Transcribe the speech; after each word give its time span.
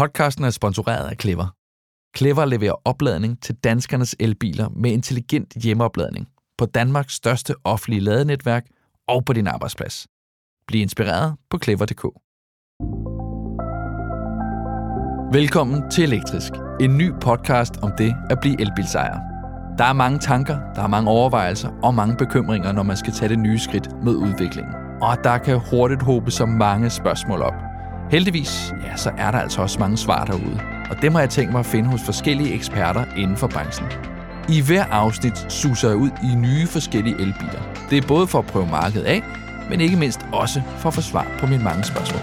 Podcasten 0.00 0.44
er 0.44 0.50
sponsoreret 0.50 1.08
af 1.08 1.16
Clever. 1.20 1.54
Clever 2.16 2.44
leverer 2.44 2.74
opladning 2.84 3.42
til 3.42 3.54
danskernes 3.54 4.16
elbiler 4.20 4.68
med 4.68 4.90
intelligent 4.90 5.54
hjemmeopladning 5.62 6.28
på 6.58 6.66
Danmarks 6.66 7.14
største 7.14 7.54
offentlige 7.64 8.00
ladenetværk 8.00 8.66
og 9.08 9.24
på 9.24 9.32
din 9.32 9.46
arbejdsplads. 9.46 10.06
Bliv 10.66 10.82
inspireret 10.82 11.36
på 11.50 11.58
clever.dk. 11.58 12.04
Velkommen 15.34 15.90
til 15.90 16.04
Elektrisk, 16.04 16.52
en 16.80 16.98
ny 16.98 17.12
podcast 17.20 17.76
om 17.82 17.92
det 17.98 18.14
at 18.30 18.40
blive 18.40 18.60
elbilsejer. 18.60 19.18
Der 19.78 19.84
er 19.84 19.92
mange 19.92 20.18
tanker, 20.18 20.58
der 20.74 20.82
er 20.82 20.88
mange 20.88 21.10
overvejelser 21.10 21.68
og 21.82 21.94
mange 21.94 22.16
bekymringer, 22.16 22.72
når 22.72 22.82
man 22.82 22.96
skal 22.96 23.12
tage 23.12 23.28
det 23.28 23.38
nye 23.38 23.58
skridt 23.58 23.88
med 24.04 24.12
udviklingen. 24.12 24.74
Og 25.02 25.24
der 25.24 25.38
kan 25.38 25.60
hurtigt 25.70 26.02
håbe 26.02 26.30
så 26.30 26.46
mange 26.46 26.90
spørgsmål 26.90 27.42
op. 27.42 27.69
Heldigvis, 28.10 28.74
ja, 28.84 28.96
så 28.96 29.10
er 29.18 29.30
der 29.30 29.38
altså 29.38 29.62
også 29.62 29.78
mange 29.78 29.96
svar 29.96 30.24
derude. 30.24 30.60
Og 30.90 31.02
dem 31.02 31.12
har 31.12 31.20
jeg 31.20 31.30
tænkt 31.30 31.52
mig 31.52 31.58
at 31.58 31.66
finde 31.66 31.88
hos 31.88 32.00
forskellige 32.04 32.54
eksperter 32.54 33.04
inden 33.16 33.36
for 33.36 33.46
branchen. 33.46 33.86
I 34.48 34.60
hver 34.60 34.84
afsnit 34.84 35.46
suser 35.48 35.88
jeg 35.88 35.96
ud 35.96 36.10
i 36.22 36.34
nye 36.34 36.66
forskellige 36.66 37.14
elbiler. 37.14 37.62
Det 37.90 37.98
er 37.98 38.08
både 38.08 38.26
for 38.26 38.38
at 38.38 38.46
prøve 38.46 38.66
markedet 38.66 39.04
af, 39.04 39.22
men 39.70 39.80
ikke 39.80 39.96
mindst 39.96 40.20
også 40.32 40.62
for 40.78 40.88
at 40.88 40.94
få 40.94 41.00
svar 41.00 41.26
på 41.38 41.46
mine 41.46 41.64
mange 41.64 41.84
spørgsmål. 41.84 42.22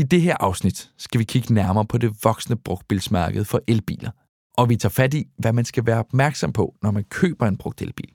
I 0.00 0.02
det 0.02 0.22
her 0.22 0.36
afsnit 0.40 0.90
skal 0.98 1.18
vi 1.18 1.24
kigge 1.24 1.54
nærmere 1.54 1.86
på 1.86 1.98
det 1.98 2.24
voksne 2.24 2.56
brugtbilsmarked 2.56 3.44
for 3.44 3.60
elbiler. 3.68 4.10
Og 4.56 4.68
vi 4.68 4.76
tager 4.76 4.90
fat 4.90 5.14
i, 5.14 5.26
hvad 5.38 5.52
man 5.52 5.64
skal 5.64 5.86
være 5.86 5.98
opmærksom 5.98 6.52
på, 6.52 6.74
når 6.82 6.90
man 6.90 7.04
køber 7.04 7.46
en 7.46 7.56
brugt 7.56 7.82
elbil. 7.82 8.08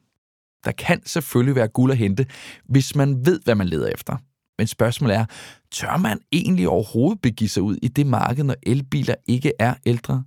Der 0.63 0.71
kan 0.71 1.01
selvfølgelig 1.05 1.55
være 1.55 1.67
guld 1.67 1.91
at 1.91 1.97
hente, 1.97 2.25
hvis 2.69 2.95
man 2.95 3.25
ved, 3.25 3.39
hvad 3.43 3.55
man 3.55 3.67
leder 3.67 3.87
efter. 3.87 4.17
Men 4.57 4.67
spørgsmålet 4.67 5.15
er, 5.15 5.25
tør 5.71 5.97
man 5.97 6.19
egentlig 6.31 6.69
overhovedet 6.69 7.21
begive 7.21 7.49
sig 7.49 7.63
ud 7.63 7.77
i 7.81 7.87
det 7.87 8.07
marked, 8.07 8.43
når 8.43 8.55
elbiler 8.63 9.15
ikke 9.27 9.51
er 9.59 9.73
ældre? 9.85 10.23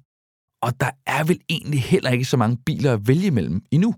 Og 0.62 0.80
der 0.80 0.90
er 1.06 1.24
vel 1.24 1.40
egentlig 1.48 1.82
heller 1.82 2.10
ikke 2.10 2.24
så 2.24 2.36
mange 2.36 2.56
biler 2.56 2.92
at 2.92 3.08
vælge 3.08 3.26
imellem 3.26 3.62
endnu. 3.70 3.94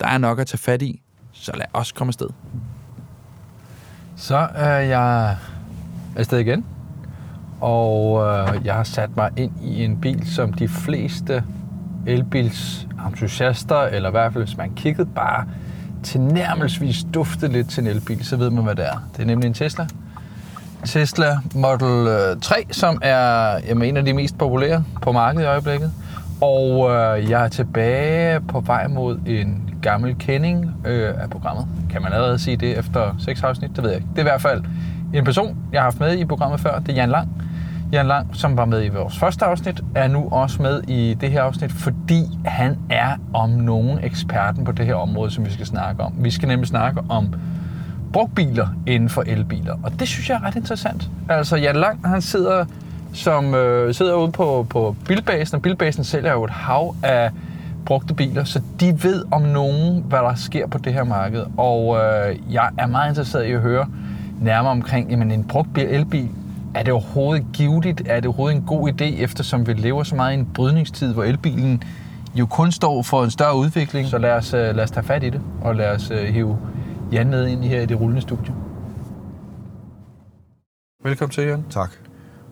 Der 0.00 0.06
er 0.06 0.18
nok 0.18 0.38
at 0.38 0.46
tage 0.46 0.58
fat 0.58 0.82
i, 0.82 1.02
så 1.32 1.52
lad 1.56 1.66
os 1.72 1.92
komme 1.92 2.10
afsted. 2.10 2.28
Så 4.16 4.36
er 4.54 4.78
jeg 4.78 5.38
afsted 6.16 6.38
igen, 6.38 6.66
og 7.62 8.22
øh, 8.26 8.66
jeg 8.66 8.74
har 8.74 8.84
sat 8.84 9.16
mig 9.16 9.30
ind 9.36 9.52
i 9.62 9.84
en 9.84 9.96
bil, 9.96 10.26
som 10.34 10.52
de 10.52 10.68
fleste 10.68 11.44
elbilsentusiaster, 12.06 13.80
eller 13.80 14.08
i 14.08 14.10
hvert 14.10 14.32
fald 14.32 14.44
hvis 14.44 14.56
man 14.56 14.72
kiggede 14.74 15.08
bare 15.14 15.44
tilnærmelsesvis 16.02 17.06
dufte 17.14 17.48
lidt 17.48 17.70
til 17.70 17.80
en 17.80 17.86
elbil, 17.86 18.24
så 18.24 18.36
ved 18.36 18.50
man, 18.50 18.64
hvad 18.64 18.74
det 18.74 18.86
er. 18.86 19.08
Det 19.16 19.22
er 19.22 19.26
nemlig 19.26 19.46
en 19.46 19.54
Tesla. 19.54 19.86
Tesla 20.84 21.38
Model 21.54 22.08
øh, 22.08 22.40
3, 22.40 22.66
som 22.70 22.98
er 23.02 23.58
jamen, 23.66 23.88
en 23.88 23.96
af 23.96 24.04
de 24.04 24.12
mest 24.12 24.38
populære 24.38 24.84
på 25.02 25.12
markedet 25.12 25.44
i 25.44 25.46
øjeblikket. 25.46 25.92
Og 26.40 26.90
øh, 26.90 27.30
jeg 27.30 27.44
er 27.44 27.48
tilbage 27.48 28.40
på 28.40 28.60
vej 28.60 28.86
mod 28.88 29.18
en 29.26 29.70
gammel 29.82 30.16
kending 30.18 30.74
øh, 30.84 31.22
af 31.22 31.30
programmet. 31.30 31.66
Kan 31.90 32.02
man 32.02 32.12
allerede 32.12 32.38
sige 32.38 32.56
det 32.56 32.78
efter 32.78 33.14
seks 33.18 33.42
afsnit? 33.42 33.70
Det 33.76 33.82
ved 33.82 33.90
jeg 33.90 33.98
ikke. 33.98 34.08
Det 34.10 34.18
er 34.18 34.22
i 34.22 34.30
hvert 34.30 34.42
fald 34.42 34.64
en 35.14 35.24
person, 35.24 35.56
jeg 35.72 35.80
har 35.80 35.84
haft 35.84 36.00
med 36.00 36.18
i 36.18 36.24
programmet 36.24 36.60
før. 36.60 36.78
Det 36.78 36.88
er 36.88 36.94
Jan 36.94 37.08
Lang. 37.08 37.28
Jan 37.92 38.06
Lang, 38.06 38.36
som 38.36 38.56
var 38.56 38.64
med 38.64 38.84
i 38.84 38.88
vores 38.88 39.18
første 39.18 39.44
afsnit, 39.44 39.80
er 39.94 40.08
nu 40.08 40.28
også 40.30 40.62
med 40.62 40.82
i 40.88 41.14
det 41.20 41.30
her 41.30 41.42
afsnit, 41.42 41.72
fordi 41.72 42.22
han 42.44 42.78
er 42.90 43.16
om 43.34 43.50
nogen 43.50 43.98
eksperten 44.02 44.64
på 44.64 44.72
det 44.72 44.86
her 44.86 44.94
område, 44.94 45.30
som 45.30 45.46
vi 45.46 45.50
skal 45.50 45.66
snakke 45.66 46.02
om. 46.02 46.14
Vi 46.18 46.30
skal 46.30 46.48
nemlig 46.48 46.68
snakke 46.68 47.00
om 47.08 47.34
brugbiler 48.12 48.68
inden 48.86 49.08
for 49.08 49.22
elbiler, 49.26 49.74
og 49.82 50.00
det 50.00 50.08
synes 50.08 50.30
jeg 50.30 50.34
er 50.34 50.44
ret 50.44 50.56
interessant. 50.56 51.10
Altså, 51.28 51.56
Jan 51.56 51.76
Lang, 51.76 52.08
han 52.08 52.22
sidder 52.22 52.64
som 53.12 53.54
øh, 53.54 53.94
sidder 53.94 54.14
ude 54.14 54.32
på, 54.32 54.66
på 54.70 54.96
bilbasen, 55.06 55.56
og 55.56 55.62
bilbasen 55.62 56.04
sælger 56.04 56.32
jo 56.32 56.44
et 56.44 56.50
hav 56.50 56.94
af 57.02 57.30
brugte 57.86 58.14
biler, 58.14 58.44
så 58.44 58.62
de 58.80 59.02
ved 59.02 59.24
om 59.30 59.42
nogen, 59.42 60.04
hvad 60.08 60.18
der 60.18 60.34
sker 60.34 60.66
på 60.66 60.78
det 60.78 60.94
her 60.94 61.04
marked. 61.04 61.44
Og 61.56 61.96
øh, 61.96 62.36
jeg 62.52 62.70
er 62.78 62.86
meget 62.86 63.08
interesseret 63.08 63.46
i 63.46 63.52
at 63.52 63.60
høre 63.60 63.86
nærmere 64.40 64.72
omkring, 64.72 65.10
jamen 65.10 65.30
en 65.30 65.44
brugt 65.44 65.78
elbil, 65.78 66.30
er 66.74 66.82
det 66.82 66.92
overhovedet 66.92 67.46
givetigt? 67.52 68.02
Er 68.06 68.14
det 68.14 68.26
overhovedet 68.26 68.56
en 68.56 68.64
god 68.66 68.88
idé, 68.88 69.04
eftersom 69.04 69.66
vi 69.66 69.72
lever 69.72 70.02
så 70.02 70.14
meget 70.16 70.36
i 70.36 70.38
en 70.38 70.48
brydningstid, 70.54 71.12
hvor 71.12 71.24
elbilen 71.24 71.82
jo 72.34 72.46
kun 72.46 72.72
står 72.72 73.02
for 73.02 73.24
en 73.24 73.30
større 73.30 73.56
udvikling? 73.56 74.08
Så 74.08 74.18
lad 74.18 74.32
os, 74.32 74.54
øh, 74.54 74.76
lad 74.76 74.84
os 74.84 74.90
tage 74.90 75.06
fat 75.06 75.22
i 75.22 75.30
det, 75.30 75.40
og 75.62 75.76
lad 75.76 75.88
os 75.88 76.10
uh, 76.10 76.16
hive 76.16 76.58
Jan 77.12 77.30
med 77.30 77.46
ind 77.46 77.64
her 77.64 77.80
i 77.80 77.86
det 77.86 78.00
rullende 78.00 78.22
studie. 78.22 78.54
Velkommen 81.04 81.30
til, 81.30 81.44
Jan. 81.44 81.64
Tak. 81.70 81.90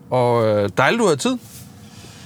Og 0.09 0.47
øh, 0.47 0.69
dejligt, 0.77 0.99
du 0.99 1.07
har 1.07 1.15
tid. 1.15 1.37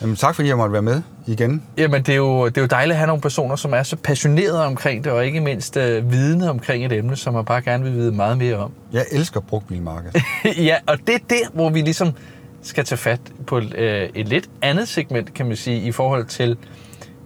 Jamen, 0.01 0.16
tak 0.16 0.35
fordi 0.35 0.47
jeg 0.47 0.57
måtte 0.57 0.73
være 0.73 0.81
med 0.81 1.01
igen. 1.27 1.63
Jamen, 1.77 2.01
det 2.03 2.11
er, 2.11 2.15
jo, 2.15 2.45
det 2.45 2.57
er 2.57 2.61
jo 2.61 2.67
dejligt 2.67 2.93
at 2.93 2.97
have 2.97 3.07
nogle 3.07 3.21
personer, 3.21 3.55
som 3.55 3.73
er 3.73 3.83
så 3.83 3.95
passionerede 3.95 4.65
omkring 4.65 5.03
det, 5.03 5.11
og 5.11 5.25
ikke 5.25 5.41
mindst 5.41 5.77
øh, 5.77 6.11
vidne 6.11 6.49
omkring 6.49 6.85
et 6.85 6.91
emne, 6.91 7.15
som 7.15 7.33
man 7.33 7.45
bare 7.45 7.61
gerne 7.61 7.83
vil 7.83 7.93
vide 7.93 8.11
meget 8.11 8.37
mere 8.37 8.55
om. 8.55 8.71
Jeg 8.93 9.05
elsker 9.11 9.39
brugtbilmarkedet. 9.39 10.21
ja, 10.69 10.75
og 10.87 10.97
det 11.07 11.15
er 11.15 11.19
der, 11.29 11.49
hvor 11.53 11.69
vi 11.69 11.81
ligesom 11.81 12.11
skal 12.61 12.85
tage 12.85 12.97
fat 12.97 13.19
på 13.47 13.57
øh, 13.57 14.09
et 14.15 14.27
lidt 14.27 14.49
andet 14.61 14.87
segment, 14.87 15.33
kan 15.33 15.45
man 15.45 15.55
sige, 15.55 15.81
i 15.81 15.91
forhold 15.91 16.25
til, 16.25 16.57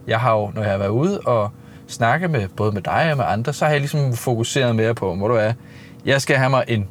jeg 0.08 0.20
har 0.20 0.34
jo, 0.36 0.52
når 0.56 0.62
jeg 0.62 0.72
har 0.72 0.78
været 0.78 0.90
ude 0.90 1.20
og 1.20 1.52
snakke 1.88 2.28
med 2.28 2.48
både 2.48 2.72
med 2.72 2.82
dig 2.82 3.12
og 3.12 3.18
med 3.18 3.26
andre, 3.28 3.54
så 3.54 3.66
har 3.66 3.72
jeg 3.72 3.80
ligesom 3.80 4.14
fokuseret 4.14 4.76
mere 4.76 4.96
på, 4.96 5.16
hvor 5.16 5.28
du 5.28 5.34
er, 5.34 5.54
jeg 6.06 6.22
skal 6.22 6.36
have 6.36 6.50
mig 6.50 6.64
en 6.68 6.88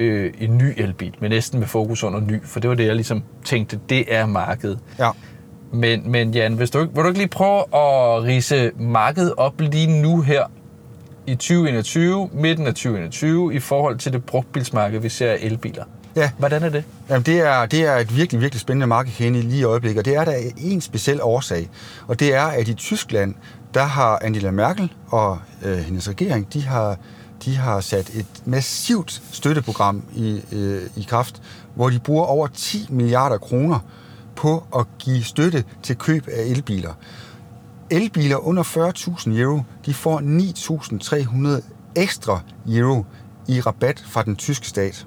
øh, 0.00 0.32
en 0.40 0.58
ny 0.58 0.72
elbil, 0.76 1.14
men 1.20 1.30
næsten 1.30 1.58
med 1.58 1.66
fokus 1.66 2.04
under 2.04 2.20
ny, 2.20 2.44
for 2.44 2.60
det 2.60 2.70
var 2.70 2.76
det, 2.76 2.86
jeg 2.86 2.94
ligesom 2.94 3.22
tænkte, 3.44 3.80
det 3.88 4.14
er 4.14 4.26
markedet. 4.26 4.78
Ja. 4.98 5.10
Men, 5.72 6.10
men 6.10 6.34
Jan, 6.34 6.54
hvis 6.54 6.70
du, 6.70 6.78
vil 6.78 7.02
du 7.02 7.08
ikke 7.08 7.18
lige 7.18 7.28
prøve 7.28 7.60
at 7.60 8.22
rise 8.22 8.70
markedet 8.78 9.34
op 9.36 9.60
lige 9.60 10.02
nu 10.02 10.20
her 10.20 10.44
i 11.26 11.34
2021, 11.34 12.30
midten 12.32 12.66
af 12.66 12.74
2021, 12.74 13.54
i 13.54 13.58
forhold 13.58 13.98
til 13.98 14.12
det 14.12 14.24
brugtbilsmarked, 14.24 15.00
vi 15.00 15.08
ser 15.08 15.30
af 15.30 15.38
elbiler? 15.40 15.84
Ja. 16.16 16.30
Hvordan 16.38 16.62
er 16.62 16.68
det? 16.68 16.84
Jamen, 17.08 17.22
det 17.22 17.40
er, 17.40 17.66
det 17.66 17.86
er 17.86 17.96
et 17.96 18.16
virkelig, 18.16 18.40
virkelig 18.40 18.60
spændende 18.60 18.86
marked 18.86 19.12
herinde 19.12 19.42
lige 19.42 19.60
i 19.60 19.64
øjeblikket, 19.64 19.98
og 19.98 20.04
det 20.04 20.16
er 20.16 20.24
der 20.24 20.34
en 20.56 20.80
speciel 20.80 21.22
årsag. 21.22 21.68
Og 22.06 22.20
det 22.20 22.34
er, 22.34 22.44
at 22.44 22.68
i 22.68 22.74
Tyskland, 22.74 23.34
der 23.74 23.84
har 23.84 24.18
Angela 24.22 24.50
Merkel 24.50 24.92
og 25.08 25.38
øh, 25.64 25.78
hendes 25.78 26.08
regering, 26.08 26.52
de 26.52 26.62
har 26.62 26.98
de 27.44 27.56
har 27.56 27.80
sat 27.80 28.10
et 28.14 28.26
massivt 28.44 29.22
støtteprogram 29.32 30.02
i, 30.14 30.40
øh, 30.52 30.82
i 30.96 31.06
kraft, 31.08 31.42
hvor 31.74 31.90
de 31.90 31.98
bruger 31.98 32.24
over 32.24 32.46
10 32.46 32.86
milliarder 32.90 33.38
kroner 33.38 33.78
på 34.38 34.64
at 34.78 34.86
give 34.98 35.24
støtte 35.24 35.64
til 35.82 35.96
køb 35.96 36.28
af 36.28 36.42
elbiler. 36.42 36.92
Elbiler 37.90 38.36
under 38.36 38.62
40.000 38.62 39.38
euro, 39.40 39.62
de 39.86 39.94
får 39.94 40.20
9.300 41.60 41.62
ekstra 41.96 42.40
euro 42.68 43.04
i 43.48 43.60
rabat 43.60 44.04
fra 44.06 44.22
den 44.22 44.36
tyske 44.36 44.66
stat. 44.66 45.06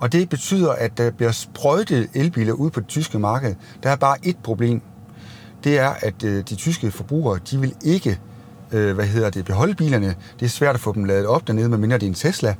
Og 0.00 0.12
det 0.12 0.28
betyder, 0.28 0.72
at 0.72 0.98
der 0.98 1.10
bliver 1.10 1.32
sprøjtet 1.32 2.08
elbiler 2.14 2.52
ud 2.52 2.70
på 2.70 2.80
det 2.80 2.88
tyske 2.88 3.18
marked. 3.18 3.54
Der 3.82 3.90
er 3.90 3.96
bare 3.96 4.16
et 4.22 4.36
problem. 4.36 4.82
Det 5.64 5.78
er, 5.78 5.94
at 6.00 6.24
øh, 6.24 6.44
de 6.48 6.54
tyske 6.54 6.90
forbrugere, 6.90 7.40
de 7.50 7.60
vil 7.60 7.74
ikke 7.84 8.20
øh, 8.72 8.94
hvad 8.94 9.06
hedder 9.06 9.30
det, 9.30 9.44
beholde 9.44 9.74
bilerne. 9.74 10.14
Det 10.40 10.46
er 10.46 10.50
svært 10.50 10.74
at 10.74 10.80
få 10.80 10.92
dem 10.92 11.04
lavet 11.04 11.26
op 11.26 11.46
dernede, 11.46 11.68
medmindre 11.68 11.98
det 11.98 12.02
er 12.02 12.08
en 12.08 12.14
Tesla. 12.14 12.54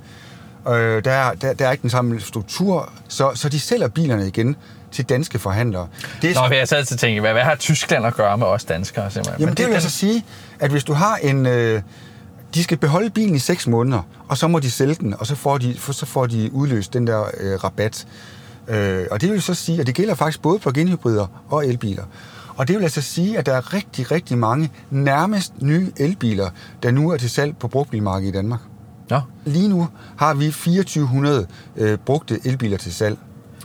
Øh, 0.68 1.04
der, 1.04 1.34
der, 1.34 1.52
der 1.52 1.66
er 1.66 1.72
ikke 1.72 1.82
den 1.82 1.90
samme 1.90 2.20
struktur, 2.20 2.92
så, 3.08 3.30
så 3.34 3.48
de 3.48 3.60
sælger 3.60 3.88
bilerne 3.88 4.26
igen 4.26 4.56
til 4.92 5.04
danske 5.04 5.38
forhandlere. 5.38 5.88
Det 6.22 6.36
er, 6.36 6.48
Nå, 6.48 6.54
jeg 6.54 6.68
sad 6.68 6.84
til 6.84 6.94
at 6.94 7.00
tænke, 7.00 7.20
hvad, 7.20 7.32
hvad 7.32 7.42
har 7.42 7.54
Tyskland 7.54 8.06
at 8.06 8.14
gøre 8.14 8.38
med 8.38 8.46
os 8.46 8.64
danskere? 8.64 9.10
Simpelthen? 9.10 9.40
Jamen, 9.40 9.46
Men 9.46 9.50
det, 9.50 9.58
det 9.58 9.66
vil 9.66 9.72
jeg 9.72 9.82
så 9.82 9.90
sige, 9.90 10.24
at 10.60 10.70
hvis 10.70 10.84
du 10.84 10.92
har 10.92 11.16
en... 11.16 11.46
Øh, 11.46 11.82
de 12.54 12.62
skal 12.62 12.76
beholde 12.78 13.10
bilen 13.10 13.34
i 13.34 13.38
6 13.38 13.66
måneder, 13.66 14.02
og 14.28 14.38
så 14.38 14.48
må 14.48 14.58
de 14.58 14.70
sælge 14.70 14.94
den, 14.94 15.14
og 15.18 15.26
så 15.26 15.34
får 15.34 15.58
de, 15.58 15.76
så 15.78 16.06
får 16.06 16.26
de 16.26 16.50
udløst 16.52 16.92
den 16.92 17.06
der 17.06 17.24
øh, 17.40 17.64
rabat. 17.64 18.06
Øh, 18.68 19.06
og 19.10 19.20
det 19.20 19.30
vil 19.30 19.42
så 19.42 19.54
sige, 19.54 19.80
at 19.80 19.86
det 19.86 19.94
gælder 19.94 20.14
faktisk 20.14 20.42
både 20.42 20.58
for 20.60 20.70
genhybrider 20.70 21.26
og 21.48 21.66
elbiler. 21.66 22.04
Og 22.56 22.68
det 22.68 22.76
vil 22.76 22.82
altså 22.82 23.02
sige, 23.02 23.38
at 23.38 23.46
der 23.46 23.52
er 23.52 23.74
rigtig, 23.74 24.10
rigtig 24.10 24.38
mange 24.38 24.70
nærmest 24.90 25.52
nye 25.62 25.92
elbiler, 25.96 26.50
der 26.82 26.90
nu 26.90 27.10
er 27.10 27.16
til 27.16 27.30
salg 27.30 27.56
på 27.56 27.68
brugtbilmarkedet 27.68 28.34
i 28.34 28.36
Danmark. 28.36 28.60
Ja. 29.10 29.20
Lige 29.44 29.68
nu 29.68 29.88
har 30.16 30.34
vi 30.34 30.44
2400 30.44 31.46
øh, 31.76 31.98
brugte 31.98 32.40
elbiler 32.44 32.76
til 32.76 32.94
salg. 32.94 33.18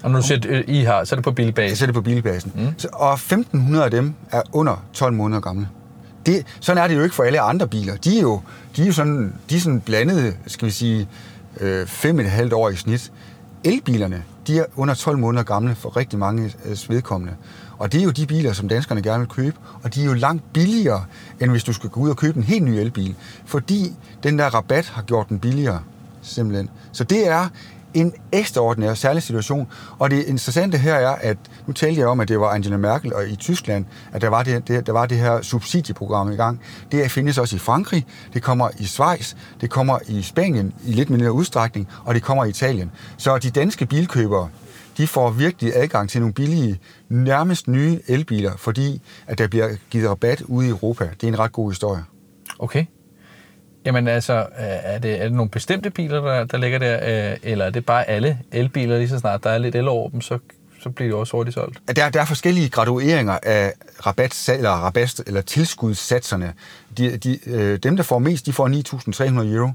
Og 0.07 0.12
når 0.12 0.19
du 0.19 0.27
siger, 0.27 0.39
øh, 0.48 0.63
I 0.68 0.83
har, 0.83 1.04
så 1.04 1.15
er 1.15 1.18
det 1.18 1.24
på 1.24 1.31
bilbasen? 1.31 1.75
Så 1.75 1.83
er 1.83 1.88
det 1.88 1.94
på 1.94 2.01
bilbasen. 2.01 2.51
Mm. 2.56 2.74
Så, 2.77 2.88
og 2.94 3.13
1500 3.13 3.86
af 3.86 3.92
dem 3.92 4.13
er 4.31 4.42
under 4.51 4.86
12 4.94 5.13
måneder 5.13 5.42
gamle. 5.42 5.68
Det, 6.25 6.45
sådan 6.59 6.83
er 6.83 6.88
det 6.88 6.95
jo 6.95 7.04
ikke 7.04 7.15
for 7.15 7.24
alle 7.24 7.39
andre 7.39 7.68
biler. 7.68 7.95
De 7.95 8.18
er 8.18 8.21
jo, 8.21 8.42
de 8.75 8.81
er 8.81 8.86
jo 8.86 8.92
sådan, 8.92 9.33
de 9.50 9.56
er 9.56 9.59
sådan 9.59 9.81
blandede, 9.81 10.33
skal 10.48 10.65
vi 10.65 10.71
sige, 10.71 11.07
øh, 11.59 11.88
fem 11.88 12.19
et 12.19 12.30
halvt 12.30 12.54
år 12.54 12.69
i 12.69 12.75
snit. 12.75 13.12
Elbilerne, 13.63 14.24
de 14.48 14.59
er 14.59 14.65
under 14.75 14.94
12 14.94 15.18
måneder 15.18 15.44
gamle 15.44 15.75
for 15.75 15.98
rigtig 15.98 16.19
mange 16.19 16.53
øh, 16.65 16.77
vedkommende. 16.89 17.36
Og 17.77 17.92
det 17.92 18.00
er 18.00 18.03
jo 18.03 18.12
de 18.12 18.25
biler, 18.25 18.53
som 18.53 18.68
danskerne 18.68 19.01
gerne 19.01 19.19
vil 19.19 19.30
købe, 19.30 19.57
og 19.83 19.95
de 19.95 20.01
er 20.01 20.06
jo 20.06 20.13
langt 20.13 20.53
billigere, 20.53 21.06
end 21.39 21.51
hvis 21.51 21.63
du 21.63 21.74
skal 21.74 21.89
gå 21.89 22.00
ud 22.00 22.10
og 22.10 22.18
købe 22.18 22.38
en 22.38 22.44
helt 22.44 22.63
ny 22.63 22.69
elbil, 22.69 23.15
fordi 23.45 23.94
den 24.24 24.39
der 24.39 24.45
rabat 24.45 24.86
har 24.86 25.01
gjort 25.01 25.30
den 25.30 25.39
billigere, 25.39 25.80
simpelthen. 26.21 26.69
Så 26.92 27.03
det 27.03 27.27
er 27.27 27.48
en 27.99 28.13
ekstraordinær 28.31 28.94
særlig 28.94 29.23
situation. 29.23 29.67
Og 29.99 30.11
det 30.11 30.25
interessante 30.25 30.77
her 30.77 30.95
er, 30.95 31.15
at 31.15 31.38
nu 31.67 31.73
talte 31.73 32.01
jeg 32.01 32.07
om, 32.07 32.19
at 32.19 32.27
det 32.27 32.39
var 32.39 32.49
Angela 32.49 32.77
Merkel 32.77 33.13
og 33.13 33.27
i 33.27 33.35
Tyskland, 33.35 33.85
at 34.13 34.21
der 34.21 34.29
var 34.29 34.44
det, 34.44 34.67
det, 34.67 34.88
der 34.88 34.94
var 34.94 35.05
det 35.05 35.17
her 35.17 35.41
subsidieprogram 35.41 36.31
i 36.31 36.35
gang. 36.35 36.61
Det 36.91 37.11
findes 37.11 37.38
også 37.38 37.55
i 37.55 37.59
Frankrig, 37.59 38.05
det 38.33 38.44
kommer 38.44 38.69
i 38.79 38.83
Schweiz, 38.83 39.35
det 39.61 39.69
kommer 39.69 39.99
i 40.07 40.21
Spanien 40.21 40.73
i 40.85 40.91
lidt 40.91 41.09
mindre 41.09 41.31
udstrækning, 41.31 41.88
og 42.05 42.15
det 42.15 42.23
kommer 42.23 42.45
i 42.45 42.49
Italien. 42.49 42.91
Så 43.17 43.38
de 43.38 43.49
danske 43.49 43.85
bilkøbere, 43.85 44.50
de 44.97 45.07
får 45.07 45.29
virkelig 45.29 45.71
adgang 45.75 46.09
til 46.09 46.21
nogle 46.21 46.33
billige, 46.33 46.79
nærmest 47.09 47.67
nye 47.67 48.00
elbiler, 48.07 48.51
fordi 48.57 49.01
at 49.27 49.38
der 49.38 49.47
bliver 49.47 49.69
givet 49.89 50.09
rabat 50.09 50.41
ude 50.41 50.67
i 50.67 50.69
Europa. 50.69 51.09
Det 51.21 51.23
er 51.23 51.27
en 51.27 51.39
ret 51.39 51.51
god 51.51 51.71
historie. 51.71 52.03
Okay. 52.59 52.85
Jamen 53.88 54.07
altså, 54.07 54.34
øh, 54.34 54.45
er 54.60 55.00
det, 55.00 55.22
er 55.22 55.24
det 55.24 55.34
nogle 55.34 55.50
bestemte 55.50 55.89
biler, 55.89 56.22
der, 56.22 56.44
der 56.44 56.57
ligger 56.57 56.80
der, 56.80 57.31
øh, 57.31 57.38
eller 57.44 57.66
er 57.66 57.69
det 57.69 57.86
bare 57.86 58.10
alle 58.10 58.39
elbiler, 58.51 58.98
lige 58.98 59.10
så 59.10 59.19
snart 59.19 59.44
der 59.44 59.50
er 59.50 59.57
lidt 59.57 59.75
el 59.75 59.88
over 59.88 60.10
dem, 60.10 60.22
så, 60.22 60.39
så 60.81 60.89
bliver 60.89 61.12
de 61.12 61.16
også 61.16 61.38
hurtigt 61.38 61.54
solgt? 61.54 61.80
Der, 61.95 62.10
der 62.10 62.22
er 62.22 62.25
forskellige 62.25 62.69
gradueringer 62.69 63.38
af 63.44 63.74
rabat, 64.06 64.50
eller, 64.50 64.69
rabat, 64.69 65.24
eller 65.28 65.42
tilskudssatserne. 65.42 66.54
De, 66.98 67.18
de, 67.18 67.39
øh, 67.45 67.80
dem, 67.84 67.95
der 67.95 68.04
får 68.04 68.19
mest, 68.19 68.45
de 68.45 68.54
får 68.54 68.68
9.300 69.48 69.56
euro. 69.56 69.72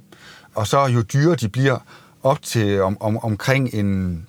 Og 0.55 0.67
så 0.67 0.87
jo 0.87 1.03
dyrere 1.03 1.37
de 1.37 1.49
bliver, 1.49 1.79
op 2.23 2.43
til 2.43 2.83
om, 2.83 2.97
om, 3.01 3.25
omkring 3.25 3.75
en 3.75 4.27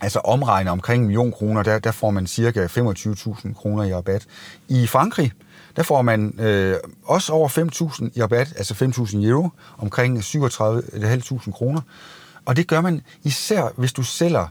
altså 0.00 0.18
omregner 0.18 0.70
omkring 0.72 1.00
en 1.00 1.06
million 1.06 1.32
kroner, 1.32 1.62
der, 1.62 1.78
der 1.78 1.90
får 1.90 2.10
man 2.10 2.26
cirka 2.26 2.66
25.000 2.66 3.54
kroner 3.54 3.84
i 3.84 3.94
rabat. 3.94 4.26
I 4.68 4.86
Frankrig, 4.86 5.32
der 5.76 5.82
får 5.82 6.02
man 6.02 6.40
øh, 6.40 6.76
også 7.04 7.32
over 7.32 7.48
5.000 7.48 8.10
i 8.14 8.22
rabat, 8.22 8.54
altså 8.56 8.74
5.000 8.74 9.26
euro, 9.26 9.48
omkring 9.78 10.18
37.500 10.18 11.52
kroner. 11.52 11.80
Og 12.44 12.56
det 12.56 12.66
gør 12.66 12.80
man 12.80 13.00
især, 13.24 13.72
hvis 13.76 13.92
du 13.92 14.02
sælger 14.02 14.46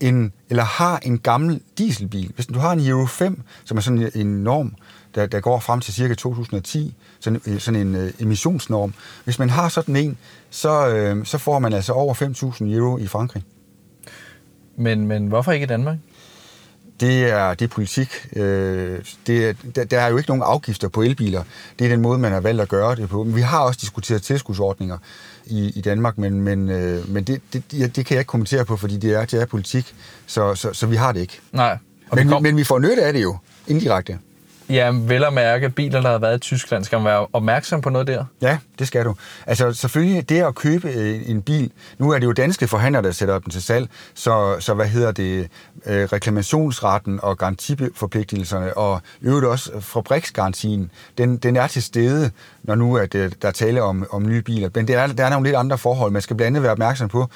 en, 0.00 0.32
eller 0.50 0.62
har 0.62 0.98
en 0.98 1.18
gammel 1.18 1.60
dieselbil. 1.78 2.32
Hvis 2.34 2.46
du 2.46 2.58
har 2.58 2.72
en 2.72 2.86
Euro 2.86 3.06
5, 3.06 3.42
som 3.64 3.76
er 3.76 3.80
sådan 3.80 4.10
en 4.14 4.44
norm, 4.44 4.74
der, 5.14 5.26
der 5.26 5.40
går 5.40 5.58
frem 5.58 5.80
til 5.80 5.94
cirka 5.94 6.14
2010, 6.14 6.94
sådan, 7.20 7.40
øh, 7.46 7.60
sådan 7.60 7.86
en 7.86 7.94
øh, 7.94 8.12
emissionsnorm. 8.20 8.94
Hvis 9.24 9.38
man 9.38 9.50
har 9.50 9.68
sådan 9.68 9.96
en, 9.96 10.18
så, 10.50 10.88
øh, 10.88 11.24
så 11.24 11.38
får 11.38 11.58
man 11.58 11.72
altså 11.72 11.92
over 11.92 12.14
5.000 12.14 12.64
euro 12.64 12.98
i 12.98 13.06
Frankrig. 13.06 13.42
Men, 14.76 15.06
men 15.06 15.26
hvorfor 15.26 15.52
ikke 15.52 15.64
i 15.64 15.66
Danmark? 15.66 15.96
Det 17.00 17.24
er, 17.24 17.54
det 17.54 17.64
er 17.64 17.68
politik. 17.68 18.26
Øh, 18.36 18.98
det 19.26 19.48
er, 19.48 19.54
der, 19.74 19.84
der 19.84 20.00
er 20.00 20.08
jo 20.08 20.16
ikke 20.16 20.30
nogen 20.30 20.42
afgifter 20.42 20.88
på 20.88 21.02
elbiler. 21.02 21.42
Det 21.78 21.84
er 21.84 21.88
den 21.88 22.00
måde, 22.00 22.18
man 22.18 22.32
har 22.32 22.40
valgt 22.40 22.60
at 22.62 22.68
gøre 22.68 22.96
det 22.96 23.08
på. 23.08 23.24
Men 23.24 23.36
vi 23.36 23.40
har 23.40 23.60
også 23.60 23.78
diskuteret 23.82 24.22
tilskudsordninger 24.22 24.98
i, 25.46 25.72
i 25.76 25.80
Danmark, 25.80 26.18
men, 26.18 26.40
men, 26.40 26.70
øh, 26.70 27.10
men 27.10 27.24
det, 27.24 27.40
det, 27.52 27.70
det 27.70 28.06
kan 28.06 28.14
jeg 28.14 28.20
ikke 28.20 28.28
kommentere 28.28 28.64
på, 28.64 28.76
fordi 28.76 28.96
det 28.96 29.14
er, 29.14 29.24
det 29.24 29.42
er 29.42 29.46
politik, 29.46 29.94
så, 30.26 30.54
så, 30.54 30.72
så 30.72 30.86
vi 30.86 30.96
har 30.96 31.12
det 31.12 31.20
ikke. 31.20 31.40
Nej. 31.52 31.78
Og 32.10 32.16
men, 32.16 32.28
kom... 32.28 32.42
men 32.42 32.56
vi 32.56 32.64
får 32.64 32.78
nytte 32.78 33.02
af 33.02 33.12
det 33.12 33.22
jo, 33.22 33.36
indirekte. 33.66 34.18
Ja, 34.70 34.90
vel 34.94 35.24
at 35.24 35.32
mærke, 35.32 35.68
biler, 35.68 36.00
der 36.00 36.10
har 36.10 36.18
været 36.18 36.36
i 36.36 36.40
Tyskland, 36.40 36.84
skal 36.84 36.98
man 36.98 37.04
være 37.04 37.26
opmærksom 37.32 37.80
på 37.80 37.90
noget 37.90 38.06
der? 38.06 38.24
Ja, 38.42 38.58
det 38.78 38.86
skal 38.86 39.04
du. 39.04 39.14
Altså 39.46 39.72
selvfølgelig, 39.72 40.28
det 40.28 40.42
at 40.42 40.54
købe 40.54 40.88
øh, 40.88 41.30
en 41.30 41.42
bil, 41.42 41.70
nu 41.98 42.10
er 42.10 42.18
det 42.18 42.26
jo 42.26 42.32
danske 42.32 42.68
forhandlere, 42.68 43.02
der 43.02 43.12
sætter 43.12 43.38
den 43.38 43.50
til 43.50 43.62
salg, 43.62 43.88
så, 44.14 44.56
så 44.60 44.74
hvad 44.74 44.86
hedder 44.86 45.12
det, 45.12 45.48
øh, 45.86 46.04
reklamationsretten 46.04 47.20
og 47.22 47.38
garantiforpligtelserne, 47.38 48.76
og 48.76 49.00
øvrigt 49.22 49.46
også 49.46 49.80
fabriksgarantien, 49.80 50.90
den, 51.18 51.36
den 51.36 51.56
er 51.56 51.66
til 51.66 51.82
stede, 51.82 52.30
når 52.62 52.74
nu 52.74 52.96
at, 52.96 53.14
øh, 53.14 53.32
der 53.42 53.48
er 53.48 53.52
tale 53.52 53.82
om, 53.82 54.06
om 54.10 54.28
nye 54.28 54.42
biler. 54.42 54.68
Men 54.74 54.88
der 54.88 54.98
er, 54.98 55.06
der 55.06 55.24
er 55.24 55.30
nogle 55.30 55.46
lidt 55.46 55.56
andre 55.56 55.78
forhold. 55.78 56.12
Man 56.12 56.22
skal 56.22 56.36
blandt 56.36 56.46
andet 56.46 56.62
være 56.62 56.72
opmærksom 56.72 57.08
på, 57.08 57.28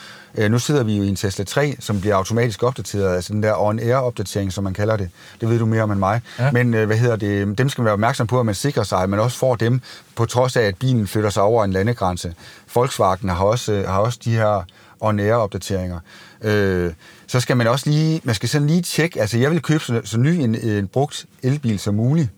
nu 0.48 0.58
sidder 0.58 0.82
vi 0.82 0.96
jo 0.96 1.02
i 1.02 1.08
en 1.08 1.16
Tesla 1.16 1.44
3, 1.44 1.76
som 1.78 2.00
bliver 2.00 2.16
automatisk 2.16 2.62
opdateret, 2.62 3.14
altså 3.14 3.32
den 3.32 3.42
der 3.42 3.54
on-air-opdatering, 3.60 4.52
som 4.52 4.64
man 4.64 4.74
kalder 4.74 4.96
det. 4.96 5.10
Det 5.40 5.48
ved 5.48 5.58
du 5.58 5.66
mere 5.66 5.82
om 5.82 5.90
end 5.90 5.98
mig. 5.98 6.20
Ja. 6.38 6.50
Men 6.52 6.72
hvad 6.72 6.96
hedder 6.96 7.16
det, 7.22 7.58
dem 7.58 7.68
skal 7.68 7.82
man 7.82 7.84
være 7.84 7.92
opmærksom 7.92 8.26
på, 8.26 8.40
at 8.40 8.46
man 8.46 8.54
sikrer 8.54 8.82
sig, 8.82 8.98
at 8.98 9.10
man 9.10 9.20
også 9.20 9.38
får 9.38 9.54
dem, 9.54 9.80
på 10.14 10.24
trods 10.24 10.56
af, 10.56 10.62
at 10.62 10.76
bilen 10.76 11.06
flytter 11.06 11.30
sig 11.30 11.42
over 11.42 11.64
en 11.64 11.72
landegrænse. 11.72 12.34
Volkswagen 12.74 13.28
har 13.28 13.44
også, 13.44 13.72
øh, 13.72 13.88
har 13.88 13.98
også 13.98 14.18
de 14.24 14.30
her 14.30 14.64
og 15.00 15.14
nære 15.14 15.36
opdateringer. 15.36 16.00
Øh, 16.42 16.92
så 17.26 17.40
skal 17.40 17.56
man 17.56 17.66
også 17.66 17.90
lige, 17.90 18.20
man 18.24 18.34
skal 18.34 18.48
sådan 18.48 18.66
lige 18.66 18.82
tjekke, 18.82 19.20
altså 19.20 19.38
jeg 19.38 19.50
vil 19.50 19.62
købe 19.62 19.84
så, 19.84 20.00
så 20.04 20.18
ny 20.18 20.28
en, 20.28 20.54
en 20.54 20.88
brugt 20.88 21.26
elbil 21.42 21.78
som 21.78 21.94
muligt, 21.94 22.28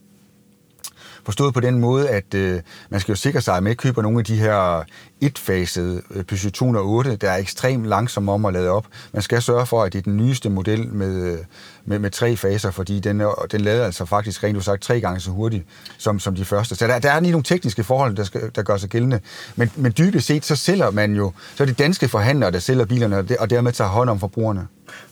Forstået 1.24 1.54
på 1.54 1.60
den 1.60 1.78
måde, 1.78 2.08
at 2.08 2.34
øh, 2.34 2.60
man 2.90 3.00
skal 3.00 3.12
jo 3.12 3.16
sikre 3.16 3.40
sig, 3.40 3.56
at 3.56 3.62
man 3.62 3.70
ikke 3.70 3.80
køber 3.80 4.02
nogle 4.02 4.18
af 4.18 4.24
de 4.24 4.36
her 4.36 4.84
etfasede 5.26 6.02
øh, 6.10 6.24
Peugeot 6.24 6.52
208, 6.52 7.16
der 7.16 7.30
er 7.30 7.36
ekstremt 7.36 7.86
langsomme 7.86 8.32
om 8.32 8.44
at 8.44 8.52
lade 8.52 8.70
op. 8.70 8.86
Man 9.12 9.22
skal 9.22 9.42
sørge 9.42 9.66
for, 9.66 9.82
at 9.82 9.92
det 9.92 9.98
er 9.98 10.02
den 10.02 10.16
nyeste 10.16 10.50
model 10.50 10.88
med, 10.88 11.32
øh, 11.32 11.38
med, 11.84 11.98
med 11.98 12.10
tre 12.10 12.36
faser, 12.36 12.70
fordi 12.70 13.00
den, 13.00 13.22
den 13.52 13.60
lader 13.60 13.84
altså 13.84 14.04
faktisk 14.04 14.44
rent 14.44 14.64
sagt 14.64 14.82
tre 14.82 15.00
gange 15.00 15.20
så 15.20 15.30
hurtigt 15.30 15.64
som, 15.98 16.18
som 16.18 16.34
de 16.34 16.44
første. 16.44 16.74
Så 16.74 16.86
der, 16.86 16.98
der 16.98 17.10
er 17.10 17.20
lige 17.20 17.30
nogle 17.30 17.44
tekniske 17.44 17.84
forhold, 17.84 18.16
der, 18.16 18.24
skal, 18.24 18.50
der 18.54 18.62
gør 18.62 18.76
sig 18.76 18.90
gældende. 18.90 19.20
Men, 19.56 19.70
men 19.76 19.94
dybest 19.98 20.26
set, 20.26 20.44
så 20.44 20.56
sælger 20.56 20.90
man 20.90 21.14
jo, 21.14 21.32
så 21.54 21.62
er 21.62 21.66
det 21.66 21.78
danske 21.78 22.08
forhandlere, 22.08 22.50
der 22.50 22.58
sælger 22.58 22.84
bilerne, 22.84 23.26
og 23.38 23.50
dermed 23.50 23.72
tager 23.72 23.90
hånd 23.90 24.10
om 24.10 24.20
forbrugerne. 24.20 24.66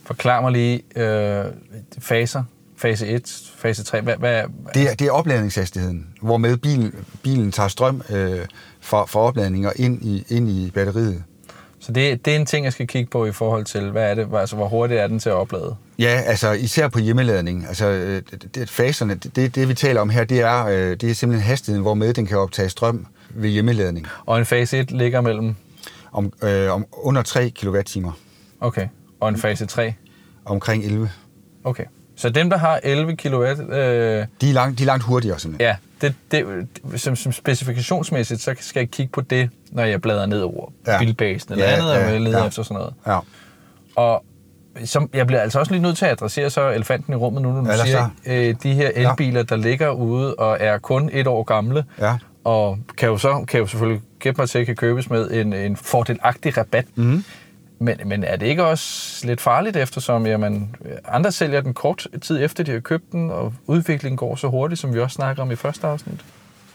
Forklar 0.04 0.40
mig 0.40 0.52
lige 0.52 0.82
øh, 0.96 1.44
faser 1.98 2.42
fase 2.82 3.06
1, 3.06 3.52
fase 3.56 3.84
3? 3.84 4.00
Hvad, 4.00 4.16
hvad? 4.16 4.42
Det, 4.74 4.90
er, 4.90 4.94
det 4.94 5.06
er 5.06 5.10
opladningshastigheden, 5.10 6.06
hvormed 6.20 6.56
bilen, 6.56 6.94
bilen 7.22 7.52
tager 7.52 7.68
strøm 7.68 8.02
øh, 8.10 8.46
fra, 8.82 9.04
fra 9.06 9.20
opladninger 9.20 9.72
ind 9.76 10.02
i, 10.02 10.24
ind 10.28 10.48
i 10.48 10.70
batteriet. 10.74 11.24
Så 11.80 11.92
det, 11.92 12.24
det 12.24 12.32
er 12.32 12.36
en 12.36 12.46
ting, 12.46 12.64
jeg 12.64 12.72
skal 12.72 12.86
kigge 12.86 13.10
på 13.10 13.26
i 13.26 13.32
forhold 13.32 13.64
til, 13.64 13.90
hvad 13.90 14.10
er 14.10 14.14
det, 14.14 14.28
altså, 14.34 14.56
hvor 14.56 14.68
hurtigt 14.68 15.00
er 15.00 15.06
den 15.06 15.18
til 15.18 15.28
at 15.28 15.34
oplade? 15.34 15.76
Ja, 15.98 16.22
altså 16.26 16.52
især 16.52 16.88
på 16.88 16.98
hjemmeladning. 16.98 17.66
Altså, 17.68 17.86
øh, 17.86 18.22
det, 18.30 18.54
det, 18.54 18.70
faserne, 18.70 19.14
det, 19.14 19.54
det 19.54 19.68
vi 19.68 19.74
taler 19.74 20.00
om 20.00 20.10
her, 20.10 20.24
det 20.24 20.40
er, 20.40 20.66
øh, 20.66 20.96
det 20.96 21.10
er 21.10 21.14
simpelthen 21.14 21.48
hastigheden, 21.48 21.82
hvormed 21.82 22.14
den 22.14 22.26
kan 22.26 22.38
optage 22.38 22.68
strøm 22.68 23.06
ved 23.30 23.50
hjemmeladning. 23.50 24.06
Og 24.26 24.38
en 24.38 24.46
fase 24.46 24.78
1 24.78 24.90
ligger 24.90 25.20
mellem? 25.20 25.54
Om, 26.12 26.32
øh, 26.42 26.72
om 26.72 26.86
under 26.92 27.22
3 27.22 27.50
kWh. 27.50 28.12
Okay. 28.60 28.88
Og 29.20 29.28
en 29.28 29.36
fase 29.36 29.66
3? 29.66 29.94
Omkring 30.44 30.84
11. 30.84 31.10
Okay. 31.64 31.84
Så 32.22 32.28
dem, 32.28 32.50
der 32.50 32.56
har 32.56 32.80
11 32.82 33.16
kW... 33.16 33.44
Øh, 33.44 34.26
de, 34.40 34.50
er 34.50 34.52
langt, 34.52 34.78
de 34.78 34.82
er 34.82 34.86
langt 34.86 35.04
hurtigere, 35.04 35.38
simpelthen. 35.38 35.68
Ja, 35.68 35.76
det, 36.00 36.14
det, 36.30 37.00
som, 37.00 37.16
som 37.16 37.32
specifikationsmæssigt, 37.32 38.40
så 38.40 38.54
skal 38.60 38.80
jeg 38.80 38.90
kigge 38.90 39.12
på 39.12 39.20
det, 39.20 39.50
når 39.70 39.84
jeg 39.84 40.02
bladrer 40.02 40.26
ned 40.26 40.40
over 40.40 40.72
ja. 40.86 40.98
bilbasen 40.98 41.52
eller 41.52 41.64
ja, 41.64 41.72
andet, 41.72 41.92
ja, 41.92 42.14
og 42.14 42.20
leder 42.20 42.38
ja. 42.38 42.46
efter 42.46 42.62
sådan 42.62 42.74
noget. 42.74 42.94
Ja. 43.06 43.18
Og 43.96 44.24
som, 44.84 45.10
jeg 45.12 45.26
bliver 45.26 45.40
altså 45.40 45.58
også 45.58 45.72
lige 45.72 45.82
nødt 45.82 45.96
til 45.96 46.04
at 46.04 46.12
adressere 46.12 46.50
så 46.50 46.70
elefanten 46.70 47.12
i 47.12 47.16
rummet 47.16 47.42
nu, 47.42 47.52
når 47.52 47.60
du 47.60 47.70
ja, 47.70 47.84
siger, 47.84 48.08
øh, 48.26 48.54
de 48.62 48.74
her 48.74 48.90
elbiler, 48.94 49.40
ja. 49.40 49.44
der 49.44 49.56
ligger 49.56 49.90
ude 49.90 50.34
og 50.34 50.56
er 50.60 50.78
kun 50.78 51.10
et 51.12 51.26
år 51.26 51.42
gamle, 51.42 51.84
ja. 52.00 52.16
og 52.44 52.78
kan 52.96 53.08
jo 53.08 53.18
så 53.18 53.44
kan 53.48 53.60
jo 53.60 53.66
selvfølgelig 53.66 54.02
gætte 54.18 54.40
mig 54.40 54.48
til, 54.48 54.58
at 54.58 54.66
kan 54.66 54.76
købes 54.76 55.10
med 55.10 55.30
en, 55.30 55.52
en 55.52 55.76
fordelagtig 55.76 56.56
rabat. 56.56 56.84
Mm. 56.94 57.24
Men, 57.82 57.96
men 58.04 58.24
er 58.24 58.36
det 58.36 58.46
ikke 58.46 58.64
også 58.64 59.26
lidt 59.26 59.40
farligt, 59.40 59.76
eftersom 59.76 60.26
jamen, 60.26 60.76
andre 61.08 61.32
sælger 61.32 61.60
den 61.60 61.74
kort 61.74 62.06
tid 62.22 62.44
efter, 62.44 62.64
de 62.64 62.72
har 62.72 62.80
købt 62.80 63.12
den, 63.12 63.30
og 63.30 63.54
udviklingen 63.66 64.16
går 64.16 64.36
så 64.36 64.48
hurtigt, 64.48 64.80
som 64.80 64.94
vi 64.94 65.00
også 65.00 65.14
snakker 65.14 65.42
om 65.42 65.50
i 65.50 65.56
første 65.56 65.86
afsnit? 65.86 66.20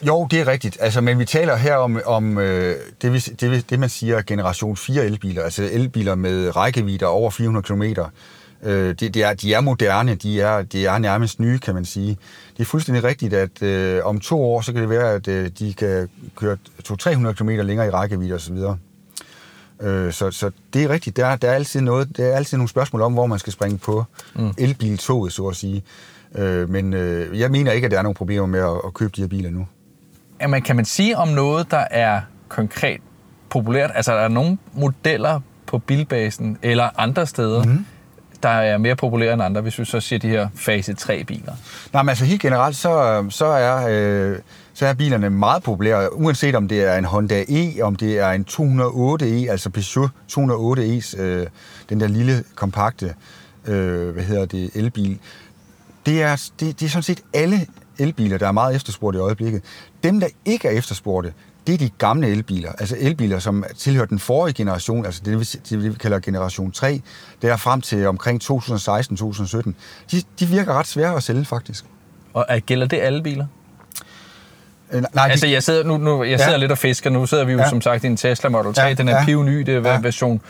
Jo, 0.01 0.27
det 0.31 0.39
er 0.39 0.47
rigtigt. 0.47 0.77
Altså, 0.81 1.01
men 1.01 1.19
vi 1.19 1.25
taler 1.25 1.55
her 1.55 1.75
om, 1.75 1.99
om 2.05 2.37
øh, 2.37 2.75
det, 3.01 3.39
det, 3.41 3.69
det, 3.69 3.79
man 3.79 3.89
siger 3.89 4.21
generation 4.21 4.77
4 4.77 5.05
elbiler, 5.05 5.43
altså 5.43 5.69
elbiler 5.71 6.15
med 6.15 6.55
rækkevidder 6.55 7.05
over 7.05 7.29
400 7.29 7.63
km. 7.63 7.83
Øh, 8.63 8.89
det, 8.89 9.13
det 9.13 9.23
er, 9.23 9.33
de 9.33 9.53
er 9.53 9.61
moderne, 9.61 10.15
de 10.15 10.41
er, 10.41 10.61
de 10.61 10.85
er 10.85 10.97
nærmest 10.97 11.39
nye, 11.39 11.59
kan 11.59 11.73
man 11.73 11.85
sige. 11.85 12.17
Det 12.57 12.63
er 12.63 12.65
fuldstændig 12.65 13.03
rigtigt, 13.03 13.33
at 13.33 13.63
øh, 13.63 14.05
om 14.05 14.19
to 14.19 14.45
år, 14.45 14.61
så 14.61 14.73
kan 14.73 14.81
det 14.81 14.89
være, 14.89 15.13
at 15.13 15.27
øh, 15.27 15.49
de 15.59 15.73
kan 15.73 16.09
køre 16.35 16.57
200-300 16.91 17.33
km 17.33 17.49
længere 17.49 17.87
i 17.87 17.89
rækkevidde 17.89 18.35
osv. 18.35 18.57
Øh, 19.81 20.13
så, 20.13 20.31
så 20.31 20.51
det 20.74 20.84
er 20.84 20.89
rigtigt. 20.89 21.17
Der, 21.17 21.36
der, 21.36 21.50
er 21.50 21.53
altid 21.53 21.81
noget, 21.81 22.17
der 22.17 22.25
er 22.25 22.36
altid 22.36 22.57
nogle 22.57 22.69
spørgsmål 22.69 23.01
om, 23.01 23.13
hvor 23.13 23.25
man 23.25 23.39
skal 23.39 23.53
springe 23.53 23.77
på 23.77 24.05
mm. 24.36 24.53
elbiltoget, 24.57 25.34
så 25.34 25.48
at 25.48 25.55
sige. 25.55 25.84
Øh, 26.36 26.69
men 26.69 26.93
øh, 26.93 27.39
jeg 27.39 27.51
mener 27.51 27.72
ikke, 27.72 27.86
at 27.86 27.91
der 27.91 27.98
er 27.98 28.01
nogen 28.01 28.15
problemer 28.15 28.46
med 28.46 28.60
at, 28.60 28.81
at 28.86 28.93
købe 28.93 29.13
de 29.15 29.22
her 29.22 29.27
biler 29.27 29.50
nu. 29.50 29.67
Jamen, 30.41 30.62
kan 30.62 30.75
man 30.75 30.86
sige 30.86 31.17
om 31.17 31.27
noget, 31.27 31.72
der 31.72 31.86
er 31.91 32.22
konkret 32.48 33.01
populært? 33.50 33.91
Altså, 33.96 34.13
er 34.13 34.22
der 34.22 34.27
nogle 34.27 34.57
modeller 34.74 35.39
på 35.65 35.77
bilbasen 35.77 36.57
eller 36.62 36.89
andre 37.00 37.27
steder, 37.27 37.63
mm 37.63 37.86
der 38.43 38.50
er 38.50 38.77
mere 38.77 38.96
populære 38.96 39.34
end 39.34 39.43
andre, 39.43 39.62
hvis 39.62 39.79
vi 39.79 39.86
så 39.86 40.00
siger 40.00 40.19
de 40.19 40.27
her 40.27 40.48
fase 40.55 40.93
3 40.93 41.24
biler? 41.24 41.53
Nej, 41.93 42.03
men 42.03 42.10
altså 42.10 42.25
helt 42.25 42.41
generelt, 42.41 42.75
så, 42.75 43.25
så 43.29 43.46
er... 43.46 43.88
Øh, 43.89 44.38
så 44.77 44.86
er 44.86 44.93
bilerne 44.93 45.29
meget 45.29 45.63
populære, 45.63 46.15
uanset 46.15 46.55
om 46.55 46.67
det 46.67 46.84
er 46.84 46.98
en 46.98 47.05
Honda 47.05 47.46
E, 47.50 47.81
om 47.81 47.96
det 47.96 48.19
er 48.19 48.29
en 48.29 48.46
208e, 48.50 49.25
e, 49.25 49.50
altså 49.50 49.69
Peugeot 49.69 50.10
208e's, 50.31 51.22
e, 51.22 51.24
øh, 51.24 51.48
den 51.89 52.00
der 52.00 52.07
lille, 52.07 52.43
kompakte, 52.55 53.15
øh, 53.65 54.10
hvad 54.10 54.24
hedder 54.24 54.46
det, 54.46 54.72
elbil. 54.75 55.19
Det 56.05 56.22
er, 56.22 56.50
det, 56.60 56.79
det 56.79 56.86
er 56.86 56.89
sådan 56.89 57.03
set 57.03 57.22
alle 57.34 57.67
elbiler, 57.98 58.38
der 58.38 58.48
er 58.48 58.51
meget 58.51 58.75
efterspurgte 58.75 59.17
i 59.17 59.22
øjeblikket. 59.22 59.62
Dem, 60.03 60.19
der 60.19 60.27
ikke 60.46 60.67
er 60.67 60.72
efterspurgte, 60.72 61.34
det 61.67 61.74
er 61.74 61.77
de 61.77 61.89
gamle 61.89 62.27
elbiler, 62.27 62.72
altså 62.72 62.96
elbiler, 63.00 63.39
som 63.39 63.63
tilhører 63.77 64.07
den 64.07 64.19
forrige 64.19 64.53
generation, 64.53 65.05
altså 65.05 65.22
det, 65.25 65.60
det, 65.69 65.84
vi 65.84 65.93
kalder 65.93 66.19
generation 66.19 66.72
3, 66.72 67.01
det 67.41 67.50
er 67.50 67.57
frem 67.57 67.81
til 67.81 68.07
omkring 68.07 68.43
2016-2017. 68.43 69.72
De, 70.12 70.22
de 70.39 70.46
virker 70.46 70.74
ret 70.74 70.88
svære 70.88 71.15
at 71.15 71.24
sælge, 71.24 71.46
faktisk. 71.46 71.86
Og 72.34 72.46
øh, 72.51 72.62
gælder 72.65 72.88
det 72.88 72.98
alle 72.98 73.24
biler? 73.24 73.46
Øh, 74.94 75.03
Nej, 75.13 75.27
Altså, 75.29 75.48
jeg 75.48 75.63
sidder, 75.63 75.84
nu, 75.84 75.98
nu, 75.98 76.24
jeg 76.24 76.39
sidder 76.39 76.51
Ja. 76.51 76.58
lidt 76.58 76.72
og 76.72 76.77
fisker. 76.77 77.10
Nu 77.10 77.25
sidder 77.25 77.44
vi 77.46 77.51
jo 77.51 77.58
Ja. 77.60 77.70
som 77.70 77.82
sagt 77.82 78.03
i 78.03 78.08
en 78.08 78.17
Tesla 78.17 78.50
Model 78.50 78.74
3. 78.74 78.82
Ja, 78.84 78.94
Den 78.94 79.08
er 79.10 79.17
ja. 79.17 79.25
pivny. 79.25 79.60
Det 79.60 79.70
er 79.75 79.91
Ja. 79.91 80.00
version 80.01 80.41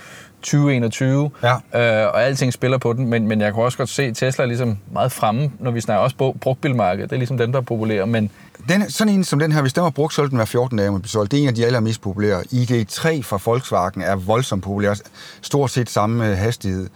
2021. 0.42 1.32
Ja. 1.44 1.54
Øh, 1.54 2.08
og 2.14 2.24
alting 2.24 2.54
spiller 2.54 2.78
på 2.78 2.94
den. 2.94 3.08
Men, 3.08 3.28
men 3.28 3.42
jeg 3.42 3.54
kan 3.54 3.64
også 3.64 3.78
godt 3.78 3.90
se, 3.90 4.04
at 4.04 4.16
Tesla 4.16 4.44
er 4.44 4.48
ligesom 4.48 4.78
meget 4.94 5.12
fremme, 5.12 5.52
når 5.60 5.72
vi 5.72 5.82
snakker 5.82 6.04
også 6.04 6.16
på 6.16 6.38
brugtbilmarkedet. 6.42 7.10
Det 7.10 7.16
er 7.16 7.20
ligesom 7.20 7.38
dem, 7.38 7.52
der 7.52 7.60
er 7.60 7.64
populære. 7.64 8.08
Men 8.08 8.30
Den, 8.70 8.90
sådan 8.92 9.14
en 9.14 9.24
som 9.24 9.40
den 9.40 9.52
her, 9.52 9.62
hvis 9.62 9.74
den 9.74 9.84
var 9.84 9.90
brugt, 9.90 10.14
så 10.14 10.22
ville 10.22 10.30
den 10.30 10.38
være 10.38 10.48
14 10.48 10.78
dage, 10.78 10.92
man 10.92 11.04
solgt. 11.04 11.32
Det 11.32 11.38
er 11.38 11.42
en 11.44 11.48
af 11.50 11.56
de 11.56 11.66
allermest 11.66 12.02
populære. 12.02 12.42
ID3 12.52 13.22
fra 13.24 13.40
Volkswagen 13.46 14.02
er 14.02 14.16
voldsomt 14.16 14.64
populær. 14.64 14.94
Stort 15.42 15.72
set 15.72 15.90
samme 15.90 16.30
øh, 16.32 16.38
hastighed. 16.38 16.88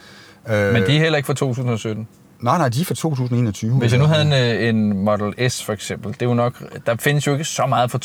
Øh, 0.50 0.74
Men 0.74 0.84
de 0.88 0.96
er 0.96 1.00
heller 1.00 1.18
ikke 1.18 1.28
fra 1.28 1.34
2017. 1.34 2.08
Nej, 2.42 2.58
nej, 2.58 2.70
de 2.70 2.82
er 2.82 2.86
fra 2.86 2.96
2021. 2.96 3.72
Hvis 3.80 3.92
jeg 3.92 4.00
nu 4.00 4.06
havde 4.06 4.22
en, 4.22 4.34
øh, 4.34 4.70
en 4.70 5.04
Model 5.06 5.52
S 5.52 5.64
for 5.64 5.74
eksempel, 5.74 6.14
det 6.14 6.22
er 6.22 6.26
jo 6.26 6.34
nok, 6.34 6.54
der 6.86 6.96
findes 7.00 7.28
jo 7.28 7.32
ikke 7.34 7.44
så 7.46 7.66
meget 7.66 7.92
fra 7.92 8.00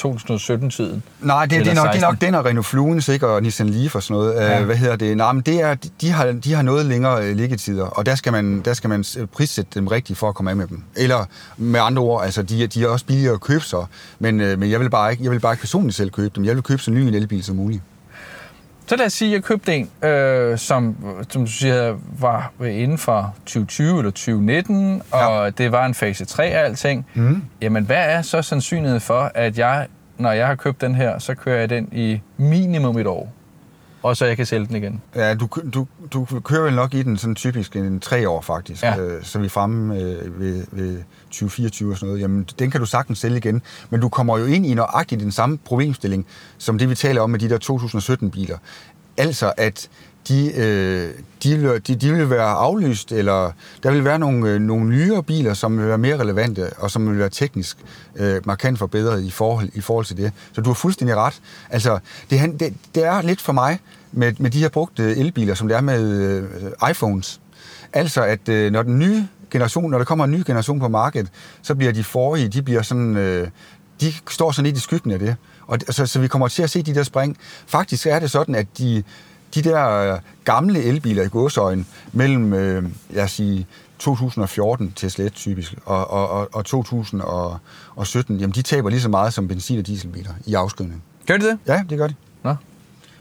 2017-tiden. 0.56 1.02
Nej, 1.20 1.46
det, 1.46 1.50
det, 1.64 1.68
er 1.68 1.74
nok, 1.74 1.82
det 1.84 1.88
er 1.88 1.92
16. 1.92 2.00
nok 2.00 2.20
den 2.20 2.34
og 2.34 2.44
Renault 2.44 2.66
Fluence, 2.66 3.12
ikke? 3.12 3.26
Og 3.26 3.42
Nissan 3.42 3.68
Leaf 3.68 3.94
og 3.94 4.02
sådan 4.02 4.14
noget. 4.22 4.34
Ja. 4.34 4.56
Ja. 4.58 4.64
Hvad 4.64 4.76
hedder 4.76 4.96
det? 4.96 5.16
Nej, 5.16 5.32
men 5.32 5.42
det 5.42 5.62
er, 5.62 5.74
de- 6.00 6.10
har, 6.10 6.32
de 6.32 6.54
har 6.54 6.62
noget 6.62 6.86
længere 6.86 7.24
øh, 7.26 7.36
liggetider, 7.36 7.84
og 7.84 8.06
der 8.06 8.14
skal, 8.14 8.32
man, 8.32 8.60
der 8.60 8.74
skal 8.74 8.90
man 8.90 9.04
øh, 9.18 9.26
prissætte 9.26 9.70
dem 9.74 9.86
rigtigt 9.86 10.18
for 10.18 10.28
at 10.28 10.34
komme 10.34 10.50
af 10.50 10.56
med 10.56 10.66
dem. 10.66 10.82
Eller 10.96 11.24
med 11.56 11.80
andre 11.80 12.02
ord, 12.02 12.24
altså, 12.24 12.42
de, 12.42 12.62
er- 12.62 12.66
de 12.68 12.82
er 12.84 12.88
også 12.88 13.06
billigere 13.06 13.34
at 13.34 13.40
købe 13.40 13.64
så, 13.64 13.84
men, 14.18 14.40
øh, 14.40 14.58
men 14.58 14.70
jeg, 14.70 14.80
vil 14.80 14.90
bare 14.90 15.10
ikke, 15.10 15.24
jeg 15.24 15.32
vil 15.32 15.40
bare 15.40 15.52
ikke 15.52 15.60
personligt 15.62 15.96
selv 15.96 16.10
købe 16.10 16.30
dem. 16.36 16.44
Jeg 16.44 16.54
vil 16.54 16.62
købe 16.62 16.82
så 16.82 16.90
ny 16.90 16.98
en 16.98 17.14
elbil 17.14 17.44
som 17.44 17.56
muligt. 17.56 17.82
Så 18.88 18.96
lad 18.96 19.06
os 19.06 19.12
sige, 19.12 19.28
at 19.28 19.34
jeg 19.34 19.42
købte 19.44 19.74
en, 19.76 20.08
øh, 20.08 20.58
som, 20.58 20.96
som 21.28 21.44
du 21.44 21.50
siger, 21.50 21.96
var 22.18 22.52
inden 22.60 22.98
for 22.98 23.34
2020 23.46 23.98
eller 23.98 24.10
2019, 24.10 25.02
og 25.10 25.44
ja. 25.44 25.50
det 25.50 25.72
var 25.72 25.86
en 25.86 25.94
fase 25.94 26.24
3 26.24 26.44
af 26.44 26.64
alting. 26.64 27.06
Mm. 27.14 27.42
Jamen, 27.62 27.84
hvad 27.84 27.96
er 27.96 28.22
så 28.22 28.42
sandsynligheden 28.42 29.00
for, 29.00 29.30
at 29.34 29.58
jeg, 29.58 29.86
når 30.18 30.32
jeg 30.32 30.46
har 30.46 30.54
købt 30.54 30.80
den 30.80 30.94
her, 30.94 31.18
så 31.18 31.34
kører 31.34 31.58
jeg 31.58 31.70
den 31.70 31.88
i 31.92 32.20
minimum 32.36 32.98
et 32.98 33.06
år, 33.06 33.32
og 34.08 34.16
så 34.16 34.26
jeg 34.26 34.36
kan 34.36 34.46
sælge 34.46 34.66
den 34.66 34.76
igen? 34.76 35.02
Ja, 35.14 35.34
du, 35.34 35.48
du, 35.74 35.86
du 36.12 36.24
kører 36.40 36.62
vel 36.62 36.74
nok 36.74 36.94
i 36.94 37.02
den 37.02 37.16
sådan 37.16 37.34
typisk 37.34 37.76
en 37.76 38.00
tre 38.00 38.28
år 38.28 38.40
faktisk, 38.40 38.82
Ja. 38.82 38.98
øh, 39.00 39.24
så 39.24 39.38
vi 39.38 39.44
er 39.44 39.48
fremme 39.50 39.94
øh, 40.00 40.40
ved, 40.40 40.64
ved 40.72 41.02
2024 41.30 41.92
og 41.92 41.96
sådan 41.96 42.08
noget. 42.08 42.22
Jamen, 42.22 42.48
den 42.58 42.70
kan 42.70 42.80
du 42.80 42.86
sagtens 42.86 43.18
sælge 43.18 43.36
igen, 43.36 43.62
men 43.90 44.00
du 44.00 44.08
kommer 44.08 44.38
jo 44.38 44.44
ind 44.44 44.66
i 44.66 44.74
nøjagtigt 44.74 45.20
den 45.20 45.32
samme 45.32 45.58
problemstilling, 45.58 46.26
som 46.58 46.78
det 46.78 46.90
vi 46.90 46.94
taler 46.94 47.20
om 47.20 47.30
med 47.30 47.38
de 47.38 47.48
der 47.48 47.58
2017-biler. 47.70 48.58
Altså, 49.18 49.52
at 49.56 49.88
de, 50.28 50.52
øh, 50.56 51.10
de, 51.42 51.80
de, 51.86 51.94
de 51.94 52.12
vil 52.12 52.30
være 52.30 52.42
aflyst, 52.48 53.12
eller 53.12 53.50
der 53.82 53.90
vil 53.90 54.04
være 54.04 54.18
nogle, 54.18 54.48
øh, 54.50 54.60
nogle 54.60 54.84
nyere 54.88 55.22
biler, 55.22 55.54
som 55.54 55.78
vil 55.78 55.88
være 55.88 55.98
mere 55.98 56.16
relevante, 56.20 56.70
og 56.78 56.90
som 56.90 57.08
vil 57.10 57.18
være 57.18 57.28
teknisk 57.30 57.76
øh, 58.16 58.46
markant 58.46 58.78
forbedret 58.78 59.22
i 59.24 59.30
forhold, 59.30 59.68
i 59.74 59.80
forhold 59.80 60.04
til 60.06 60.16
det. 60.16 60.32
Så 60.52 60.60
du 60.60 60.70
har 60.70 60.74
fuldstændig 60.74 61.16
ret. 61.16 61.34
Altså, 61.70 61.98
det, 62.30 62.38
han- 62.38 62.56
det, 62.56 62.74
det 62.94 63.04
er 63.04 63.22
lidt 63.22 63.40
for 63.40 63.52
mig 63.52 63.78
med, 64.12 64.32
med 64.38 64.50
de 64.50 64.58
her 64.58 64.68
brugte 64.68 65.16
elbiler, 65.16 65.54
som 65.54 65.68
det 65.68 65.76
er 65.76 65.80
med 65.80 66.10
øh, 66.10 66.90
iPhones. 66.90 67.40
Altså, 67.92 68.22
at 68.22 68.48
øh, 68.48 68.72
når 68.72 68.82
den 68.82 68.98
nye 68.98 69.28
generation, 69.50 69.90
når 69.90 69.98
der 69.98 70.04
kommer 70.04 70.24
en 70.24 70.30
ny 70.30 70.42
generation 70.46 70.80
på 70.80 70.88
markedet, 70.88 71.28
så 71.62 71.74
bliver 71.74 71.92
de 71.92 72.04
forrige, 72.04 72.48
de 72.48 72.62
bliver 72.62 72.82
sådan, 72.82 73.16
øh, 73.16 73.48
de 74.00 74.12
står 74.30 74.50
sådan 74.50 74.66
lidt 74.66 74.76
i 74.76 74.80
skyggen 74.80 75.10
af 75.12 75.18
det. 75.18 75.36
Og 75.66 75.78
så, 75.90 76.06
så 76.06 76.20
vi 76.20 76.28
kommer 76.28 76.48
til 76.48 76.62
at 76.62 76.70
se 76.70 76.82
de 76.82 76.94
der 76.94 77.02
spring. 77.02 77.36
Faktisk 77.66 78.06
er 78.06 78.18
det 78.18 78.30
sådan, 78.30 78.54
at 78.54 78.66
de, 78.78 79.02
de 79.54 79.62
der 79.62 79.88
øh, 79.88 80.18
gamle 80.44 80.82
elbiler 80.82 81.22
i 81.22 81.28
godsøjen 81.28 81.86
mellem, 82.12 82.52
øh, 82.52 82.84
lad 83.10 83.24
os 83.24 83.30
sige, 83.30 83.66
2014 83.98 84.92
til 84.92 85.10
slet 85.10 85.32
typisk, 85.32 85.74
og, 85.84 86.10
og, 86.10 86.28
og, 86.28 86.48
og 86.52 86.64
2017, 86.64 88.36
jamen 88.36 88.54
de 88.54 88.62
taber 88.62 88.90
lige 88.90 89.00
så 89.00 89.08
meget 89.08 89.32
som 89.32 89.48
benzin- 89.48 89.78
og 89.78 89.86
dieselbiler 89.86 90.30
i 90.46 90.54
afskrivning. 90.54 91.02
Gør 91.26 91.36
det 91.36 91.44
det? 91.44 91.58
Ja, 91.66 91.82
det 91.90 91.98
gør 91.98 92.06
de. 92.06 92.14
Nå. 92.42 92.54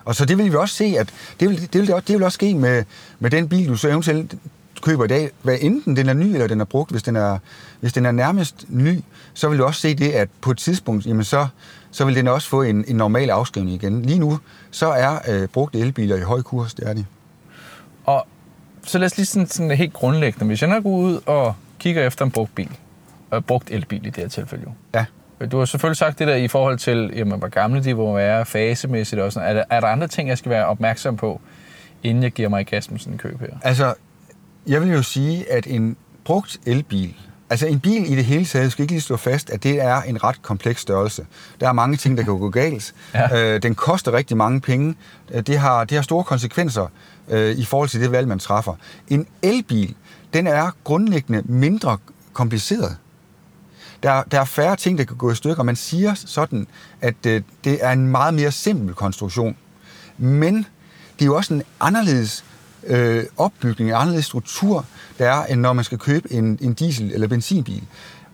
Og 0.06 0.16
så 0.16 0.26
det 0.26 0.38
vil 0.38 0.52
vi 0.52 0.56
også 0.56 0.76
se, 0.76 0.96
at 1.00 1.14
det 1.40 1.50
vil, 1.50 1.74
det 1.74 1.82
vil, 1.82 1.88
det 1.88 2.10
vil 2.10 2.24
også 2.24 2.36
ske 2.36 2.54
med, 2.54 2.84
med 3.20 3.32
den 3.32 3.50
bil, 3.50 3.68
du 3.68 3.76
så 3.76 3.88
eventuelt 3.88 4.36
køber 4.82 5.06
i 5.06 5.08
dag. 5.08 5.32
Hvad 5.42 5.58
enten 5.62 5.96
den 5.96 6.10
er 6.10 6.14
ny 6.14 6.26
eller 6.26 6.48
den 6.48 6.62
er 6.62 6.66
brugt, 6.66 6.92
hvis 6.92 7.04
den 7.04 7.16
er, 7.16 7.38
hvis 7.80 7.94
den 7.94 8.06
er 8.06 8.12
nærmest 8.12 8.66
ny, 8.70 9.00
så 9.34 9.50
vil 9.50 9.60
du 9.60 9.64
også 9.64 9.82
se 9.82 9.96
det, 9.96 10.12
at 10.12 10.30
på 10.42 10.52
et 10.52 10.58
tidspunkt, 10.58 11.06
jamen 11.06 11.24
så, 11.24 11.48
så 11.96 12.06
vil 12.06 12.16
den 12.16 12.28
også 12.28 12.50
få 12.50 12.62
en, 12.62 12.86
en 12.88 12.96
normal 12.96 13.30
afskrivning 13.30 13.84
igen. 13.84 14.02
Lige 14.02 14.20
nu, 14.20 14.40
så 14.72 14.88
er 14.88 15.20
øh, 15.28 15.48
brugte 15.48 15.80
elbiler 15.80 16.16
i 16.16 16.22
høj 16.22 16.42
kurs, 16.42 16.74
det 16.74 16.90
er 16.90 16.94
de. 16.94 17.06
Og 18.06 18.28
så 18.84 18.98
lad 18.98 19.06
os 19.06 19.18
lige 19.18 19.26
sådan, 19.26 19.48
sådan 19.48 19.72
helt 19.72 19.94
grundlæggende. 19.94 20.46
Hvis 20.46 20.62
jeg 20.62 20.70
nu 20.70 20.82
går 20.82 20.90
ud 20.90 21.20
og 21.26 21.56
kigger 21.80 22.08
efter 22.08 22.26
en 22.26 22.32
brugt 22.32 22.56
bil, 22.56 22.70
og 23.32 23.46
brugt 23.46 23.72
elbil 23.72 24.06
i 24.06 24.10
det 24.10 24.16
her 24.24 24.28
tilfælde 24.28 24.64
jo. 24.68 24.72
Ja. 24.94 25.06
Du 25.52 25.58
har 25.58 25.66
selvfølgelig 25.66 25.98
sagt 25.98 26.20
det 26.20 26.28
der 26.28 26.36
i 26.36 26.48
forhold 26.48 26.78
til, 26.78 27.12
jamen, 27.16 27.40
hvor 27.40 27.48
gamle 27.48 27.84
de 27.84 27.94
må 27.94 28.14
være, 28.14 28.46
fasemæssigt 28.46 29.22
og 29.22 29.34
sådan. 29.34 29.50
Er 29.50 29.54
der, 29.54 29.64
er 29.70 29.80
der 29.80 29.88
andre 29.88 30.08
ting, 30.08 30.30
jeg 30.30 30.38
skal 30.38 30.50
være 30.50 30.66
opmærksom 30.66 31.18
på, 31.18 31.42
inden 32.04 32.24
jeg 32.24 32.32
giver 32.32 32.50
mig 32.50 32.62
i 32.62 32.64
kast 32.64 32.92
med 32.92 33.00
sådan 33.00 33.14
en 33.14 33.20
køb 33.20 33.40
her? 33.40 33.48
Altså, 33.62 33.94
jeg 34.68 34.82
vil 34.82 34.90
jo 34.90 35.02
sige, 35.02 35.52
at 35.52 35.68
en 35.68 35.98
brugt 36.24 36.58
elbil, 36.66 37.16
altså 37.50 37.68
en 37.68 37.80
bil 37.80 38.12
i 38.12 38.16
det 38.16 38.26
hele 38.26 38.46
taget, 38.46 38.72
skal 38.72 38.84
ikke 38.84 38.94
lige 38.94 39.02
slå 39.02 39.18
fast, 39.18 39.50
at 39.50 39.64
det 39.64 39.82
er 39.82 40.02
en 40.02 40.24
ret 40.24 40.42
kompleks 40.42 40.82
størrelse. 40.82 41.26
Der 41.60 41.68
er 41.68 41.74
mange 41.74 41.98
ting, 41.98 42.18
der 42.18 42.24
kan 42.24 42.40
gå 42.40 42.50
galt. 42.50 42.94
Ja. 43.14 43.54
Øh, 43.56 43.64
den 43.64 43.76
koster 43.76 44.14
rigtig 44.14 44.38
mange 44.38 44.62
penge. 44.62 44.96
Øh, 45.32 45.42
Det 45.42 45.60
har, 45.60 45.84
det 45.84 45.96
har 45.98 46.02
store 46.04 46.24
konsekvenser 46.24 46.88
øh, 47.30 47.56
i 47.56 47.66
forhold 47.66 47.90
til 47.90 48.02
det 48.02 48.12
valg, 48.12 48.28
man 48.28 48.40
træffer. 48.40 48.74
En 49.08 49.28
elbil, 49.42 49.96
den 50.34 50.48
er 50.48 50.72
grundlæggende 50.84 51.42
mindre 51.46 51.98
kompliceret. 52.34 52.98
Der, 54.04 54.24
der 54.24 54.40
er 54.40 54.46
færre 54.46 54.76
ting, 54.76 54.98
der 54.98 55.04
kan 55.04 55.18
gå 55.18 55.32
i 55.32 55.36
stykker. 55.36 55.64
Man 55.64 55.76
siger 55.76 56.14
sådan, 56.14 56.68
at 57.02 57.16
øh, 57.28 57.42
det 57.64 57.78
er 57.82 57.92
en 57.92 58.08
meget 58.08 58.34
mere 58.34 58.52
simpel 58.52 58.96
konstruktion. 58.96 59.58
Men 60.18 60.56
det 61.20 61.22
er 61.22 61.26
jo 61.26 61.36
også 61.36 61.54
en 61.54 61.64
anderledes 61.80 62.46
øh, 62.86 63.24
opbygning, 63.38 63.90
en 63.90 63.96
anderledes 63.96 64.26
struktur, 64.26 64.86
der 65.18 65.30
er, 65.32 65.46
end 65.46 65.62
når 65.62 65.74
man 65.74 65.84
skal 65.84 65.98
købe 65.98 66.34
en, 66.34 66.60
en 66.62 66.74
diesel- 66.74 67.14
eller 67.14 67.28
benzinbil. 67.28 67.84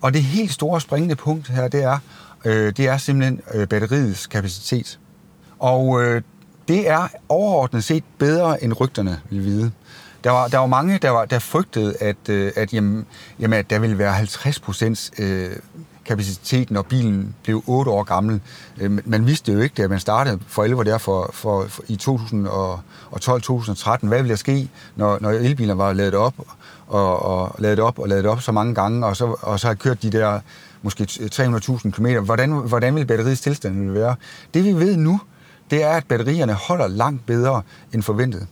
Og 0.00 0.14
det 0.14 0.22
helt 0.22 0.52
store 0.52 0.80
springende 0.80 1.16
punkt 1.16 1.48
her, 1.48 1.68
det 1.68 1.82
er, 1.82 1.98
øh, 2.44 2.72
det 2.76 2.88
er 2.88 2.96
simpelthen 2.96 3.40
øh, 3.54 3.68
batteriets 3.68 4.26
kapacitet. 4.26 4.98
Og 5.58 6.02
øh, 6.02 6.22
det 6.68 6.88
er 6.88 7.08
overordnet 7.28 7.84
set 7.84 8.04
bedre, 8.18 8.64
end 8.64 8.72
rygterne 8.80 9.20
vil 9.30 9.44
vide. 9.44 9.72
Der 10.24 10.30
var, 10.30 10.48
der 10.48 10.58
var 10.58 10.66
mange, 10.66 10.98
der, 10.98 11.10
var, 11.10 11.24
der 11.24 11.38
frygtede, 11.38 11.96
at, 12.00 12.28
øh, 12.28 12.52
at, 12.56 12.72
jamen, 12.74 13.06
jamen, 13.40 13.58
at 13.58 13.70
der 13.70 13.78
ville 13.78 13.98
være 13.98 14.12
50 14.12 14.60
procents 14.60 15.12
øh, 15.18 15.56
kapaciteten, 16.04 16.74
når 16.74 16.82
bilen 16.82 17.34
blev 17.42 17.62
8 17.66 17.90
år 17.90 18.02
gammel. 18.02 18.40
Øh, 18.80 19.08
man 19.08 19.26
vidste 19.26 19.52
jo 19.52 19.60
ikke, 19.60 19.82
da 19.82 19.88
man 19.88 20.00
startede 20.00 20.38
for 20.46 20.64
11 20.64 20.84
der 20.84 20.98
for, 20.98 21.30
for, 21.32 21.66
for 21.68 21.82
i 21.88 21.98
2012-2013, 22.02 24.06
hvad 24.06 24.18
ville 24.18 24.30
der 24.30 24.36
ske, 24.36 24.68
når, 24.96 25.18
når 25.20 25.30
elbiler 25.30 25.74
var 25.74 25.92
lavet 25.92 26.14
op 26.14 26.34
og, 26.86 27.22
og 27.22 27.54
lavet 27.58 27.80
op 27.80 27.98
og 27.98 28.08
lavet 28.08 28.26
op 28.26 28.40
så 28.40 28.52
mange 28.52 28.74
gange, 28.74 29.06
og 29.06 29.16
så, 29.16 29.36
og 29.40 29.60
så 29.60 29.66
har 29.66 29.74
kørt 29.74 30.02
de 30.02 30.10
der 30.10 30.40
måske 30.82 31.04
300.000 31.04 31.90
km. 31.90 32.06
Hvordan, 32.06 32.50
hvordan 32.50 32.94
vil 32.94 33.06
batteriets 33.06 33.40
tilstand 33.40 33.90
være? 33.90 34.16
Det 34.54 34.64
vi 34.64 34.72
ved 34.72 34.96
nu, 34.96 35.20
det 35.70 35.82
er, 35.82 35.90
at 35.90 36.06
batterierne 36.06 36.52
holder 36.52 36.86
langt 36.86 37.26
bedre 37.26 37.62
end 37.94 38.02
forventet. 38.02 38.46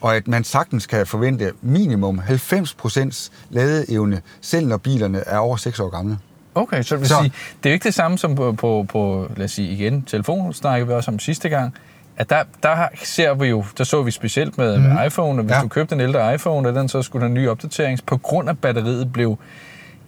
Og 0.00 0.16
at 0.16 0.28
man 0.28 0.44
sagtens 0.44 0.86
kan 0.86 1.06
forvente 1.06 1.52
minimum 1.62 2.20
90% 2.28 3.30
ladeevne, 3.50 4.22
selv 4.40 4.66
når 4.66 4.76
bilerne 4.76 5.18
er 5.18 5.38
over 5.38 5.56
6 5.56 5.80
år 5.80 5.88
gamle. 5.88 6.18
Okay, 6.54 6.82
så 6.82 6.94
det 6.94 7.00
vil 7.00 7.08
Så- 7.08 7.14
sige, 7.22 7.32
det 7.62 7.68
er 7.68 7.70
jo 7.70 7.74
ikke 7.74 7.84
det 7.84 7.94
samme 7.94 8.18
som 8.18 8.34
på, 8.34 8.52
på, 8.52 8.86
på 8.88 9.30
lad 9.36 9.44
os 9.44 9.50
sige 9.50 9.68
igen, 9.72 10.02
telefonen 10.02 10.52
snakkede 10.52 10.88
vi 10.88 10.94
også 10.94 11.10
om 11.10 11.18
sidste 11.18 11.48
gang, 11.48 11.74
at 12.16 12.30
der, 12.30 12.42
der 12.62 12.86
ser 13.04 13.34
vi 13.34 13.46
jo, 13.46 13.64
der 13.78 13.84
så 13.84 14.02
vi 14.02 14.10
specielt 14.10 14.58
med, 14.58 14.76
mm. 14.78 14.82
med 14.84 15.06
iPhone, 15.06 15.38
at 15.38 15.44
hvis 15.44 15.56
ja. 15.56 15.60
Du 15.62 15.68
købte 15.68 15.94
en 15.94 16.00
ældre 16.00 16.34
iPhone, 16.34 16.68
og 16.68 16.74
den 16.74 16.88
så 16.88 17.02
skulle 17.02 17.22
have 17.22 17.28
en 17.28 17.34
ny 17.34 17.48
opdatering, 17.48 17.98
på 18.06 18.16
grund 18.16 18.48
af 18.48 18.58
batteriet 18.58 19.12
blev, 19.12 19.38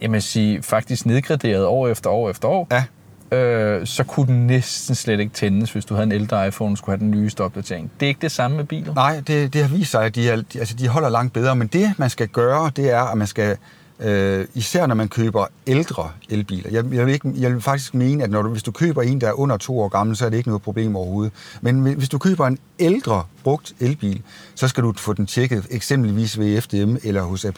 jeg 0.01 0.11
vil 0.11 0.21
sige, 0.21 0.61
faktisk 0.63 1.05
nedgraderet 1.05 1.65
år 1.65 1.87
efter 1.87 2.09
år 2.09 2.29
efter 2.29 2.47
år, 2.47 2.67
Ja, 2.71 2.83
øh, 3.37 3.87
så 3.87 4.03
kunne 4.03 4.27
den 4.27 4.47
næsten 4.47 4.95
slet 4.95 5.19
ikke 5.19 5.33
tændes, 5.33 5.71
hvis 5.71 5.85
du 5.85 5.93
havde 5.93 6.05
en 6.05 6.11
ældre 6.11 6.47
iPhone 6.47 6.73
og 6.73 6.77
skulle 6.77 6.97
have 6.99 7.11
den 7.11 7.11
nyeste 7.21 7.41
opdatering. 7.41 7.91
Det 7.99 8.05
er 8.05 8.07
ikke 8.07 8.21
det 8.21 8.31
samme 8.31 8.57
med 8.57 8.65
biler. 8.65 8.93
nej, 8.93 9.21
det, 9.27 9.53
det 9.53 9.61
har 9.61 9.69
vist 9.77 9.91
sig, 9.91 10.03
at 10.05 10.15
de, 10.15 10.29
er, 10.29 10.35
de, 10.35 10.59
altså, 10.59 10.75
de 10.75 10.87
holder 10.87 11.09
langt 11.09 11.33
bedre, 11.33 11.55
men 11.55 11.67
det, 11.67 11.93
man 11.97 12.09
skal 12.09 12.27
gøre, 12.27 12.71
det 12.75 12.91
er, 12.93 13.01
at 13.01 13.17
man 13.17 13.27
skal 13.27 13.57
Øh, 13.99 14.45
især 14.53 14.85
når 14.85 14.95
man 14.95 15.09
køber 15.09 15.45
ældre 15.67 16.11
elbiler. 16.29 16.69
Jeg, 16.71 16.85
jeg, 16.93 17.05
vil 17.05 17.13
ikke, 17.13 17.33
jeg 17.35 17.53
vil 17.53 17.61
faktisk 17.61 17.93
mene, 17.93 18.23
at 18.23 18.29
når 18.29 18.41
du, 18.41 18.49
hvis 18.49 18.63
du 18.63 18.71
køber 18.71 19.01
en, 19.01 19.21
der 19.21 19.27
er 19.27 19.39
under 19.39 19.57
to 19.57 19.79
år 19.79 19.87
gammel, 19.87 20.15
så 20.15 20.25
er 20.25 20.29
det 20.29 20.37
ikke 20.37 20.49
noget 20.49 20.61
problem 20.61 20.95
overhovedet. 20.95 21.33
Men 21.61 21.93
hvis 21.93 22.09
du 22.09 22.17
køber 22.17 22.47
en 22.47 22.57
ældre 22.79 23.23
brugt 23.43 23.73
elbil, 23.79 24.21
så 24.55 24.67
skal 24.67 24.83
du 24.83 24.93
få 24.97 25.13
den 25.13 25.25
tjekket 25.25 25.67
eksempelvis 25.69 26.39
ved 26.39 26.61
FDM 26.61 26.95
eller 27.03 27.21
hos 27.21 27.45
A+, 27.45 27.51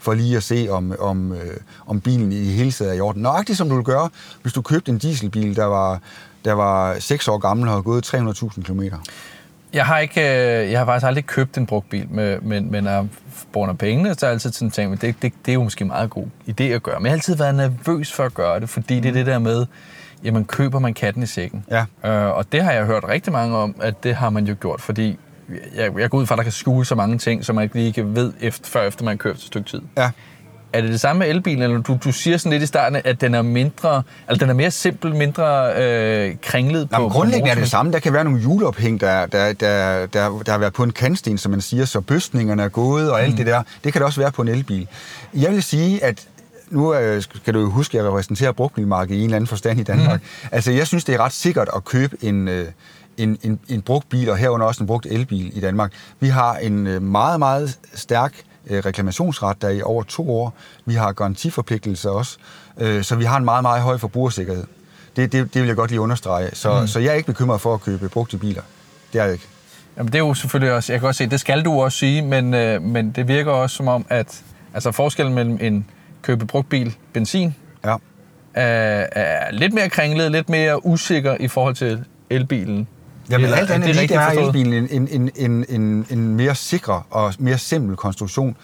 for 0.00 0.14
lige 0.14 0.36
at 0.36 0.42
se, 0.42 0.66
om, 0.70 0.94
om, 0.98 1.32
øh, 1.32 1.56
om 1.86 2.00
bilen 2.00 2.32
i 2.32 2.44
hele 2.44 2.72
taget 2.72 2.90
er 2.90 2.94
i 2.94 3.00
orden. 3.00 3.22
Nøjagtigt 3.22 3.58
som 3.58 3.68
du 3.68 3.74
vil 3.74 3.84
gøre, 3.84 4.08
hvis 4.42 4.52
du 4.52 4.62
købte 4.62 4.92
en 4.92 4.98
dieselbil, 4.98 5.56
der 5.56 5.64
var, 5.64 6.00
der 6.44 6.52
var 6.52 6.98
6 6.98 7.28
år 7.28 7.38
gammel 7.38 7.68
og 7.68 7.74
havde 7.74 7.82
gået 7.82 8.14
300.000 8.14 8.62
km. 8.62 8.82
Jeg 9.72 9.86
har, 9.86 9.98
ikke, 9.98 10.20
øh, 10.20 10.70
jeg 10.70 10.78
har 10.78 10.86
faktisk 10.86 11.06
aldrig 11.06 11.26
købt 11.26 11.58
en 11.58 11.66
brugt 11.66 11.90
bil, 11.90 12.06
med, 12.10 12.40
men, 12.40 12.70
men 12.70 12.86
er 12.86 13.06
bruger 13.52 13.72
pengene, 13.72 14.14
så 14.14 14.26
er 14.26 14.30
jeg 14.30 14.34
altid 14.34 14.52
sådan 14.52 14.70
tænkt, 14.70 15.02
det, 15.02 15.22
det, 15.22 15.32
det 15.46 15.52
er 15.52 15.54
jo 15.54 15.62
måske 15.62 15.82
en 15.82 15.88
meget 15.88 16.10
god 16.10 16.26
idé 16.48 16.62
at 16.62 16.82
gøre. 16.82 17.00
Men 17.00 17.06
jeg 17.06 17.10
har 17.10 17.16
altid 17.16 17.36
været 17.36 17.54
nervøs 17.54 18.12
for 18.12 18.24
at 18.24 18.34
gøre 18.34 18.60
det, 18.60 18.68
fordi 18.68 19.00
det 19.00 19.08
er 19.08 19.12
det 19.12 19.26
der 19.26 19.38
med, 19.38 19.66
jamen 20.24 20.44
køber 20.44 20.78
man 20.78 20.94
katten 20.94 21.22
i 21.22 21.26
sækken. 21.26 21.64
Ja. 21.70 21.84
Øh, 22.04 22.36
og 22.36 22.52
det 22.52 22.62
har 22.62 22.72
jeg 22.72 22.86
hørt 22.86 23.04
rigtig 23.08 23.32
mange 23.32 23.56
om, 23.56 23.74
at 23.80 24.04
det 24.04 24.14
har 24.14 24.30
man 24.30 24.46
jo 24.46 24.56
gjort, 24.60 24.80
fordi 24.80 25.18
jeg, 25.76 25.98
jeg 25.98 26.10
går 26.10 26.18
ud 26.18 26.26
fra, 26.26 26.34
at 26.34 26.36
der 26.36 26.42
kan 26.42 26.52
skjule 26.52 26.84
så 26.84 26.94
mange 26.94 27.18
ting, 27.18 27.44
som 27.44 27.54
man 27.54 27.62
ikke 27.62 27.74
lige 27.74 28.14
ved, 28.14 28.32
efter, 28.40 28.68
før 28.68 28.82
efter 28.82 29.04
man 29.04 29.12
har 29.12 29.16
kørt 29.16 29.36
et 29.36 29.42
stykke 29.42 29.70
tid. 29.70 29.82
Ja. 29.96 30.10
Er 30.72 30.80
det 30.80 30.90
det 30.90 31.00
samme 31.00 31.18
med 31.18 31.28
elbilen, 31.28 31.62
eller 31.62 31.78
du, 31.78 31.98
du 32.04 32.12
siger 32.12 32.36
sådan 32.36 32.52
lidt 32.52 32.62
i 32.62 32.66
starten, 32.66 33.00
at 33.04 33.20
den 33.20 33.34
er 33.34 33.42
mindre, 33.42 34.02
altså 34.28 34.40
den 34.40 34.50
er 34.50 34.54
mere 34.54 34.70
simpel, 34.70 35.14
mindre 35.14 35.72
øh, 35.82 36.36
kringlet 36.42 36.90
på 36.90 36.96
Jamen, 36.96 37.10
grundlæggende 37.10 37.50
er 37.50 37.54
det 37.54 37.62
det 37.62 37.70
samme. 37.70 37.92
Der 37.92 37.98
kan 37.98 38.12
være 38.12 38.24
nogle 38.24 38.40
hjulophæng, 38.40 39.00
der, 39.00 39.26
der, 39.26 39.52
der, 39.52 40.06
der, 40.06 40.42
der 40.46 40.52
har 40.52 40.58
været 40.58 40.72
på 40.72 40.82
en 40.82 40.92
kantsten, 40.92 41.38
som 41.38 41.50
man 41.50 41.60
siger, 41.60 41.84
så 41.84 42.00
bøstningerne 42.00 42.62
er 42.62 42.68
gået 42.68 43.10
og 43.10 43.22
alt 43.22 43.30
mm. 43.30 43.36
det 43.36 43.46
der. 43.46 43.62
Det 43.84 43.92
kan 43.92 44.00
det 44.00 44.06
også 44.06 44.20
være 44.20 44.32
på 44.32 44.42
en 44.42 44.48
elbil. 44.48 44.88
Jeg 45.34 45.50
vil 45.52 45.62
sige, 45.62 46.04
at 46.04 46.26
nu 46.70 46.94
øh, 46.94 47.22
skal 47.22 47.54
du 47.54 47.60
jo 47.60 47.70
huske, 47.70 47.98
at 47.98 48.04
jeg 48.04 48.10
repræsenterer 48.10 48.52
brugtbilmarkedet 48.52 49.16
i 49.16 49.18
en 49.18 49.24
eller 49.24 49.36
anden 49.36 49.48
forstand 49.48 49.80
i 49.80 49.82
Danmark. 49.82 50.20
Mm. 50.20 50.48
Altså, 50.52 50.72
jeg 50.72 50.86
synes, 50.86 51.04
det 51.04 51.14
er 51.14 51.18
ret 51.18 51.32
sikkert 51.32 51.68
at 51.76 51.84
købe 51.84 52.16
en, 52.22 52.48
øh, 52.48 52.66
en, 53.16 53.38
en, 53.42 53.60
en 53.68 53.82
brugt 53.82 54.08
bil, 54.08 54.30
og 54.30 54.36
herunder 54.36 54.66
også 54.66 54.82
en 54.82 54.86
brugt 54.86 55.06
elbil 55.06 55.56
i 55.56 55.60
Danmark. 55.60 55.92
Vi 56.20 56.28
har 56.28 56.56
en 56.56 56.86
øh, 56.86 57.02
meget, 57.02 57.38
meget 57.38 57.78
stærk 57.94 58.32
Øh, 58.66 58.84
reklamationsret 58.84 59.62
der 59.62 59.68
i 59.68 59.82
over 59.82 60.02
to 60.02 60.30
år. 60.30 60.54
Vi 60.84 60.94
har 60.94 61.12
garantiforpligtelser 61.12 62.10
også, 62.10 62.38
øh, 62.78 63.04
så 63.04 63.16
vi 63.16 63.24
har 63.24 63.36
en 63.36 63.44
meget, 63.44 63.62
meget 63.62 63.82
høj 63.82 63.98
forbrugersikkerhed. 63.98 64.64
Det, 65.16 65.32
det, 65.32 65.54
det 65.54 65.62
vil 65.62 65.66
jeg 65.66 65.76
godt 65.76 65.90
lige 65.90 66.00
understrege. 66.00 66.50
Så, 66.52 66.80
mm. 66.80 66.86
så 66.86 67.00
jeg 67.00 67.10
er 67.10 67.14
ikke 67.14 67.26
bekymret 67.26 67.60
for 67.60 67.74
at 67.74 67.80
købe 67.80 68.08
brugte 68.08 68.38
biler. 68.38 68.62
Det 69.12 69.20
er 69.20 69.24
jeg 69.24 69.32
ikke. 69.32 69.46
Jamen, 69.96 70.12
det 70.12 70.18
er 70.18 70.22
jo 70.24 70.34
selvfølgelig 70.34 70.74
også, 70.74 70.92
jeg 70.92 71.00
kan 71.00 71.08
også 71.08 71.18
se, 71.18 71.30
det 71.30 71.40
skal 71.40 71.64
du 71.64 71.80
også 71.80 71.98
sige, 71.98 72.22
men, 72.22 72.54
øh, 72.54 72.82
men 72.82 73.10
det 73.10 73.28
virker 73.28 73.52
også 73.52 73.76
som 73.76 73.88
om, 73.88 74.06
at 74.08 74.42
altså 74.74 74.92
forskellen 74.92 75.34
mellem 75.34 75.58
en 75.60 75.86
købe 76.22 76.46
brugt 76.46 76.68
bil, 76.68 76.96
benzin, 77.12 77.54
ja. 77.84 77.96
er, 78.54 79.06
er 79.12 79.52
lidt 79.52 79.72
mere 79.72 79.88
kringlet, 79.88 80.32
lidt 80.32 80.48
mere 80.48 80.86
usikker 80.86 81.36
i 81.40 81.48
forhold 81.48 81.74
til 81.74 82.04
elbilen. 82.30 82.88
Jamen 83.30 83.44
Eller, 83.44 83.56
alt 83.56 83.70
andet 83.70 83.96
lige, 83.96 84.08
der 84.08 84.20
er 84.20 84.30
elbilen 84.30 84.88
en, 84.90 85.08
en, 85.08 85.30
en, 85.36 85.64
en, 85.68 86.06
en 86.10 86.34
mere 86.34 86.54
sikker 86.54 87.06
og 87.10 87.34
mere 87.38 87.58
simpel 87.58 87.96
konstruktion. 87.96 88.56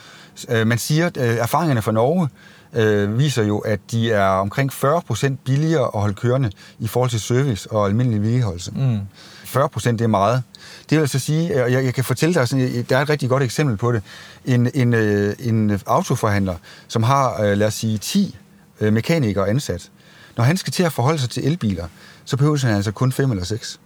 Øh, 0.49 0.67
man 0.67 0.79
siger, 0.79 1.07
at 1.07 1.17
øh, 1.17 1.37
erfaringerne 1.37 1.83
fra 1.83 1.93
Norge 1.93 2.29
øh, 2.73 3.19
viser 3.19 3.45
jo, 3.45 3.59
at 3.59 3.81
de 3.91 4.13
er 4.13 4.27
omkring 4.27 4.73
40% 4.73 5.35
billigere 5.45 5.91
at 5.95 6.01
holde 6.01 6.15
kørende 6.15 6.51
i 6.79 6.89
forhold 6.89 7.11
til 7.11 7.21
service 7.21 7.73
og 7.73 7.87
almindelig 7.87 8.23
vedligeholdelse. 8.23 8.71
Mm. 8.71 9.01
40% 9.45 9.91
det 9.91 10.01
er 10.01 10.07
meget. 10.07 10.43
Det 10.91 10.97
vil 10.97 11.03
altså 11.03 11.19
sige, 11.19 11.65
og 11.65 11.73
jeg, 11.73 11.85
jeg 11.85 11.95
kan 11.95 12.05
fortælle 12.05 12.35
dig, 12.35 12.49
sådan, 12.49 12.87
der 12.89 12.97
er 12.97 13.03
et 13.03 13.09
rigtig 13.09 13.29
godt 13.29 13.43
eksempel 13.43 13.77
på 13.77 13.93
det. 13.93 14.03
En, 14.45 14.71
en, 14.75 14.95
en 14.95 15.81
autoforhandler, 15.87 16.55
som 16.89 17.03
har, 17.03 17.55
lad 17.55 17.67
os 17.67 17.75
sige, 17.75 17.99
10 17.99 18.37
mekanikere 18.81 19.49
ansat. 19.49 19.91
Når 20.37 20.45
han 20.45 20.57
skal 20.57 20.73
til 20.73 20.83
at 20.83 20.93
forholde 20.93 21.19
sig 21.19 21.31
til 21.31 21.47
elbiler, 21.47 21.87
så 22.25 22.37
behøver 22.37 22.67
han 22.67 22.77
altså 22.77 22.93
kun 22.93 23.13
5 23.13 23.31
eller 23.31 23.45
6. 23.45 23.81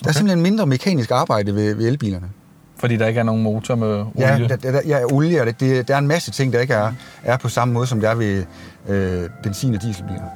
Der 0.00 0.08
er 0.08 0.12
simpelthen 0.12 0.42
mindre 0.42 0.66
mekanisk 0.66 1.10
arbejde 1.10 1.54
ved, 1.54 1.74
ved 1.74 1.88
elbilerne. 1.88 2.30
Fordi 2.76 2.96
der 2.96 3.06
ikke 3.06 3.20
er 3.20 3.24
nogen 3.24 3.42
motor 3.42 3.74
med 3.74 3.88
olie? 3.88 4.10
Ja, 4.18 4.38
der, 4.48 4.56
der, 4.56 4.80
ja 4.86 5.04
olie. 5.12 5.40
Og 5.40 5.46
det, 5.46 5.60
det, 5.60 5.88
der 5.88 5.94
er 5.94 5.98
en 5.98 6.06
masse 6.06 6.30
ting, 6.30 6.52
der 6.52 6.60
ikke 6.60 6.74
er, 6.74 6.92
er 7.24 7.36
på 7.36 7.48
samme 7.48 7.74
måde, 7.74 7.86
som 7.86 8.00
der 8.00 8.10
er 8.10 8.14
ved 8.14 8.44
øh, 8.88 9.30
benzin- 9.42 9.74
og 9.74 9.82
dieselbiler. 9.82 10.28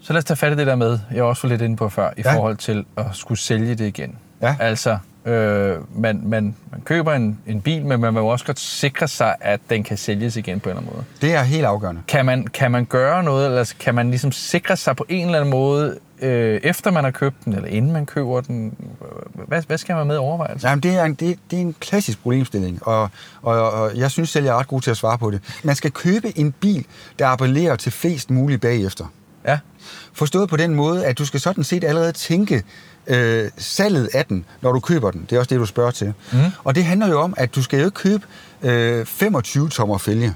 Så 0.00 0.12
lad 0.12 0.18
os 0.18 0.24
tage 0.24 0.36
fat 0.36 0.52
i 0.52 0.56
det 0.56 0.66
der 0.66 0.76
med, 0.76 0.98
jeg 1.14 1.22
var 1.22 1.28
også 1.28 1.46
lidt 1.46 1.62
inde 1.62 1.76
på 1.76 1.88
før, 1.88 2.10
i 2.16 2.22
ja. 2.24 2.36
forhold 2.36 2.56
til 2.56 2.84
at 2.96 3.06
skulle 3.12 3.38
sælge 3.38 3.74
det 3.74 3.86
igen. 3.86 4.18
Ja. 4.42 4.56
Altså, 4.60 4.98
øh, 5.26 6.00
man, 6.00 6.20
man, 6.24 6.56
man 6.72 6.80
køber 6.84 7.12
en, 7.12 7.38
en 7.46 7.60
bil, 7.60 7.86
men 7.86 8.00
man 8.00 8.14
vil 8.14 8.22
også 8.22 8.44
godt 8.44 8.60
sikre 8.60 9.08
sig, 9.08 9.34
at 9.40 9.60
den 9.70 9.82
kan 9.82 9.96
sælges 9.96 10.36
igen 10.36 10.60
på 10.60 10.68
en 10.68 10.76
eller 10.76 10.80
anden 10.82 10.96
måde. 10.96 11.04
Det 11.20 11.34
er 11.34 11.42
helt 11.42 11.64
afgørende. 11.64 12.02
Kan 12.08 12.26
man, 12.26 12.46
kan 12.46 12.70
man 12.70 12.84
gøre 12.84 13.22
noget, 13.22 13.46
eller 13.46 13.74
kan 13.80 13.94
man 13.94 14.10
ligesom 14.10 14.32
sikre 14.32 14.76
sig 14.76 14.96
på 14.96 15.06
en 15.08 15.26
eller 15.26 15.38
anden 15.38 15.50
måde, 15.50 15.98
øh, 16.20 16.60
efter 16.62 16.90
man 16.90 17.04
har 17.04 17.10
købt 17.10 17.44
den, 17.44 17.52
eller 17.52 17.68
inden 17.68 17.92
man 17.92 18.06
køber 18.06 18.40
den? 18.40 18.74
Hvad, 19.34 19.62
hvad 19.66 19.78
skal 19.78 19.96
man 19.96 20.06
med 20.06 20.16
overveje? 20.16 20.56
Jamen, 20.62 20.82
det 20.82 20.94
er, 20.94 21.04
en, 21.04 21.14
det, 21.14 21.38
det 21.50 21.56
er 21.56 21.60
en 21.60 21.74
klassisk 21.80 22.22
problemstilling, 22.22 22.86
og, 22.86 23.08
og, 23.42 23.70
og 23.72 23.96
jeg 23.96 24.10
synes 24.10 24.30
selv, 24.30 24.44
jeg 24.44 24.54
er 24.54 24.58
ret 24.58 24.68
god 24.68 24.80
til 24.80 24.90
at 24.90 24.96
svare 24.96 25.18
på 25.18 25.30
det. 25.30 25.40
Man 25.64 25.74
skal 25.74 25.90
købe 25.90 26.38
en 26.38 26.52
bil, 26.52 26.86
der 27.18 27.26
appellerer 27.26 27.76
til 27.76 27.92
flest 27.92 28.30
muligt 28.30 28.60
bagefter. 28.60 29.04
Ja. 29.46 29.58
Forstået 30.12 30.48
på 30.48 30.56
den 30.56 30.74
måde, 30.74 31.06
at 31.06 31.18
du 31.18 31.24
skal 31.24 31.40
sådan 31.40 31.64
set 31.64 31.84
allerede 31.84 32.12
tænke 32.12 32.62
øh, 33.06 33.50
salget 33.58 34.08
af 34.14 34.24
den, 34.26 34.44
når 34.60 34.72
du 34.72 34.80
køber 34.80 35.10
den. 35.10 35.26
Det 35.30 35.36
er 35.36 35.38
også 35.38 35.48
det, 35.48 35.60
du 35.60 35.66
spørger 35.66 35.90
til. 35.90 36.14
Mm. 36.32 36.38
Og 36.64 36.74
det 36.74 36.84
handler 36.84 37.08
jo 37.08 37.20
om, 37.20 37.34
at 37.36 37.54
du 37.54 37.62
skal 37.62 37.78
jo 37.78 37.84
ikke 37.84 37.94
købe 37.94 38.26
øh, 38.62 39.06
25 39.06 39.68
tommer 39.68 39.98
fælge. 39.98 40.34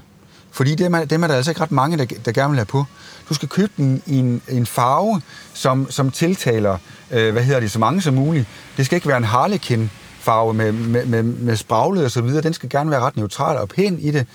Fordi 0.51 0.75
dem 0.75 0.93
er, 0.93 1.05
dem 1.05 1.23
er 1.23 1.27
der 1.27 1.35
altså 1.35 1.51
ikke 1.51 1.61
ret 1.61 1.71
mange, 1.71 1.97
der, 1.97 2.05
der 2.25 2.31
gerne 2.31 2.49
vil 2.49 2.57
have 2.57 2.65
på. 2.65 2.85
Du 3.29 3.33
skal 3.33 3.49
købe 3.49 3.71
den 3.77 4.01
i 4.05 4.17
en, 4.17 4.41
en 4.49 4.65
farve, 4.65 5.21
som, 5.53 5.91
som 5.91 6.11
tiltaler, 6.11 6.77
øh, 7.11 7.31
hvad 7.31 7.43
hedder 7.43 7.59
det, 7.59 7.71
så 7.71 7.79
mange 7.79 8.01
som 8.01 8.13
muligt. 8.13 8.45
Det 8.77 8.85
skal 8.85 8.95
ikke 8.95 9.07
være 9.07 9.17
en 9.17 9.23
harlekin 9.23 9.91
farve 10.19 10.53
med, 10.53 10.71
med, 10.71 11.05
med, 11.05 11.23
med 11.23 11.55
spraglet 11.55 12.05
og 12.05 12.11
så 12.11 12.21
videre. 12.21 12.41
Den 12.41 12.53
skal 12.53 12.69
gerne 12.69 12.91
være 12.91 12.99
ret 12.99 13.17
neutral 13.17 13.57
og 13.57 13.69
pæn 13.69 13.99
i 13.99 14.11
det. 14.11 14.27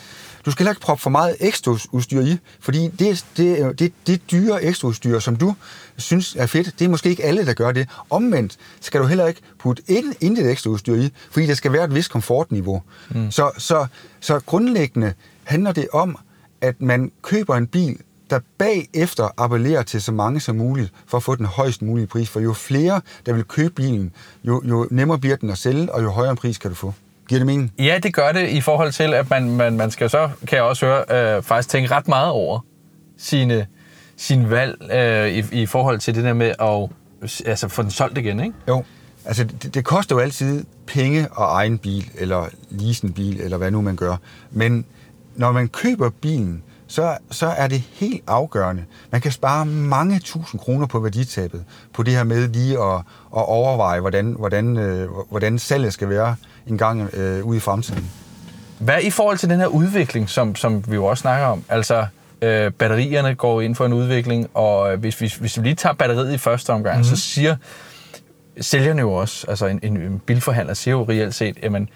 Du 0.47 0.51
skal 0.51 0.65
heller 0.65 0.73
ikke 0.73 0.81
proppe 0.81 1.03
for 1.03 1.11
meget 1.11 1.37
ekstra 1.41 1.77
udstyr 1.93 2.21
i, 2.21 2.39
fordi 2.61 2.89
det, 2.89 3.25
det, 3.37 3.79
det, 3.79 3.93
det 4.07 4.31
dyre 4.31 4.63
ekstra 4.63 4.89
udstyr, 4.89 5.19
som 5.19 5.37
du 5.37 5.55
synes 5.97 6.37
er 6.37 6.47
fedt, 6.47 6.79
det 6.79 6.85
er 6.85 6.89
måske 6.89 7.09
ikke 7.09 7.25
alle, 7.25 7.47
der 7.47 7.53
gør 7.53 7.73
det. 7.73 7.89
Omvendt 8.11 8.57
skal 8.81 9.01
du 9.01 9.07
heller 9.07 9.27
ikke 9.27 9.41
putte 9.59 9.83
ind, 9.87 10.15
intet 10.21 10.51
ekstra 10.51 10.71
udstyr 10.71 10.95
i, 10.95 11.13
fordi 11.31 11.47
der 11.47 11.55
skal 11.55 11.73
være 11.73 11.85
et 11.85 11.95
vis 11.95 12.09
komfortniveau. 12.09 12.83
Mm. 13.11 13.31
Så, 13.31 13.51
så, 13.59 13.87
så 14.21 14.41
grundlæggende 14.41 15.13
handler 15.45 15.73
det 15.73 15.89
om, 15.93 16.19
at 16.61 16.81
man 16.81 17.13
køber 17.23 17.57
en 17.57 17.67
bil, 17.67 17.99
der 18.31 18.41
bagefter 18.59 19.29
appellerer 19.37 19.83
til 19.83 20.03
så 20.03 20.13
mange 20.13 20.41
som 20.41 20.57
muligt, 20.57 20.93
for 21.07 21.17
at 21.17 21.23
få 21.23 21.35
den 21.35 21.47
højst 21.47 21.83
mulige 21.83 22.07
pris. 22.07 22.29
For 22.29 22.41
jo 22.41 22.53
flere, 22.53 23.01
der 23.27 23.33
vil 23.33 23.45
købe 23.45 23.75
bilen, 23.75 24.13
jo, 24.45 24.63
jo 24.65 24.89
nemmere 24.91 25.19
bliver 25.19 25.37
den 25.37 25.51
at 25.51 25.59
sælge, 25.59 25.93
og 25.93 26.03
jo 26.03 26.11
højere 26.11 26.37
pris 26.37 26.59
kan 26.59 26.71
du 26.71 26.77
få. 26.77 26.95
Giver 27.29 27.39
det 27.39 27.47
mening? 27.47 27.73
Ja, 27.79 27.99
det 28.03 28.15
gør 28.15 28.33
det 28.33 28.49
i 28.49 28.61
forhold 28.61 28.93
til, 28.93 29.15
at 29.15 29.31
man, 29.31 29.51
man, 29.51 29.77
man 29.77 29.91
skal 29.91 30.11
så, 30.11 30.31
kan 30.47 30.57
jeg 30.57 30.63
også 30.63 30.87
høre, 30.87 31.37
øh, 31.37 31.43
faktisk 31.43 31.69
tænke 31.69 31.91
ret 31.91 32.09
meget 32.09 32.31
over 32.31 32.61
sine, 33.19 33.67
sine 34.17 34.51
valg 34.51 34.93
øh, 34.93 35.29
i, 35.29 35.63
i 35.63 35.67
forhold 35.67 35.99
til 35.99 36.15
det 36.15 36.25
der 36.25 36.33
med 36.33 36.55
at 36.61 36.91
altså, 37.47 37.69
få 37.69 37.83
den 37.83 37.91
solgt 37.91 38.19
igen, 38.19 38.41
ikke? 38.41 38.55
Jo. 38.69 38.85
Altså, 39.25 39.45
det, 39.45 39.75
det 39.75 39.85
koster 39.85 40.17
jo 40.17 40.21
altid 40.21 40.65
penge 40.87 41.21
at 41.21 41.29
eje 41.39 41.67
en 41.67 41.79
bil, 41.79 42.11
eller 42.19 42.47
lease 42.71 43.07
en 43.07 43.13
bil, 43.13 43.41
eller 43.41 43.57
hvad 43.57 43.71
nu 43.71 43.81
man 43.81 43.97
gør. 43.97 44.17
Men 44.51 44.85
når 45.37 45.53
man 45.53 45.69
køber 45.69 46.11
bilen, 46.11 46.63
så, 46.87 47.17
så 47.31 47.47
er 47.47 47.69
det 47.69 47.81
helt 47.93 48.25
afgørende. 48.27 48.85
Man 49.11 49.21
kan 49.21 49.33
spare 49.33 49.67
mange 49.67 50.19
tusind 50.19 50.61
kroner 50.61 50.87
på 50.87 51.01
værditabet, 51.01 51.65
på 51.93 52.03
det 52.03 52.15
her 52.15 52.25
med 52.25 52.49
lige 52.49 52.79
at, 52.83 52.97
at 53.37 53.49
overveje, 53.49 54.01
hvordan, 54.01 54.33
hvordan, 54.39 54.77
øh, 54.77 55.09
hvordan 55.31 55.59
salget 55.59 55.93
skal 55.93 56.09
være 56.09 56.37
en 56.67 56.79
gang 56.79 57.15
øh, 57.15 57.45
ude 57.45 57.57
i 57.57 57.61
fremtiden. 57.61 58.11
Hvad 58.79 59.03
i 59.03 59.11
forhold 59.11 59.39
til 59.39 59.51
den 59.51 59.61
her 59.61 59.67
udvikling, 59.67 60.29
som, 60.29 60.55
som 60.55 60.85
vi 60.89 60.95
jo 60.95 61.05
også 61.05 61.21
snakker 61.21 61.47
om? 61.47 61.65
Altså, 61.69 62.07
øh, 62.43 62.71
batterierne 62.71 63.35
går 63.35 63.61
ind 63.61 63.75
for 63.75 63.87
en 63.87 63.93
udvikling, 63.93 64.51
og 64.55 64.93
øh, 64.93 65.01
hvis, 65.01 65.19
hvis, 65.19 65.35
hvis 65.37 65.59
vi 65.59 65.63
lige 65.63 65.75
tager 65.75 65.95
batteriet 65.95 66.35
i 66.35 66.39
første 66.39 66.71
omgang, 66.71 66.97
mm-hmm. 66.97 67.17
så 67.17 67.23
siger 67.23 67.57
sælgerne 68.61 69.01
jo 69.01 69.13
også, 69.13 69.47
altså 69.49 69.67
en, 69.67 69.81
en 69.83 70.23
bilforhandler 70.27 70.75
siger 70.75 70.93
jo 70.93 71.05
reelt 71.09 71.35
set, 71.35 71.59
at 71.63 71.73
man 71.73 71.89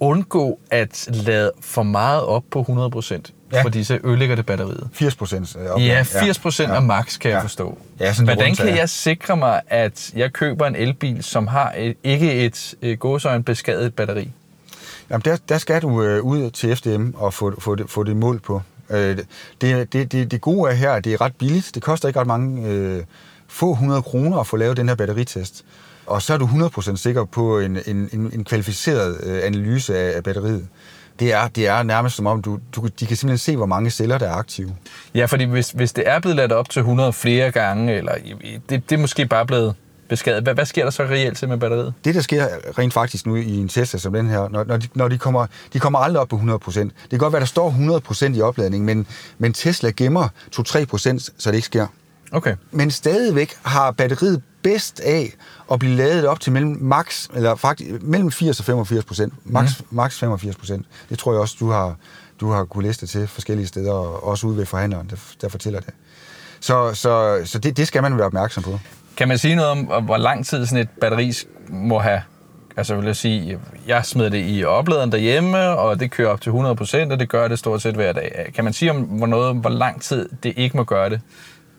undgå 0.00 0.58
at 0.70 1.08
lade 1.26 1.52
for 1.60 1.82
meget 1.82 2.22
op 2.22 2.44
på 2.50 2.60
100 2.60 2.90
procent, 2.90 3.32
ja. 3.52 3.62
fordi 3.62 3.84
så 3.84 3.98
ødelægger 4.04 4.36
det 4.36 4.46
batteriet. 4.46 4.88
80 4.92 5.14
procent? 5.14 5.56
Øh, 5.76 5.86
ja, 5.86 6.02
80 6.02 6.38
procent 6.38 6.70
ja. 6.70 6.76
af 6.76 6.82
max, 6.82 7.18
kan 7.18 7.30
ja. 7.30 7.36
jeg 7.36 7.42
forstå. 7.42 7.78
Ja, 8.00 8.12
sådan 8.12 8.26
Hvordan 8.26 8.54
kan 8.54 8.76
jeg 8.76 8.88
sikre 8.88 9.36
mig, 9.36 9.60
at 9.66 10.12
jeg 10.16 10.32
køber 10.32 10.66
en 10.66 10.76
elbil, 10.76 11.24
som 11.24 11.46
har 11.46 11.74
et, 11.76 11.96
ikke 12.04 12.32
et, 12.32 12.74
et 12.82 12.98
gåsøjne 12.98 13.44
beskadet 13.44 13.94
batteri? 13.94 14.30
Jamen, 15.10 15.22
der, 15.24 15.36
der 15.48 15.58
skal 15.58 15.82
du 15.82 16.02
øh, 16.02 16.22
ud 16.22 16.50
til 16.50 16.76
FDM 16.76 17.10
og 17.14 17.34
få, 17.34 17.60
få, 17.60 17.74
det, 17.74 17.90
få 17.90 18.02
det 18.02 18.16
mål 18.16 18.40
på. 18.40 18.62
Øh, 18.90 19.18
det, 19.60 19.92
det, 19.92 20.12
det, 20.12 20.30
det 20.30 20.40
gode 20.40 20.70
er 20.70 20.74
her, 20.74 20.92
at 20.92 21.04
det 21.04 21.12
er 21.12 21.20
ret 21.20 21.36
billigt. 21.36 21.70
Det 21.74 21.82
koster 21.82 22.08
ikke 22.08 22.20
ret 22.20 22.26
mange 22.26 22.68
øh, 22.68 23.02
få 23.48 23.74
hundrede 23.74 24.02
kroner 24.02 24.38
at 24.38 24.46
få 24.46 24.56
lavet 24.56 24.76
den 24.76 24.88
her 24.88 24.94
batteritest. 24.94 25.64
og 26.06 26.22
så 26.22 26.34
er 26.34 26.38
du 26.38 26.46
100% 26.46 26.96
sikker 26.96 27.24
på 27.24 27.58
en, 27.58 27.78
en, 27.86 28.08
en, 28.12 28.30
en 28.34 28.44
kvalificeret 28.44 29.20
øh, 29.22 29.40
analyse 29.44 29.98
af, 29.98 30.16
af 30.16 30.24
batteriet. 30.24 30.68
Det 31.18 31.32
er, 31.32 31.48
det 31.48 31.66
er 31.68 31.82
nærmest 31.82 32.16
som 32.16 32.26
om, 32.26 32.42
du, 32.42 32.58
du, 32.76 32.86
de 33.00 33.06
kan 33.06 33.16
simpelthen 33.16 33.38
se, 33.38 33.56
hvor 33.56 33.66
mange 33.66 33.90
celler, 33.90 34.18
der 34.18 34.28
er 34.28 34.34
aktive. 34.34 34.74
Ja, 35.14 35.24
fordi 35.24 35.44
hvis, 35.44 35.70
hvis 35.70 35.92
det 35.92 36.04
er 36.06 36.20
blevet 36.20 36.36
ladt 36.36 36.52
op 36.52 36.70
til 36.70 36.80
100 36.80 37.12
flere 37.12 37.50
gange, 37.50 37.94
eller 37.94 38.14
det, 38.68 38.90
det 38.90 38.96
er 38.96 39.00
måske 39.00 39.26
bare 39.26 39.46
blevet 39.46 39.74
beskadiget. 40.12 40.42
Hvad, 40.42 40.54
hvad 40.54 40.66
sker 40.66 40.84
der 40.84 40.90
så 40.90 41.02
reelt 41.02 41.38
til 41.38 41.48
med 41.48 41.56
batteriet? 41.56 41.94
Det, 42.04 42.14
der 42.14 42.20
sker 42.20 42.46
rent 42.78 42.94
faktisk 42.94 43.26
nu 43.26 43.36
i 43.36 43.56
en 43.56 43.68
Tesla 43.68 43.98
som 43.98 44.12
den 44.12 44.28
her, 44.28 44.48
når, 44.48 44.64
når, 44.64 44.76
de, 44.76 44.88
når 44.94 45.08
de, 45.08 45.18
kommer, 45.18 45.46
de 45.72 45.80
kommer 45.80 45.98
aldrig 45.98 46.20
op 46.20 46.28
på 46.28 46.36
100%. 46.36 46.80
Det 46.80 46.92
kan 47.10 47.18
godt 47.18 47.32
være, 47.32 47.40
der 47.40 47.46
står 47.46 48.30
100% 48.32 48.36
i 48.36 48.40
opladning, 48.40 48.84
men, 48.84 49.06
men 49.38 49.52
Tesla 49.52 49.90
gemmer 49.90 50.28
2-3%, 50.56 51.32
så 51.38 51.50
det 51.50 51.54
ikke 51.54 51.66
sker. 51.66 51.86
Okay. 52.32 52.56
Men 52.70 52.90
stadigvæk 52.90 53.54
har 53.62 53.90
batteriet 53.90 54.42
bedst 54.62 55.00
af 55.00 55.32
at 55.72 55.78
blive 55.78 55.96
ladet 55.96 56.26
op 56.26 56.40
til 56.40 56.52
mellem 56.52 56.78
max, 56.80 57.28
eller 57.34 57.54
faktisk 57.54 57.90
mellem 58.02 58.30
80 58.30 58.58
og 58.58 58.64
85 58.64 59.04
procent. 59.04 59.34
Max, 59.44 59.80
mm. 59.80 59.86
max 59.90 60.18
85 60.18 60.56
procent. 60.56 60.86
Det 61.08 61.18
tror 61.18 61.32
jeg 61.32 61.40
også, 61.40 61.56
du 61.60 61.70
har, 61.70 61.96
du 62.40 62.50
har 62.50 62.64
kunne 62.64 62.84
læse 62.86 63.00
det 63.00 63.08
til 63.08 63.26
forskellige 63.26 63.66
steder, 63.66 63.92
og 63.92 64.26
også 64.26 64.46
ude 64.46 64.56
ved 64.56 64.66
forhandleren, 64.66 65.10
der, 65.10 65.16
der 65.40 65.48
fortæller 65.48 65.80
det. 65.80 65.94
Så, 66.60 66.94
så, 66.94 67.42
så 67.44 67.58
det, 67.58 67.76
det 67.76 67.86
skal 67.86 68.02
man 68.02 68.16
være 68.16 68.26
opmærksom 68.26 68.62
på. 68.62 68.78
Kan 69.16 69.28
man 69.28 69.38
sige 69.38 69.54
noget 69.54 69.70
om, 69.70 70.04
hvor 70.04 70.16
lang 70.16 70.46
tid 70.46 70.66
sådan 70.66 70.82
et 70.82 70.90
batteri 71.00 71.32
må 71.68 71.98
have? 71.98 72.22
Altså 72.76 72.96
vil 72.96 73.06
jeg 73.06 73.16
sige, 73.16 73.58
jeg 73.86 74.04
smider 74.04 74.28
det 74.28 74.44
i 74.46 74.64
opladeren 74.64 75.12
derhjemme, 75.12 75.58
og 75.58 76.00
det 76.00 76.10
kører 76.10 76.28
op 76.28 76.40
til 76.40 76.50
100%, 76.50 77.12
og 77.12 77.20
det 77.20 77.28
gør 77.28 77.48
det 77.48 77.58
stort 77.58 77.82
set 77.82 77.94
hver 77.94 78.12
dag. 78.12 78.52
Kan 78.54 78.64
man 78.64 78.72
sige 78.72 78.90
om 78.90 78.96
hvor, 78.96 79.26
noget, 79.26 79.56
hvor 79.56 79.70
lang 79.70 80.02
tid 80.02 80.28
det 80.42 80.52
ikke 80.56 80.76
må 80.76 80.84
gøre 80.84 81.10
det, 81.10 81.20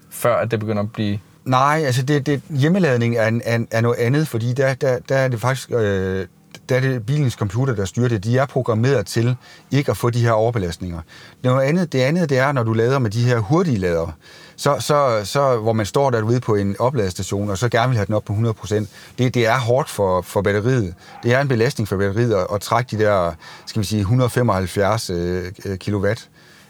før 0.10 0.36
at 0.36 0.52
det 0.52 0.60
begynder 0.60 0.84
at 0.84 0.92
blive 0.92 1.20
Nej, 1.46 1.84
altså 1.86 2.02
det, 2.02 2.26
det, 2.26 2.42
hjemmeladning 2.50 3.16
er, 3.16 3.40
er, 3.44 3.66
er 3.72 3.82
noget 3.82 3.98
andet, 3.98 4.28
fordi 4.28 4.54
der, 4.54 4.74
der, 4.74 5.00
der 5.10 5.16
er 5.16 5.28
det 5.28 5.42
faktisk 5.42 5.72
øh, 5.72 6.26
der 6.70 6.76
er 6.76 6.80
det 6.80 7.06
bilens 7.06 7.34
computer, 7.34 7.76
der 7.76 7.86
styrer 7.86 8.10
det. 8.10 8.24
De 8.24 8.38
er 8.38 8.46
programmeret 8.46 9.06
til 9.06 9.36
ikke 9.72 9.92
at 9.92 9.98
få 9.98 10.10
de 10.10 10.22
her 10.22 10.32
overbelastninger. 10.32 11.00
Noget 11.44 11.62
andet, 11.62 11.94
det 11.94 12.00
andet 12.02 12.30
det 12.30 12.38
er, 12.38 12.52
når 12.52 12.64
du 12.64 12.74
lader 12.74 13.00
med 13.00 13.10
de 13.10 13.24
her 13.24 13.40
hurtige 13.40 13.78
ladere, 13.78 14.12
så, 14.56 14.76
så, 14.80 15.22
så, 15.24 15.58
hvor 15.58 15.74
man 15.74 15.86
står 15.86 16.10
derude 16.10 16.40
på 16.40 16.56
en 16.56 16.76
opladestation, 16.80 17.50
og 17.50 17.58
så 17.58 17.70
gerne 17.70 17.90
vil 17.90 17.98
have 17.98 18.06
den 18.06 18.16
op 18.16 18.24
på 18.26 18.34
100%, 18.34 18.74
det, 19.18 19.34
det 19.34 19.48
er 19.48 19.60
hårdt 19.60 19.90
for, 19.90 20.22
for 20.22 20.42
batteriet. 20.42 20.94
Det 21.24 21.34
er 21.34 21.42
en 21.42 21.48
belastning 21.48 21.88
for 21.88 21.98
batteriet 21.98 22.34
at, 22.34 22.48
at 22.54 22.62
trække 22.62 22.98
de 22.98 23.04
der, 23.04 23.32
skal 23.66 23.82
vi 23.82 23.86
sige, 23.86 24.00
175 24.00 25.10
øh, 25.10 25.52
øh, 25.66 25.78
kilowatt. 25.78 26.30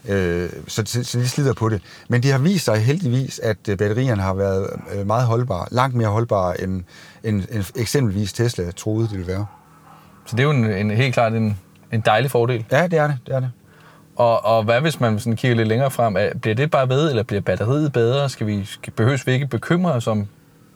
Øh, 0.10 0.50
så, 0.68 0.84
så 0.86 1.20
de 1.20 1.28
slider 1.28 1.54
på 1.54 1.70
det. 1.70 1.82
Men 2.08 2.24
det 2.24 2.32
har 2.32 2.40
vist 2.40 2.66
sig 2.66 2.78
heldigvis, 2.78 3.40
at 3.40 3.58
øh, 3.70 3.78
batterierne 3.78 4.22
har 4.22 4.34
været 4.34 4.70
øh, 4.96 5.08
meget 5.08 5.28
holdbare. 5.28 5.68
Langt 5.72 5.96
mere 5.96 6.08
holdbare, 6.08 6.62
end, 6.62 6.84
end, 7.24 7.44
end 7.52 7.72
eksempelvis 7.76 8.34
Tesla 8.34 8.72
troede, 8.72 9.08
det 9.08 9.12
ville 9.12 9.28
være. 9.28 9.46
Så 10.26 10.36
det 10.36 10.40
er 10.40 10.44
jo 10.44 10.52
en, 10.52 10.66
en, 10.66 10.92
helt 10.92 11.14
klart 11.14 11.34
en, 11.34 11.60
en 11.92 12.02
dejlig 12.02 12.32
fordel. 12.32 12.66
Ja, 12.72 12.88
det 12.88 13.00
er 13.00 13.08
det. 13.08 13.18
det, 13.28 13.36
er 13.36 13.40
det. 13.40 13.52
Og, 14.16 14.46
og 14.46 14.64
hvad 14.64 14.82
hvis 14.82 15.00
man 15.00 15.20
sådan 15.20 15.36
kigger 15.36 15.58
lidt 15.58 15.68
længere 15.68 15.92
frem? 15.92 16.18
Bliver 16.42 16.56
det 16.56 16.72
bare 16.72 16.90
ved, 16.90 17.10
eller 17.10 17.24
bliver 17.24 17.42
batteriet 17.42 17.94
bedre? 17.94 18.30
Skal 18.30 18.48
vi, 18.48 18.66
skal, 18.66 18.94
behøves 18.94 19.28
vi 19.28 19.32
ikke 19.32 19.48
bekymre 19.48 19.92
os 19.92 20.08
om 20.08 20.28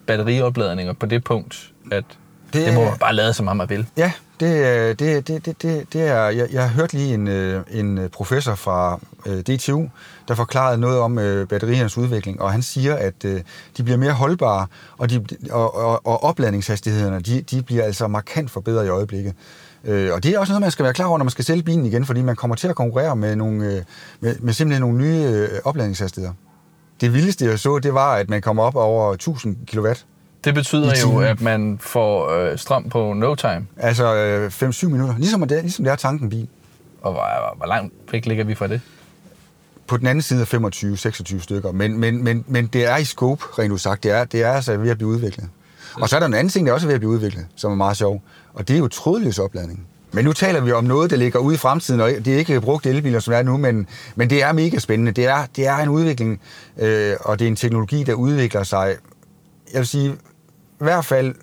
batteriopladninger 0.07 0.93
på 0.93 1.05
det 1.05 1.23
punkt, 1.23 1.71
at 1.91 2.05
det, 2.53 2.65
det 2.65 2.73
må 2.73 2.83
man 2.83 2.97
bare 2.99 3.15
lade, 3.15 3.33
som 3.33 3.47
om 3.47 3.57
man 3.57 3.69
vil? 3.69 3.85
Ja, 3.97 4.11
det, 4.39 4.99
det, 4.99 5.27
det, 5.27 5.45
det, 5.45 5.61
det, 5.61 5.93
det 5.93 6.01
er... 6.01 6.29
Jeg, 6.29 6.47
jeg 6.51 6.61
har 6.61 6.69
hørt 6.69 6.93
lige 6.93 7.13
en, 7.13 7.27
øh, 7.27 7.63
en 7.71 8.09
professor 8.13 8.55
fra 8.55 8.99
øh, 9.25 9.39
DTU, 9.39 9.85
der 10.27 10.35
forklarede 10.35 10.77
noget 10.77 10.99
om 10.99 11.19
øh, 11.19 11.47
batteriernes 11.47 11.97
udvikling, 11.97 12.41
og 12.41 12.51
han 12.51 12.61
siger, 12.61 12.95
at 12.95 13.23
de 13.77 13.83
bliver 13.83 13.97
mere 13.97 14.11
holdbare, 14.11 14.67
og, 14.97 15.09
de, 15.09 15.25
og, 15.51 15.75
og, 15.75 16.07
og 16.07 16.23
opladningshastighederne, 16.23 17.19
de, 17.19 17.41
de 17.41 17.63
bliver 17.63 17.83
altså 17.83 18.07
markant 18.07 18.51
forbedret 18.51 18.85
i 18.85 18.89
øjeblikket. 18.89 19.33
og 19.85 20.23
det 20.23 20.25
er 20.25 20.39
også 20.39 20.53
noget, 20.53 20.61
man 20.61 20.71
skal 20.71 20.83
være 20.83 20.93
klar 20.93 21.05
over, 21.05 21.17
når 21.17 21.25
man 21.25 21.31
skal 21.31 21.45
sælge 21.45 21.63
bilen 21.63 21.85
igen, 21.85 22.05
fordi 22.05 22.21
man 22.21 22.35
kommer 22.35 22.55
til 22.55 22.67
at 22.67 22.75
konkurrere 22.75 23.15
med, 23.15 23.35
nogle, 23.35 23.85
med, 24.19 24.35
med 24.39 24.53
simpelthen 24.53 24.81
nogle 24.81 24.97
nye 24.97 25.47
opladningshastigheder. 25.63 26.33
Det 27.01 27.13
vildeste, 27.13 27.45
jeg 27.45 27.59
så, 27.59 27.79
det 27.79 27.93
var, 27.93 28.15
at 28.15 28.29
man 28.29 28.41
kommer 28.41 28.63
op 28.63 28.75
over 28.75 29.13
1000 29.13 29.57
kW 29.67 29.87
det 30.47 30.55
betyder 30.55 30.93
jo, 31.01 31.19
at 31.19 31.41
man 31.41 31.77
får 31.81 32.31
øh, 32.31 32.57
strøm 32.57 32.89
på 32.89 33.13
no 33.13 33.35
time. 33.35 33.67
Altså 33.77 34.15
øh, 34.15 34.47
5-7 34.47 34.87
minutter, 34.87 35.17
ligesom 35.17 35.47
det, 35.47 35.61
ligesom 35.61 35.85
det 35.85 35.91
er 35.91 35.95
tanken 35.95 36.29
bil. 36.29 36.47
Og 37.01 37.11
hvor, 37.11 37.55
hvor 37.57 37.65
langt 37.65 37.93
væk 38.11 38.25
ligger 38.25 38.43
vi 38.43 38.55
fra 38.55 38.67
det? 38.67 38.81
På 39.87 39.97
den 39.97 40.07
anden 40.07 40.21
side 40.21 40.41
af 40.41 40.53
25-26 40.53 41.39
stykker, 41.39 41.71
men, 41.71 41.99
men, 41.99 42.23
men, 42.23 42.45
men 42.47 42.67
det 42.67 42.85
er 42.85 42.97
i 42.97 43.03
scope, 43.03 43.43
rent 43.59 43.71
udsagt. 43.71 44.03
Det 44.03 44.11
er, 44.11 44.23
det 44.23 44.43
er 44.43 44.51
altså 44.51 44.77
ved 44.77 44.89
at 44.89 44.97
blive 44.97 45.09
udviklet. 45.09 45.49
Og 46.01 46.09
så 46.09 46.15
er 46.15 46.19
der 46.19 46.27
en 46.27 46.33
anden 46.33 46.49
ting, 46.49 46.67
der 46.67 46.73
også 46.73 46.85
er 46.85 46.87
ved 46.87 46.95
at 46.95 46.99
blive 46.99 47.11
udviklet, 47.11 47.45
som 47.55 47.71
er 47.71 47.75
meget 47.75 47.97
sjov, 47.97 48.21
og 48.53 48.67
det 48.67 48.73
er 48.73 48.77
jo 48.77 48.87
trådløs 48.87 49.39
opladning. 49.39 49.87
Men 50.11 50.25
nu 50.25 50.33
taler 50.33 50.61
vi 50.61 50.71
om 50.71 50.83
noget, 50.83 51.11
der 51.11 51.17
ligger 51.17 51.39
ude 51.39 51.55
i 51.55 51.57
fremtiden, 51.57 52.01
og 52.01 52.09
det 52.09 52.27
er 52.27 52.37
ikke 52.37 52.61
brugt 52.61 52.85
elbiler, 52.85 53.19
som 53.19 53.33
er 53.33 53.43
nu, 53.43 53.57
men, 53.57 53.87
men 54.15 54.29
det 54.29 54.43
er 54.43 54.53
mega 54.53 54.79
spændende. 54.79 55.11
Det 55.11 55.25
er, 55.25 55.45
det 55.55 55.67
er 55.67 55.77
en 55.77 55.89
udvikling, 55.89 56.41
øh, 56.77 57.15
og 57.19 57.39
det 57.39 57.45
er 57.45 57.49
en 57.49 57.55
teknologi, 57.55 58.03
der 58.03 58.13
udvikler 58.13 58.63
sig, 58.63 58.95
jeg 59.73 59.79
vil 59.79 59.87
sige, 59.87 60.15
hvert 60.83 61.05
fald 61.05 61.35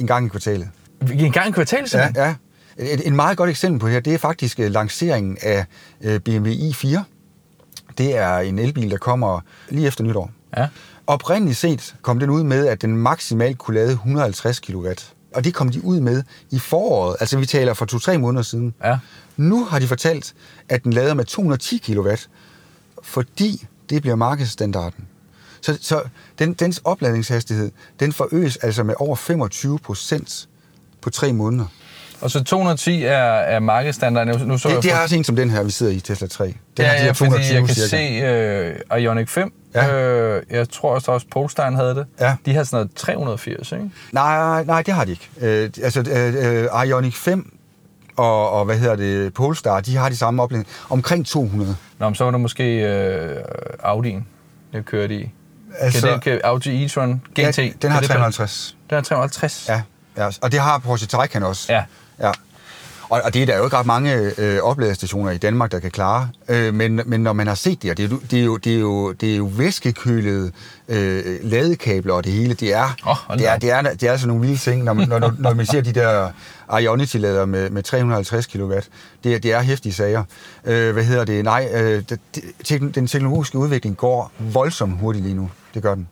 en 0.00 0.06
gang 0.06 0.26
i 0.26 0.28
kvartalet. 0.28 0.68
En 1.12 1.32
gang 1.32 1.48
i 1.48 1.52
kvartalet, 1.52 1.94
Ja, 1.94 2.08
ja. 2.16 2.34
Et, 2.78 3.06
et 3.06 3.12
meget 3.12 3.36
godt 3.36 3.50
eksempel 3.50 3.80
på 3.80 3.86
det 3.86 3.92
her, 3.92 4.00
det 4.00 4.14
er 4.14 4.18
faktisk 4.18 4.60
øh, 4.60 4.70
lanceringen 4.70 5.38
af 5.42 5.64
øh, 6.00 6.20
BMW 6.20 6.50
i4. 6.50 6.98
Det 7.98 8.16
er 8.16 8.36
en 8.38 8.58
elbil, 8.58 8.90
der 8.90 8.96
kommer 8.96 9.40
lige 9.68 9.86
efter 9.86 10.04
nytår. 10.04 10.30
Ja. 10.56 10.68
Oprindeligt 11.06 11.58
set 11.58 11.94
kom 12.02 12.18
den 12.18 12.30
ud 12.30 12.42
med, 12.42 12.66
at 12.66 12.82
den 12.82 12.96
maksimalt 12.96 13.58
kunne 13.58 13.74
lade 13.74 13.92
150 13.92 14.60
kW. 14.60 14.86
Og 15.34 15.44
det 15.44 15.54
kom 15.54 15.68
de 15.68 15.84
ud 15.84 16.00
med 16.00 16.22
i 16.50 16.58
foråret. 16.58 17.16
Altså 17.20 17.38
vi 17.38 17.46
taler 17.46 17.74
for 17.74 17.84
to-tre 17.84 18.18
måneder 18.18 18.42
siden. 18.42 18.74
Ja. 18.84 18.98
Nu 19.36 19.64
har 19.64 19.78
de 19.78 19.86
fortalt, 19.86 20.34
at 20.68 20.84
den 20.84 20.92
lader 20.92 21.14
med 21.14 21.24
210 21.24 21.78
kW, 21.94 22.08
fordi 23.02 23.66
det 23.90 24.02
bliver 24.02 24.16
markedsstandarden. 24.16 25.04
Så, 25.60 25.78
så 25.80 26.02
den, 26.38 26.52
dens 26.52 26.80
opladningshastighed, 26.84 27.70
den 28.00 28.12
forøges 28.12 28.56
altså 28.56 28.82
med 28.82 28.94
over 28.98 29.16
25 29.16 29.78
procent 29.78 30.48
på 31.02 31.10
tre 31.10 31.32
måneder. 31.32 31.66
Og 32.20 32.30
så 32.30 32.44
210 32.44 33.04
er, 33.04 33.12
er 33.14 33.60
markedsstandarden. 33.60 34.48
Nu 34.48 34.58
så 34.58 34.68
det, 34.68 34.82
det 34.82 34.92
er 34.92 34.98
også 35.02 35.16
en 35.16 35.24
som 35.24 35.36
den 35.36 35.50
her, 35.50 35.62
vi 35.62 35.70
sidder 35.70 35.92
i, 35.92 36.00
Tesla 36.00 36.28
3. 36.28 36.44
Den 36.44 36.54
ja, 36.78 36.84
har 36.84 36.98
de 36.98 37.04
ja, 37.04 37.12
220 37.12 37.54
jeg 37.54 37.66
kan 37.66 37.74
cirka. 37.74 37.88
se 37.88 38.84
uh, 38.92 39.02
Ioniq 39.02 39.28
5. 39.28 39.52
Ja. 39.74 40.36
Uh, 40.36 40.42
jeg 40.50 40.68
tror 40.68 40.94
også, 40.94 41.12
også 41.12 41.26
Polestar 41.32 41.70
havde 41.70 41.94
det. 41.94 42.06
Ja. 42.20 42.36
De 42.46 42.54
har 42.54 42.64
sådan 42.64 42.76
noget 42.76 42.94
380, 42.96 43.72
ikke? 43.72 43.90
Nej, 44.12 44.64
nej, 44.64 44.82
det 44.82 44.94
har 44.94 45.04
de 45.04 45.10
ikke. 45.10 45.28
Uh, 45.36 45.84
altså, 45.84 46.00
uh, 46.72 46.88
Ioniq 46.88 47.14
5 47.14 47.56
og, 48.16 48.50
og 48.50 48.64
hvad 48.64 48.78
hedder 48.78 48.96
det, 48.96 49.34
Polestar, 49.34 49.80
de 49.80 49.96
har 49.96 50.08
de 50.08 50.16
samme 50.16 50.42
oplæg. 50.42 50.64
Omkring 50.90 51.26
200. 51.26 51.76
Nå, 51.98 52.08
men 52.08 52.14
så 52.14 52.24
var 52.24 52.30
det 52.30 52.40
måske 52.40 53.42
uh, 53.84 53.92
Audi'en, 53.92 54.22
jeg 54.72 54.84
kørte 54.84 55.14
i. 55.14 55.30
Altså, 55.78 56.00
kan, 56.00 56.12
den, 56.12 56.20
kan 56.20 56.40
Audi 56.44 56.84
e-tron 56.84 57.22
GT? 57.34 57.58
Ja, 57.58 57.68
den 57.82 57.90
har 57.90 58.00
350. 58.00 58.76
Den 58.90 58.94
har 58.94 59.02
350? 59.02 59.68
Ja, 59.68 59.82
ja, 60.16 60.28
og 60.42 60.52
det 60.52 60.60
har 60.60 60.78
Porsche 60.78 61.06
Taycan 61.06 61.42
også. 61.42 61.72
Ja. 61.72 61.84
ja. 62.20 62.32
Og, 63.10 63.20
og 63.24 63.34
det 63.34 63.42
er 63.42 63.46
der 63.46 63.56
jo 63.56 63.64
ikke 63.64 63.76
ret 63.76 63.86
mange 63.86 64.32
øh, 64.38 64.58
opladestationer 64.62 65.30
i 65.30 65.38
Danmark, 65.38 65.72
der 65.72 65.78
kan 65.78 65.90
klare. 65.90 66.28
Øh, 66.48 66.74
men, 66.74 67.00
men 67.06 67.20
når 67.20 67.32
man 67.32 67.46
har 67.46 67.54
set 67.54 67.82
det, 67.82 67.90
og 67.90 67.96
det 67.96 68.12
er, 68.12 68.16
det 68.30 68.40
er 68.40 68.44
jo, 68.44 68.56
det 68.56 68.74
er 68.74 68.80
jo, 68.80 69.12
det 69.12 69.32
er 69.32 69.36
jo 69.36 69.44
væskekølet 69.44 70.52
øh, 70.88 71.24
ladekabler 71.42 72.14
og 72.14 72.24
det 72.24 72.32
hele, 72.32 72.54
det 72.54 72.74
er, 72.74 72.96
oh, 73.06 73.38
det 73.38 73.48
er, 73.48 73.58
det 73.58 73.70
er, 73.70 73.82
det 73.82 74.02
er 74.02 74.12
altså 74.12 74.26
nogle 74.26 74.40
vilde 74.40 74.56
ting, 74.56 74.84
når 74.84 74.92
man, 74.92 75.08
når, 75.08 75.34
når 75.38 75.54
man 75.54 75.66
ser 75.66 75.80
de 75.80 75.92
der 75.92 76.30
Ionity-lader 76.78 77.46
med, 77.46 77.70
med 77.70 77.82
350 77.82 78.46
kW. 78.46 78.72
Det, 79.24 79.34
er, 79.34 79.38
det 79.38 79.52
er 79.52 79.60
hæftige 79.60 79.92
sager. 79.92 80.24
Øh, 80.64 80.92
hvad 80.92 81.04
hedder 81.04 81.24
det? 81.24 81.44
Nej, 81.44 81.68
øh, 81.74 82.02
det, 82.08 82.94
den 82.94 83.06
teknologiske 83.06 83.58
udvikling 83.58 83.96
går 83.96 84.32
voldsomt 84.38 85.00
hurtigt 85.00 85.24
lige 85.24 85.36
nu. 85.36 85.50
Det 85.74 85.82
gør 85.82 85.94
den. 85.94 86.08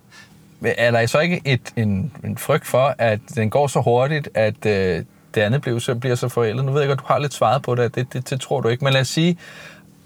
Er 0.63 0.91
der 0.91 1.07
så 1.07 1.19
ikke 1.19 1.41
et, 1.45 1.61
en, 1.77 2.13
en 2.25 2.39
frygt 2.39 2.67
for, 2.67 2.95
at 2.99 3.21
den 3.35 3.51
går 3.51 3.67
så 3.67 3.81
hurtigt, 3.81 4.29
at 4.35 4.67
øh, 4.67 5.05
det 5.35 5.41
andet 5.41 5.61
bliver 5.61 5.79
så, 5.79 5.95
bliver 5.95 6.14
så 6.14 6.29
forældet? 6.29 6.64
Nu 6.64 6.73
ved 6.73 6.81
jeg 6.81 6.88
godt, 6.88 7.01
du 7.01 7.05
har 7.07 7.19
lidt 7.19 7.35
svaret 7.35 7.62
på 7.62 7.75
det, 7.75 7.95
det, 7.95 8.12
det, 8.12 8.31
det 8.31 8.41
tror 8.41 8.61
du 8.61 8.69
ikke, 8.69 8.85
men 8.85 8.93
lad 8.93 9.01
os 9.01 9.09
sige, 9.09 9.38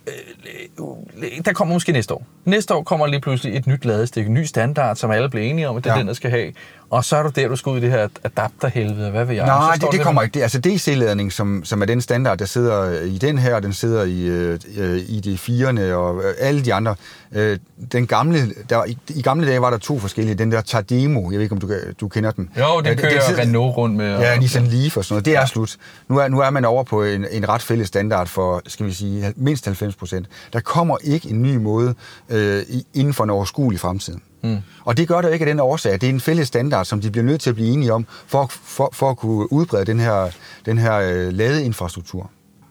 øh, 0.07 1.45
der 1.45 1.53
kommer 1.53 1.75
måske 1.75 1.93
næste 1.93 2.15
år. 2.15 2.27
Næste 2.45 2.75
år 2.75 2.83
kommer 2.83 3.07
lige 3.07 3.21
pludselig 3.21 3.57
et 3.57 3.67
nyt 3.67 3.85
ladestik, 3.85 4.27
en 4.27 4.35
ny 4.35 4.45
standard, 4.45 4.97
som 4.97 5.11
alle 5.11 5.31
bliver 5.31 5.47
enige 5.47 5.69
om, 5.69 5.77
at 5.77 5.85
det 5.85 5.91
er 5.91 5.95
ja. 5.95 6.01
den, 6.01 6.09
der 6.09 6.15
skal 6.15 6.31
have. 6.31 6.53
Og 6.93 7.05
så 7.05 7.17
er 7.17 7.23
du 7.23 7.29
der, 7.37 7.49
du 7.49 7.57
skal 7.57 7.71
ud 7.71 7.79
i 7.79 7.81
det 7.81 7.91
her 7.91 8.09
adapterhelvede, 8.25 9.11
hvad 9.11 9.25
vil 9.25 9.37
jeg? 9.37 9.47
Nej, 9.47 9.75
det, 9.75 9.89
det 9.93 10.01
kommer 10.01 10.23
ikke. 10.23 10.35
Det, 10.35 10.43
altså 10.43 10.61
DC-ladning, 10.61 11.33
som, 11.33 11.65
som 11.65 11.83
er 11.83 11.87
den 11.87 12.01
standard, 12.01 12.39
der 12.39 12.45
sidder 12.45 13.01
i 13.03 13.19
den 13.19 13.39
her, 13.39 13.61
den 13.61 13.73
sidder 13.73 14.05
i, 14.05 14.23
øh, 14.23 14.99
i 15.09 15.21
de 15.21 15.39
firene 15.39 15.95
og 15.97 16.23
øh, 16.25 16.35
alle 16.39 16.65
de 16.65 16.75
andre. 16.75 16.95
Øh, 17.33 17.59
den 17.93 18.07
gamle, 18.07 18.39
der, 18.71 18.85
i, 18.85 18.99
i 19.09 19.23
gamle 19.23 19.47
dage 19.47 19.61
var 19.61 19.71
der 19.71 19.79
to 19.79 19.99
forskellige. 19.99 20.35
Den 20.35 20.53
der 20.53 20.61
Tardemo, 20.61 21.31
jeg 21.31 21.39
ved 21.39 21.41
ikke, 21.41 21.53
om 21.53 21.61
du, 21.61 21.71
du 22.01 22.09
kender 22.09 22.31
den. 22.31 22.51
Jo, 22.59 22.81
den 22.81 22.97
kører 22.97 23.21
det, 23.21 23.29
det, 23.29 23.39
Renault 23.39 23.77
rundt 23.77 23.97
med. 23.97 24.21
Ja, 24.21 24.39
Nissan 24.39 24.67
Leaf 24.67 24.97
og 24.97 25.05
sådan 25.05 25.15
noget. 25.15 25.25
Det 25.25 25.37
er 25.37 25.41
ja. 25.41 25.47
slut. 25.47 25.77
Nu 26.09 26.19
er, 26.19 26.29
nu 26.29 26.41
er 26.41 26.51
man 26.51 26.65
over 26.65 26.85
på 26.85 27.05
en, 27.05 27.27
en 27.31 27.49
ret 27.49 27.63
fælles 27.63 27.89
standard 27.89 28.27
for, 28.27 28.63
skal 28.67 28.87
vi 28.87 28.93
sige, 28.93 29.33
mindst 29.37 29.65
90 29.65 29.79
95 29.79 29.97
procent. 29.97 30.27
Der 30.53 30.61
kommer 30.61 30.97
ikke 31.05 31.31
en 31.31 31.43
ny 31.43 31.57
måde 31.57 31.95
øh, 32.29 32.63
inden 32.95 33.15
for 33.15 33.25
en 33.25 33.31
overskuelig 33.31 33.81
fremtid. 33.81 34.17
Mm. 34.43 34.59
Og 34.85 34.97
det 34.97 35.09
gør 35.09 35.21
der 35.21 35.29
ikke 35.29 35.45
af 35.45 35.51
den 35.51 35.61
årsag. 35.61 35.93
Det 35.93 36.03
er 36.03 36.09
en 36.11 36.21
fælles 36.21 36.49
standard, 36.49 36.85
som 36.85 37.01
de 37.01 37.11
bliver 37.11 37.25
nødt 37.25 37.41
til 37.41 37.51
at 37.51 37.57
blive 37.57 37.69
enige 37.69 37.93
om, 37.93 38.07
for, 38.27 38.47
for, 38.65 38.91
for 38.93 39.11
at 39.11 39.17
kunne 39.17 39.53
udbrede 39.53 39.85
den 39.85 40.01
her, 40.01 40.29
den 40.67 40.79
her 40.79 40.95
øh, 40.95 41.33
ladeinfrastruktur. 41.33 42.31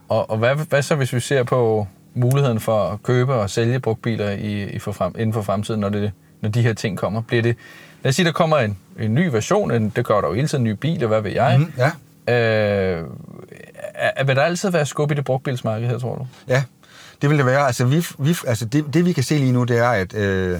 Og, 0.09 0.29
og 0.29 0.37
hvad, 0.37 0.55
hvad 0.55 0.81
så, 0.81 0.95
hvis 0.95 1.13
vi 1.13 1.19
ser 1.19 1.43
på 1.43 1.87
muligheden 2.13 2.59
for 2.59 2.83
at 2.83 3.03
købe 3.03 3.33
og 3.33 3.49
sælge 3.49 3.79
brugtbiler 3.79 4.29
i, 4.29 4.63
i 4.63 4.79
for 4.79 4.91
frem, 4.91 5.15
inden 5.17 5.33
for 5.33 5.41
fremtiden, 5.41 5.79
når, 5.79 5.89
det, 5.89 6.11
når 6.41 6.49
de 6.49 6.61
her 6.61 6.73
ting 6.73 6.97
kommer? 6.97 7.21
Bliver 7.21 7.43
det, 7.43 7.55
lad 8.03 8.09
os 8.09 8.15
sige, 8.15 8.25
der 8.25 8.31
kommer 8.31 8.57
en, 8.57 8.77
en 8.99 9.13
ny 9.13 9.27
version, 9.27 9.71
en, 9.71 9.89
det 9.95 10.05
gør 10.05 10.21
der 10.21 10.27
jo 10.27 10.33
hele 10.33 10.47
tiden 10.47 10.67
en 10.67 10.71
ny 10.71 10.77
bil, 10.77 11.03
og 11.03 11.07
hvad 11.07 11.21
ved 11.21 11.31
jeg. 11.31 11.59
Mm, 11.59 11.73
ja. 11.77 11.91
Øh, 12.27 13.03
er, 13.93 14.23
vil 14.23 14.35
der 14.35 14.41
altid 14.41 14.69
være 14.69 14.85
skub 14.85 15.11
i 15.11 15.13
det 15.13 15.25
brugtbilsmarked 15.25 15.87
her, 15.87 15.99
tror 15.99 16.15
du? 16.15 16.27
Ja, 16.47 16.63
det 17.21 17.29
vil 17.29 17.37
det 17.37 17.45
være. 17.45 17.65
Altså, 17.67 17.85
vi, 17.85 18.05
vi, 18.19 18.35
altså 18.47 18.65
det, 18.65 18.85
det, 18.93 19.05
vi 19.05 19.11
kan 19.11 19.23
se 19.23 19.37
lige 19.37 19.51
nu, 19.51 19.63
det 19.63 19.77
er, 19.77 19.89
at 19.89 20.13
øh, 20.15 20.59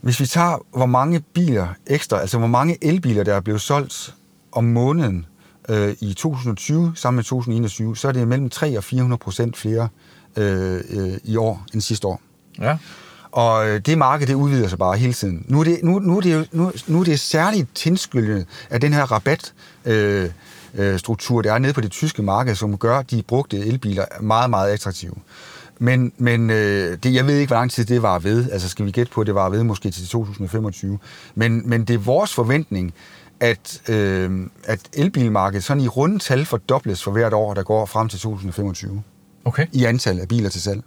hvis 0.00 0.20
vi 0.20 0.26
tager, 0.26 0.66
hvor 0.76 0.86
mange 0.86 1.20
biler 1.20 1.68
ekstra, 1.86 2.20
altså 2.20 2.38
hvor 2.38 2.46
mange 2.46 2.78
elbiler, 2.82 3.24
der 3.24 3.34
er 3.34 3.40
blevet 3.40 3.60
solgt 3.60 4.14
om 4.52 4.64
måneden 4.64 5.26
øh, 5.68 5.94
i 6.00 6.14
2020 6.14 6.92
sammen 6.94 7.16
med 7.16 7.24
2021, 7.24 7.96
så 7.96 8.08
er 8.08 8.12
det 8.12 8.28
mellem 8.28 8.50
3 8.50 8.76
og 8.76 8.84
400 8.84 9.18
procent 9.18 9.56
flere 9.56 9.88
øh, 10.36 10.80
øh, 10.90 11.18
i 11.24 11.36
år 11.36 11.64
end 11.74 11.80
sidste 11.80 12.06
år. 12.06 12.20
Ja. 12.58 12.78
Og 13.30 13.68
øh, 13.68 13.80
det 13.80 13.98
marked, 13.98 14.26
det 14.26 14.34
udvider 14.34 14.68
sig 14.68 14.78
bare 14.78 14.96
hele 14.96 15.12
tiden. 15.12 15.44
Nu 15.48 15.60
er 15.60 15.64
det, 15.64 15.80
nu, 15.82 15.98
nu 15.98 16.16
er 16.16 16.20
det, 16.20 16.48
nu, 16.52 16.72
nu 16.86 17.00
er 17.00 17.04
det 17.04 17.20
særligt 17.20 17.68
tilskyldet 17.74 18.46
af 18.70 18.80
den 18.80 18.92
her 18.92 19.02
rabat, 19.12 19.52
øh, 19.84 20.30
øh, 20.74 20.98
struktur, 20.98 21.42
der 21.42 21.52
er 21.52 21.58
nede 21.58 21.72
på 21.72 21.80
det 21.80 21.90
tyske 21.90 22.22
marked, 22.22 22.54
som 22.54 22.78
gør 22.78 23.02
de 23.02 23.22
brugte 23.22 23.58
elbiler 23.58 24.04
meget, 24.20 24.50
meget 24.50 24.72
attraktive. 24.72 25.14
Men, 25.78 26.12
men 26.18 26.50
øh, 26.50 26.98
det, 27.02 27.14
jeg 27.14 27.26
ved 27.26 27.36
ikke, 27.36 27.48
hvor 27.48 27.56
lang 27.56 27.70
tid 27.70 27.84
det 27.84 28.02
var 28.02 28.18
ved. 28.18 28.50
Altså 28.50 28.68
skal 28.68 28.86
vi 28.86 28.90
gætte 28.90 29.12
på, 29.12 29.20
at 29.20 29.26
det 29.26 29.34
var 29.34 29.48
ved 29.48 29.62
måske 29.62 29.90
til 29.90 30.08
2025. 30.08 30.98
Men, 31.34 31.68
men 31.68 31.84
det 31.84 31.94
er 31.94 31.98
vores 31.98 32.34
forventning, 32.34 32.94
at, 33.40 33.82
øh, 33.88 34.46
at 34.64 34.80
elbilmarkedet 34.92 35.64
sådan 35.64 35.82
i 35.82 35.88
runde 35.88 36.18
tal 36.18 36.44
fordobles 36.44 37.02
for 37.02 37.10
hvert 37.10 37.32
år, 37.32 37.54
der 37.54 37.62
går 37.62 37.86
frem 37.86 38.08
til 38.08 38.18
2025. 38.18 39.02
Okay. 39.44 39.66
I 39.72 39.84
antal 39.84 40.20
af 40.20 40.28
biler 40.28 40.48
til 40.48 40.62
salg. 40.62 40.82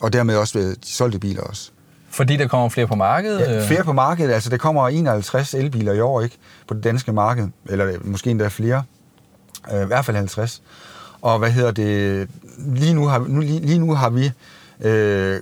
Og 0.00 0.12
dermed 0.12 0.36
også 0.36 0.58
ved 0.58 0.76
de 0.76 0.86
solgte 0.86 1.18
biler 1.18 1.42
også. 1.42 1.70
Fordi 2.10 2.36
der 2.36 2.48
kommer 2.48 2.68
flere 2.68 2.86
på 2.86 2.94
markedet? 2.94 3.40
Ja, 3.40 3.66
flere 3.66 3.84
på 3.84 3.92
markedet. 3.92 4.32
Altså, 4.32 4.50
der 4.50 4.56
kommer 4.56 4.88
51 4.88 5.54
elbiler 5.54 5.92
i 5.92 6.00
år 6.00 6.20
ikke 6.20 6.36
på 6.68 6.74
det 6.74 6.84
danske 6.84 7.12
marked. 7.12 7.48
Eller 7.68 7.98
måske 8.04 8.30
endda 8.30 8.48
flere. 8.48 8.82
Øh, 9.72 9.82
I 9.82 9.86
hvert 9.86 10.04
fald 10.04 10.16
50. 10.16 10.62
Og 11.22 11.38
hvad 11.38 11.50
hedder 11.50 11.70
det? 11.70 12.28
Lige 12.58 12.94
nu 12.94 13.06
har, 13.06 13.18
nu, 13.28 13.40
lige, 13.40 13.60
lige 13.60 13.78
nu 13.78 13.94
har 13.94 14.10
vi 14.10 14.30
øh, 14.88 15.40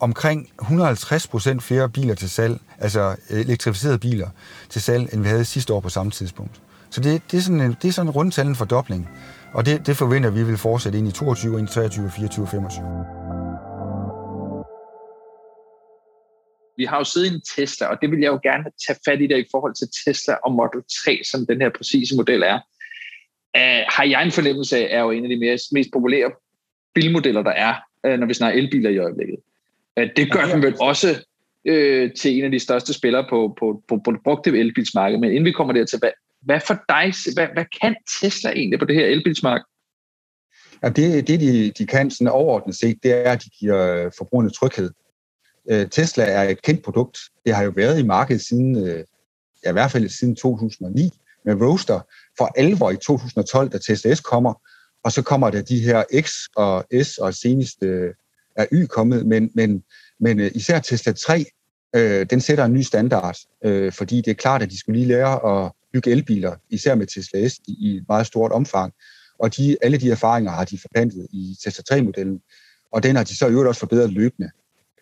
omkring 0.00 0.50
150 0.60 1.26
procent 1.26 1.62
flere 1.62 1.88
biler 1.88 2.14
til 2.14 2.30
salg, 2.30 2.60
altså 2.78 3.16
øh, 3.30 3.40
elektrificerede 3.40 3.98
biler 3.98 4.28
til 4.68 4.82
salg, 4.82 5.08
end 5.12 5.22
vi 5.22 5.28
havde 5.28 5.44
sidste 5.44 5.72
år 5.74 5.80
på 5.80 5.88
samme 5.88 6.12
tidspunkt. 6.12 6.60
Så 6.90 7.00
det, 7.00 7.22
det 7.30 7.36
er 7.36 7.42
sådan 7.42 7.60
en, 7.60 7.76
det 7.82 7.88
er 7.88 7.92
sådan 7.92 8.08
en 8.08 8.10
rundtal 8.10 8.54
fordobling. 8.54 9.08
Og 9.54 9.66
det, 9.66 9.86
det 9.86 9.96
forventer 9.96 10.30
vi 10.30 10.42
vil 10.42 10.56
fortsætte 10.56 10.98
ind 10.98 11.08
i 11.08 11.10
22, 11.10 11.58
ind 11.58 11.68
i 11.68 11.72
23, 11.72 12.10
24, 12.10 12.46
25. 12.46 12.84
Vi 16.76 16.84
har 16.84 16.98
jo 16.98 17.04
siddet 17.04 17.30
i 17.30 17.34
en 17.34 17.42
Tesla, 17.56 17.86
og 17.86 17.96
det 18.02 18.10
vil 18.10 18.20
jeg 18.20 18.28
jo 18.28 18.40
gerne 18.42 18.64
tage 18.86 18.98
fat 19.04 19.20
i 19.20 19.26
der 19.26 19.36
i 19.36 19.46
forhold 19.50 19.74
til 19.74 19.88
Tesla 20.04 20.34
og 20.44 20.52
Model 20.52 20.82
3, 21.04 21.20
som 21.30 21.46
den 21.46 21.60
her 21.60 21.70
præcise 21.76 22.16
model 22.16 22.42
er. 22.42 22.58
Uh, 23.56 23.82
har 23.88 24.04
jeg 24.04 24.22
en 24.22 24.32
fornemmelse 24.32 24.76
af, 24.76 24.98
er 24.98 25.00
jo 25.00 25.10
en 25.10 25.24
af 25.24 25.28
de 25.28 25.36
mest, 25.36 25.72
mest 25.72 25.90
populære 25.92 26.30
bilmodeller, 26.94 27.42
der 27.42 27.50
er, 27.50 27.74
uh, 28.08 28.20
når 28.20 28.26
vi 28.26 28.34
snakker 28.34 28.62
elbiler 28.62 28.90
i 28.90 28.98
øjeblikket. 28.98 29.36
Uh, 30.00 30.06
det 30.16 30.32
gør 30.32 30.46
ja, 30.46 30.52
den 30.52 30.62
vel 30.62 30.74
også 30.80 31.08
uh, 31.68 32.10
til 32.20 32.38
en 32.38 32.44
af 32.44 32.50
de 32.50 32.58
største 32.58 32.92
spillere 32.92 33.26
på, 33.30 33.56
på, 33.58 33.82
på, 33.88 34.00
på 34.04 34.12
det 34.12 34.20
brugte 34.24 34.58
elbilsmarked. 34.58 35.18
Men 35.18 35.30
inden 35.30 35.44
vi 35.44 35.52
kommer 35.52 35.74
dertil, 35.74 35.98
hvad, 35.98 36.10
hvad 36.40 36.60
for 36.66 36.74
dig, 36.88 37.12
hvad, 37.34 37.48
hvad 37.54 37.64
kan 37.82 37.96
Tesla 38.20 38.50
egentlig 38.50 38.78
på 38.78 38.84
det 38.84 38.94
her 38.94 39.06
elbilsmarked? 39.06 39.64
Ja, 40.82 40.88
det, 40.88 41.28
det 41.28 41.40
de, 41.40 41.70
de 41.70 41.86
kan 41.86 42.10
sådan 42.10 42.28
overordnet 42.28 42.76
set, 42.76 42.98
det 43.02 43.26
er, 43.26 43.32
at 43.32 43.44
de 43.44 43.50
giver 43.50 44.10
forbrugerne 44.18 44.50
tryghed. 44.50 44.90
Øh, 45.70 45.88
Tesla 45.90 46.24
er 46.24 46.42
et 46.42 46.62
kendt 46.62 46.82
produkt. 46.82 47.18
Det 47.46 47.54
har 47.54 47.64
jo 47.64 47.72
været 47.76 47.98
i 47.98 48.02
markedet 48.02 48.42
siden, 48.42 48.88
øh, 48.88 49.04
ja, 49.64 49.70
i 49.70 49.72
hvert 49.72 49.90
fald 49.90 50.08
siden 50.08 50.36
2009 50.36 51.10
med 51.46 51.54
Roaster 51.54 52.00
For 52.38 52.52
alvor 52.56 52.90
i 52.90 52.96
2012, 52.96 53.68
da 53.68 53.78
Tesla 53.78 54.14
S 54.14 54.20
kommer, 54.20 54.54
og 55.04 55.12
så 55.12 55.22
kommer 55.22 55.50
der 55.50 55.62
de 55.62 55.80
her 55.80 56.04
X 56.20 56.32
og 56.56 56.84
S, 57.02 57.18
og 57.18 57.34
senest 57.34 57.82
øh, 57.82 58.14
er 58.56 58.66
Y 58.72 58.86
kommet, 58.86 59.26
men, 59.26 59.50
men, 59.54 59.82
men 60.20 60.40
øh, 60.40 60.50
især 60.54 60.78
Tesla 60.78 61.12
3, 61.12 61.44
øh, 61.96 62.26
den 62.30 62.40
sætter 62.40 62.64
en 62.64 62.72
ny 62.72 62.82
standard, 62.82 63.36
øh, 63.64 63.92
fordi 63.92 64.16
det 64.16 64.28
er 64.28 64.34
klart, 64.34 64.62
at 64.62 64.70
de 64.70 64.78
skulle 64.78 64.98
lige 64.98 65.08
lære 65.08 65.64
at 65.64 65.72
bygge 65.92 66.10
elbiler, 66.10 66.56
især 66.70 66.94
med 66.94 67.06
Tesla 67.06 67.48
S, 67.48 67.58
i, 67.68 67.76
i 67.80 67.96
et 67.96 68.04
meget 68.08 68.26
stort 68.26 68.52
omfang. 68.52 68.92
Og 69.38 69.56
de, 69.56 69.76
alle 69.82 69.98
de 69.98 70.10
erfaringer 70.10 70.50
har 70.50 70.64
de 70.64 70.78
forplantet 70.78 71.26
i 71.30 71.56
Tesla 71.64 71.96
3-modellen, 71.96 72.40
og 72.92 73.02
den 73.02 73.16
har 73.16 73.24
de 73.24 73.36
så 73.36 73.46
i 73.46 73.50
øvrigt 73.50 73.68
også 73.68 73.78
forbedret 73.78 74.12
løbende. 74.12 74.50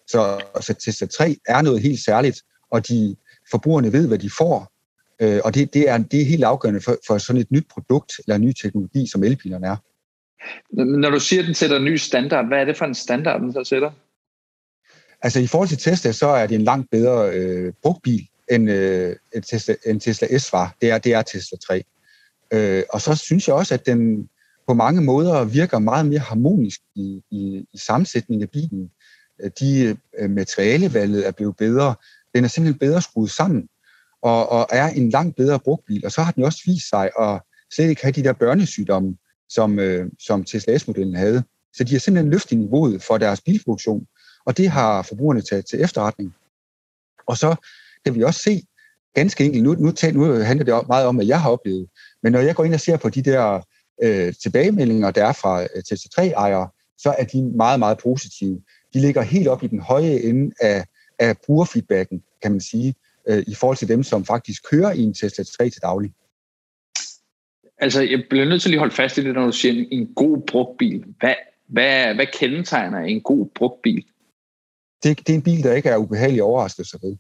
Så, 0.07 0.45
så 0.61 0.75
Tesla 0.75 1.07
3 1.07 1.37
er 1.49 1.63
noget 1.63 1.83
helt 1.83 2.05
særligt, 2.05 2.43
og 2.71 2.89
de 2.89 3.17
forbrugerne 3.51 3.93
ved, 3.93 4.09
hvad 4.09 4.19
de 4.19 4.31
får. 4.39 4.74
Øh, 5.21 5.41
og 5.45 5.55
det, 5.55 5.75
det, 5.75 5.89
er, 5.89 5.99
det 5.99 6.21
er 6.21 6.25
helt 6.25 6.45
afgørende 6.45 6.81
for, 6.81 6.97
for 7.07 7.19
sådan 7.19 7.41
et 7.41 7.51
nyt 7.51 7.67
produkt 7.71 8.13
eller 8.19 8.37
en 8.37 8.43
ny 8.43 8.53
teknologi, 8.63 9.07
som 9.07 9.25
elbilerne 9.25 9.67
er. 9.67 9.77
Når 10.85 11.11
du 11.11 11.21
siger, 11.21 11.41
at 11.41 11.47
den 11.47 11.55
sætter 11.55 11.77
en 11.77 11.85
ny 11.85 11.97
standard, 11.97 12.47
hvad 12.47 12.59
er 12.59 12.65
det 12.65 12.77
for 12.77 12.85
en 12.85 12.95
standard, 12.95 13.41
den 13.41 13.53
så 13.53 13.65
sætter? 13.65 13.91
Altså 15.23 15.41
i 15.41 15.47
forhold 15.47 15.69
til 15.69 15.79
Tesla, 15.79 16.13
så 16.13 16.27
er 16.27 16.47
det 16.47 16.55
en 16.55 16.65
langt 16.65 16.91
bedre 16.91 17.31
øh, 17.31 17.73
brugtbil, 17.83 18.29
end, 18.51 18.71
øh, 18.71 19.17
end, 19.35 19.43
Tesla, 19.43 19.75
end 19.87 20.01
Tesla 20.01 20.39
S 20.39 20.53
var. 20.53 20.77
Det 20.81 20.91
er, 20.91 20.99
det 20.99 21.15
er 21.15 21.23
Tesla 21.23 21.59
3. 21.59 21.83
Øh, 22.53 22.83
og 22.91 23.01
så 23.01 23.15
synes 23.15 23.49
jeg 23.49 23.57
også, 23.57 23.75
at 23.75 23.87
den 23.87 24.29
på 24.69 24.75
mange 24.75 25.03
måder 25.03 25.45
virker 25.45 25.79
meget 25.79 26.07
mere 26.07 26.19
harmonisk 26.19 26.81
i, 26.95 27.23
i, 27.31 27.67
i 27.73 27.79
sammensætningen 27.79 28.43
af 28.43 28.51
bilen 28.51 28.91
de 29.61 29.97
øh, 30.19 30.31
materialevalget 30.31 31.27
er 31.27 31.31
blevet 31.31 31.57
bedre. 31.57 31.95
Den 32.35 32.45
er 32.45 32.49
simpelthen 32.49 32.79
bedre 32.79 33.03
skruet 33.03 33.31
sammen, 33.31 33.69
og, 34.25 34.49
og 34.49 34.67
er 34.71 34.89
en 34.89 35.11
langt 35.11 35.37
bedre 35.37 35.59
brugtbil. 35.59 36.07
Og 36.07 36.13
så 36.13 36.23
har 36.23 36.33
den 36.33 36.45
også 36.45 36.63
vist 36.67 36.89
sig 36.89 37.11
at 37.21 37.41
slet 37.75 37.89
ikke 37.89 38.03
have 38.03 38.13
de 38.13 38.25
der 38.25 38.33
børnesygdomme, 38.33 39.17
som, 39.49 39.79
øh, 39.79 40.11
som 40.27 40.45
Tesla 40.45 40.79
S-modellen 40.79 41.17
havde. 41.17 41.43
Så 41.77 41.85
de 41.85 41.93
har 41.93 41.99
simpelthen 41.99 42.31
løftet 42.31 42.59
niveauet 42.59 43.03
for 43.03 43.19
deres 43.19 43.41
bilproduktion, 43.41 44.07
og 44.47 44.57
det 44.57 44.69
har 44.69 45.03
forbrugerne 45.03 45.41
taget 45.41 45.67
til 45.67 45.81
efterretning. 45.81 46.35
Og 47.27 47.37
så 47.37 47.57
kan 48.05 48.15
vi 48.15 48.23
også 48.23 48.41
se, 48.41 48.63
ganske 49.15 49.45
enkelt, 49.45 49.65
nu, 49.65 49.75
nu, 49.75 49.93
nu 50.13 50.43
handler 50.43 50.65
det 50.65 50.89
meget 50.89 51.07
om, 51.07 51.15
hvad 51.17 51.27
jeg 51.27 51.41
har 51.43 51.51
oplevet, 51.51 51.89
men 52.23 52.33
når 52.33 52.41
jeg 52.41 52.55
går 52.55 52.65
ind 52.65 52.75
og 52.75 52.81
ser 52.81 52.97
på 52.97 53.09
de 53.09 53.23
der 53.23 53.61
øh, 54.03 54.35
tilbagemeldinger, 54.43 55.11
der 55.11 55.27
er 55.27 55.33
fra 55.33 55.63
øh, 55.63 55.83
Tesla 55.89 56.23
3-ejere, 56.23 56.69
så 56.99 57.15
er 57.19 57.25
de 57.25 57.43
meget, 57.43 57.79
meget 57.79 57.99
positive 57.99 58.61
de 58.95 59.01
ligger 59.01 59.23
helt 59.23 59.49
op 59.49 59.63
i 59.63 59.67
den 59.67 59.81
høje 59.81 60.21
ende 60.21 60.55
af, 60.61 60.85
af 61.19 61.39
brugerfeedbacken, 61.39 62.23
kan 62.43 62.51
man 62.51 62.61
sige, 62.61 62.95
øh, 63.29 63.45
i 63.47 63.55
forhold 63.55 63.77
til 63.77 63.89
dem, 63.89 64.03
som 64.03 64.25
faktisk 64.25 64.71
kører 64.71 64.93
i 64.93 65.01
en 65.01 65.15
Tesla 65.15 65.45
3 65.45 65.71
til 65.71 65.83
daglig. 65.83 66.13
Altså, 67.79 68.03
jeg 68.03 68.25
bliver 68.31 68.45
nødt 68.45 68.63
til 68.63 68.69
at 68.69 68.71
lige 68.71 68.79
holde 68.79 68.95
fast 68.95 69.19
i 69.19 69.25
det, 69.25 69.35
når 69.35 69.47
du 69.47 69.53
siger 69.53 69.85
en 69.91 70.15
god 70.15 70.43
brugtbil. 70.47 71.05
Hvad, 71.21 71.35
hvad, 71.69 72.15
hvad 72.15 72.27
kendetegner 72.33 72.99
en 72.99 73.21
god 73.21 73.47
brugtbil? 73.55 74.05
Det, 75.03 75.19
det 75.19 75.29
er 75.29 75.35
en 75.35 75.43
bil, 75.43 75.63
der 75.63 75.75
ikke 75.75 75.89
er 75.89 75.97
ubehagelig 75.97 76.43
overraskelse 76.43 76.99
ved. 77.03 77.17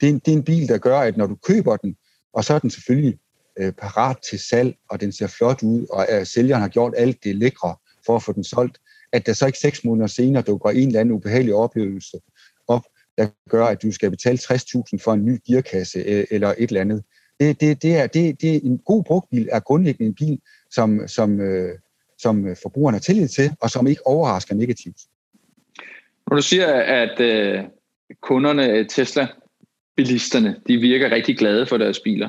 Det 0.00 0.08
er, 0.08 0.12
en, 0.12 0.18
det 0.18 0.32
er 0.32 0.36
en 0.36 0.44
bil, 0.44 0.68
der 0.68 0.78
gør, 0.78 0.98
at 0.98 1.16
når 1.16 1.26
du 1.26 1.34
køber 1.34 1.76
den, 1.76 1.96
og 2.32 2.44
så 2.44 2.54
er 2.54 2.58
den 2.58 2.70
selvfølgelig 2.70 3.18
øh, 3.58 3.72
parat 3.72 4.16
til 4.30 4.38
salg, 4.38 4.76
og 4.90 5.00
den 5.00 5.12
ser 5.12 5.26
flot 5.26 5.62
ud, 5.62 5.86
og 5.90 6.06
øh, 6.12 6.26
sælgeren 6.26 6.62
har 6.62 6.68
gjort 6.68 6.94
alt 6.96 7.24
det 7.24 7.36
lækre 7.36 7.76
for 8.06 8.16
at 8.16 8.22
få 8.22 8.32
den 8.32 8.44
solgt, 8.44 8.78
at 9.12 9.26
der 9.26 9.32
så 9.32 9.46
ikke 9.46 9.58
seks 9.58 9.84
måneder 9.84 10.06
senere 10.06 10.42
dukker 10.42 10.70
en 10.70 10.86
eller 10.86 11.00
anden 11.00 11.14
ubehagelig 11.14 11.54
oplevelse 11.54 12.16
op, 12.68 12.82
der 13.18 13.26
gør, 13.50 13.64
at 13.64 13.82
du 13.82 13.92
skal 13.92 14.10
betale 14.10 14.38
60.000 14.38 14.82
for 15.04 15.12
en 15.12 15.24
ny 15.24 15.38
gearkasse 15.46 15.98
øh, 15.98 16.24
eller 16.30 16.48
et 16.58 16.68
eller 16.68 16.80
andet. 16.80 17.04
Det, 17.40 17.60
det, 17.60 17.82
det, 17.82 17.96
er, 17.96 18.06
det, 18.06 18.40
det 18.40 18.56
er 18.56 18.60
en 18.62 18.78
god 18.78 19.04
brugtbil 19.04 19.48
er 19.52 19.60
grundlæggende 19.60 20.08
en 20.08 20.14
bil, 20.14 20.38
som, 20.70 21.08
som, 21.08 21.40
øh, 21.40 21.78
som 22.18 22.56
forbrugerne 22.62 22.94
har 22.94 23.00
tillid 23.00 23.28
til, 23.28 23.50
og 23.60 23.70
som 23.70 23.86
ikke 23.86 24.06
overrasker 24.06 24.54
negativt. 24.54 24.96
Når 26.30 26.36
du 26.36 26.42
siger, 26.42 26.66
at 26.72 27.20
øh, 27.20 27.64
kunderne, 28.22 28.68
øh, 28.68 28.88
Tesla-bilisterne, 28.88 30.56
de 30.68 30.76
virker 30.76 31.10
rigtig 31.10 31.38
glade 31.38 31.66
for 31.66 31.76
deres 31.76 32.00
biler, 32.00 32.28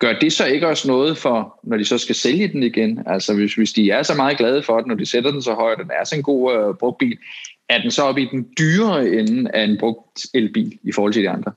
Gør 0.00 0.12
det 0.12 0.32
så 0.32 0.46
ikke 0.46 0.68
også 0.68 0.88
noget 0.88 1.18
for, 1.18 1.60
når 1.64 1.76
de 1.76 1.84
så 1.84 1.98
skal 1.98 2.14
sælge 2.14 2.48
den 2.48 2.62
igen? 2.62 3.02
Altså 3.06 3.34
hvis, 3.34 3.54
hvis 3.54 3.72
de 3.72 3.90
er 3.90 4.02
så 4.02 4.14
meget 4.14 4.38
glade 4.38 4.62
for 4.62 4.80
den, 4.80 4.88
når 4.88 4.94
de 4.94 5.06
sætter 5.06 5.30
den 5.30 5.42
så 5.42 5.54
højt, 5.54 5.78
den 5.78 5.90
er 6.00 6.04
så 6.04 6.16
en 6.16 6.22
god 6.22 6.54
øh, 6.54 6.74
brugtbil, 6.74 7.18
er 7.68 7.82
den 7.82 7.90
så 7.90 8.02
oppe 8.02 8.22
i 8.22 8.28
den 8.32 8.46
dyrere 8.58 9.08
ende 9.08 9.50
af 9.54 9.64
en 9.64 9.78
brugt 9.78 10.26
elbil 10.34 10.78
i 10.82 10.92
forhold 10.92 11.12
til 11.12 11.22
de 11.22 11.30
andre? 11.30 11.52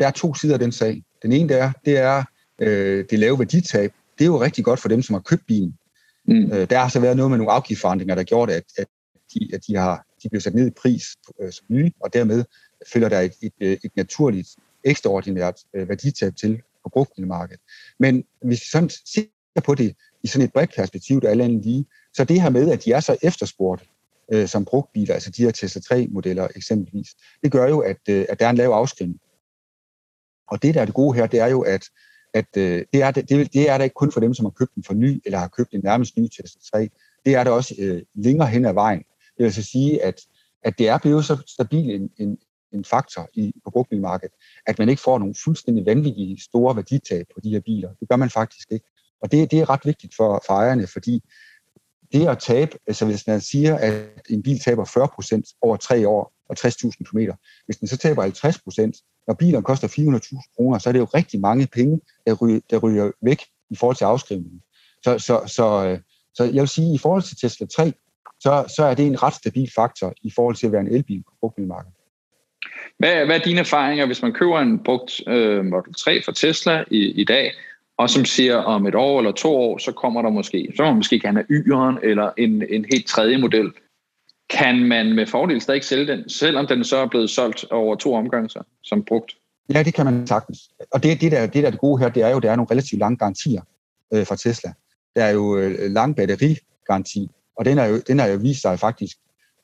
Der 0.00 0.06
er 0.06 0.10
to 0.10 0.34
sider 0.34 0.54
af 0.54 0.60
den 0.60 0.72
sag. 0.72 1.02
Den 1.22 1.32
ene 1.32 1.48
der, 1.48 1.72
det 1.84 1.98
er 1.98 2.24
øh, 2.60 3.04
det 3.10 3.18
lave 3.18 3.38
værditab. 3.38 3.92
Det 4.18 4.24
er 4.24 4.28
jo 4.28 4.42
rigtig 4.42 4.64
godt 4.64 4.80
for 4.80 4.88
dem, 4.88 5.02
som 5.02 5.14
har 5.14 5.20
købt 5.20 5.46
bilen. 5.46 5.78
Mm. 6.24 6.52
Øh, 6.52 6.70
der 6.70 6.78
har 6.78 6.88
så 6.88 7.00
været 7.00 7.16
noget 7.16 7.30
med 7.30 7.38
nogle 7.38 7.52
afgiftsforandringer, 7.52 8.14
der 8.14 8.22
gjorde, 8.22 8.54
at, 8.54 8.64
at 8.78 8.86
de, 9.34 9.50
at 9.54 9.60
de, 9.66 9.76
har, 9.76 10.06
de 10.22 10.28
bliver 10.28 10.40
sat 10.40 10.54
ned 10.54 10.66
i 10.66 10.70
pris 10.70 11.04
øh, 11.40 11.52
som 11.52 11.66
nye, 11.68 11.92
og 12.00 12.12
dermed 12.12 12.44
følger 12.92 13.08
der 13.08 13.20
et, 13.20 13.32
et, 13.42 13.52
øh, 13.60 13.76
et 13.84 13.96
naturligt, 13.96 14.48
ekstraordinært 14.84 15.54
øh, 15.74 15.88
værditab 15.88 16.36
til 16.36 16.62
på 16.82 16.88
brugtbilmarkedet. 16.88 17.60
Men 17.98 18.24
hvis 18.42 18.60
vi 18.60 18.66
sådan 18.72 18.90
ser 18.90 19.24
på 19.64 19.74
det 19.74 19.94
i 20.22 20.26
sådan 20.26 20.44
et 20.44 20.52
bredt 20.52 20.74
perspektiv, 20.76 21.20
der 21.20 21.30
er 21.30 21.34
lige, 21.34 21.86
så 22.14 22.24
det 22.24 22.42
her 22.42 22.50
med, 22.50 22.70
at 22.70 22.84
de 22.84 22.92
er 22.92 23.00
så 23.00 23.16
efterspurgt 23.22 23.84
øh, 24.32 24.48
som 24.48 24.64
brugtbiler, 24.64 25.14
altså 25.14 25.30
de 25.30 25.42
her 25.42 25.50
Tesla 25.50 25.80
3-modeller 25.94 26.48
eksempelvis, 26.56 27.08
det 27.42 27.52
gør 27.52 27.68
jo, 27.68 27.78
at, 27.78 28.00
øh, 28.08 28.26
at 28.28 28.40
der 28.40 28.46
er 28.46 28.50
en 28.50 28.56
lav 28.56 28.70
afskrivning. 28.70 29.20
Og 30.48 30.62
det, 30.62 30.74
der 30.74 30.80
er 30.80 30.84
det 30.84 30.94
gode 30.94 31.16
her, 31.16 31.26
det 31.26 31.40
er 31.40 31.46
jo, 31.46 31.60
at, 31.60 31.84
at 32.34 32.56
øh, 32.56 32.84
det, 32.92 33.02
er, 33.02 33.10
det, 33.10 33.28
det 33.28 33.70
er 33.70 33.78
der 33.78 33.84
ikke 33.84 33.94
kun 33.94 34.12
for 34.12 34.20
dem, 34.20 34.34
som 34.34 34.44
har 34.44 34.50
købt 34.50 34.74
den 34.74 34.84
for 34.84 34.94
ny, 34.94 35.22
eller 35.24 35.38
har 35.38 35.48
købt 35.48 35.72
en 35.72 35.80
nærmest 35.84 36.16
ny 36.16 36.28
Tesla 36.28 36.60
3. 36.72 36.88
Det 37.24 37.34
er 37.34 37.44
der 37.44 37.50
også 37.50 37.74
øh, 37.78 38.02
længere 38.14 38.48
hen 38.48 38.64
ad 38.64 38.72
vejen. 38.72 38.98
Det 38.98 39.38
vil 39.38 39.44
altså 39.44 39.62
sige, 39.62 40.02
at, 40.02 40.20
at 40.62 40.78
det 40.78 40.88
er 40.88 40.98
blevet 40.98 41.24
så 41.24 41.42
stabil 41.46 41.90
en, 41.90 42.10
en, 42.16 42.38
en 42.72 42.84
faktor 42.84 43.28
i, 43.34 43.52
på 43.64 43.70
brugtbilmarkedet, 43.70 44.34
at 44.66 44.78
man 44.78 44.88
ikke 44.88 45.02
får 45.02 45.18
nogle 45.18 45.34
fuldstændig 45.44 45.86
vanvittige 45.86 46.40
store 46.40 46.76
værditab 46.76 47.26
på 47.34 47.40
de 47.40 47.50
her 47.50 47.60
biler. 47.60 47.94
Det 48.00 48.08
gør 48.08 48.16
man 48.16 48.30
faktisk 48.30 48.72
ikke. 48.72 48.86
Og 49.22 49.32
det, 49.32 49.50
det 49.50 49.58
er 49.58 49.70
ret 49.70 49.84
vigtigt 49.84 50.14
for, 50.16 50.42
for 50.46 50.54
ejerne, 50.54 50.86
fordi 50.86 51.22
det 52.12 52.28
at 52.28 52.38
tabe, 52.38 52.78
altså 52.86 53.06
hvis 53.06 53.26
man 53.26 53.40
siger, 53.40 53.76
at 53.76 54.22
en 54.30 54.42
bil 54.42 54.60
taber 54.60 54.84
40% 54.84 55.58
over 55.62 55.76
tre 55.76 56.08
år 56.08 56.32
og 56.48 56.56
60.000 56.58 56.90
km, 56.90 57.18
hvis 57.66 57.76
den 57.76 57.88
så 57.88 57.96
taber 57.96 58.24
50%, 58.24 59.24
når 59.26 59.34
bilen 59.34 59.62
koster 59.62 59.88
400.000 59.88 60.54
kroner, 60.56 60.78
så 60.78 60.88
er 60.88 60.92
det 60.92 61.00
jo 61.00 61.04
rigtig 61.04 61.40
mange 61.40 61.66
penge, 61.66 62.00
der 62.26 62.34
ryger, 62.34 62.60
der 62.70 62.78
ryger 62.78 63.10
væk 63.22 63.42
i 63.70 63.76
forhold 63.76 63.96
til 63.96 64.04
afskrivningen. 64.04 64.60
Så, 65.04 65.18
så, 65.18 65.42
så, 65.46 65.98
så 66.34 66.44
jeg 66.44 66.60
vil 66.60 66.68
sige, 66.68 66.88
at 66.88 66.94
i 66.94 66.98
forhold 66.98 67.22
til 67.22 67.36
Tesla 67.36 67.66
3, 67.66 67.92
så, 68.40 68.74
så 68.76 68.84
er 68.84 68.94
det 68.94 69.06
en 69.06 69.22
ret 69.22 69.34
stabil 69.34 69.70
faktor 69.74 70.14
i 70.22 70.30
forhold 70.34 70.56
til 70.56 70.66
at 70.66 70.72
være 70.72 70.80
en 70.80 70.94
elbil 70.94 71.22
på 71.22 71.32
brugtbilmarkedet. 71.40 71.94
Hvad, 72.98 73.26
hvad 73.26 73.36
er 73.36 73.42
dine 73.44 73.60
erfaringer, 73.60 74.06
hvis 74.06 74.22
man 74.22 74.32
køber 74.32 74.60
en 74.60 74.78
brugt 74.84 75.28
øh, 75.28 75.64
Model 75.64 75.94
3 75.94 76.22
fra 76.22 76.32
Tesla 76.32 76.84
i, 76.90 76.98
i 76.98 77.24
dag, 77.24 77.52
og 77.98 78.10
som 78.10 78.24
siger, 78.24 78.56
om 78.56 78.86
et 78.86 78.94
år 78.94 79.18
eller 79.18 79.32
to 79.32 79.56
år, 79.56 79.78
så 79.78 79.92
kommer 79.92 80.22
der 80.22 80.30
måske, 80.30 80.72
så 80.76 80.82
må 80.82 80.88
man 80.88 80.96
måske 80.96 81.20
gerne 81.20 81.44
have 81.48 81.60
Y'eren 81.60 82.06
eller 82.06 82.30
en, 82.38 82.62
en 82.70 82.84
helt 82.92 83.06
tredje 83.06 83.38
model. 83.38 83.72
Kan 84.50 84.84
man 84.84 85.14
med 85.14 85.26
fordel 85.26 85.60
stadig 85.60 85.84
sælge 85.84 86.06
den, 86.06 86.28
selvom 86.28 86.66
den 86.66 86.84
så 86.84 86.96
er 86.96 87.06
blevet 87.06 87.30
solgt 87.30 87.64
over 87.70 87.96
to 87.96 88.14
omgange 88.14 88.48
så, 88.48 88.62
som 88.82 89.04
brugt? 89.04 89.32
Ja, 89.74 89.82
det 89.82 89.94
kan 89.94 90.04
man 90.04 90.26
sagtens. 90.26 90.70
Og 90.92 91.02
det, 91.02 91.20
det, 91.20 91.32
der, 91.32 91.46
det 91.46 91.54
der 91.54 91.66
er 91.66 91.70
det 91.70 91.80
gode 91.80 92.02
her, 92.02 92.08
det 92.08 92.22
er 92.22 92.28
jo, 92.28 92.38
der 92.38 92.50
er 92.50 92.56
nogle 92.56 92.70
relativt 92.70 92.98
lange 92.98 93.16
garantier 93.16 93.62
øh, 94.14 94.26
fra 94.26 94.36
Tesla. 94.36 94.72
Der 95.16 95.24
er 95.24 95.30
jo 95.30 95.56
øh, 95.56 95.90
lang 95.90 96.16
batterigaranti, 96.16 97.30
og 97.56 97.64
den, 97.64 97.78
er 97.78 97.84
jo, 97.84 98.00
den 98.06 98.18
har 98.18 98.26
jo 98.26 98.36
vist 98.36 98.62
sig 98.62 98.78
faktisk, 98.78 99.16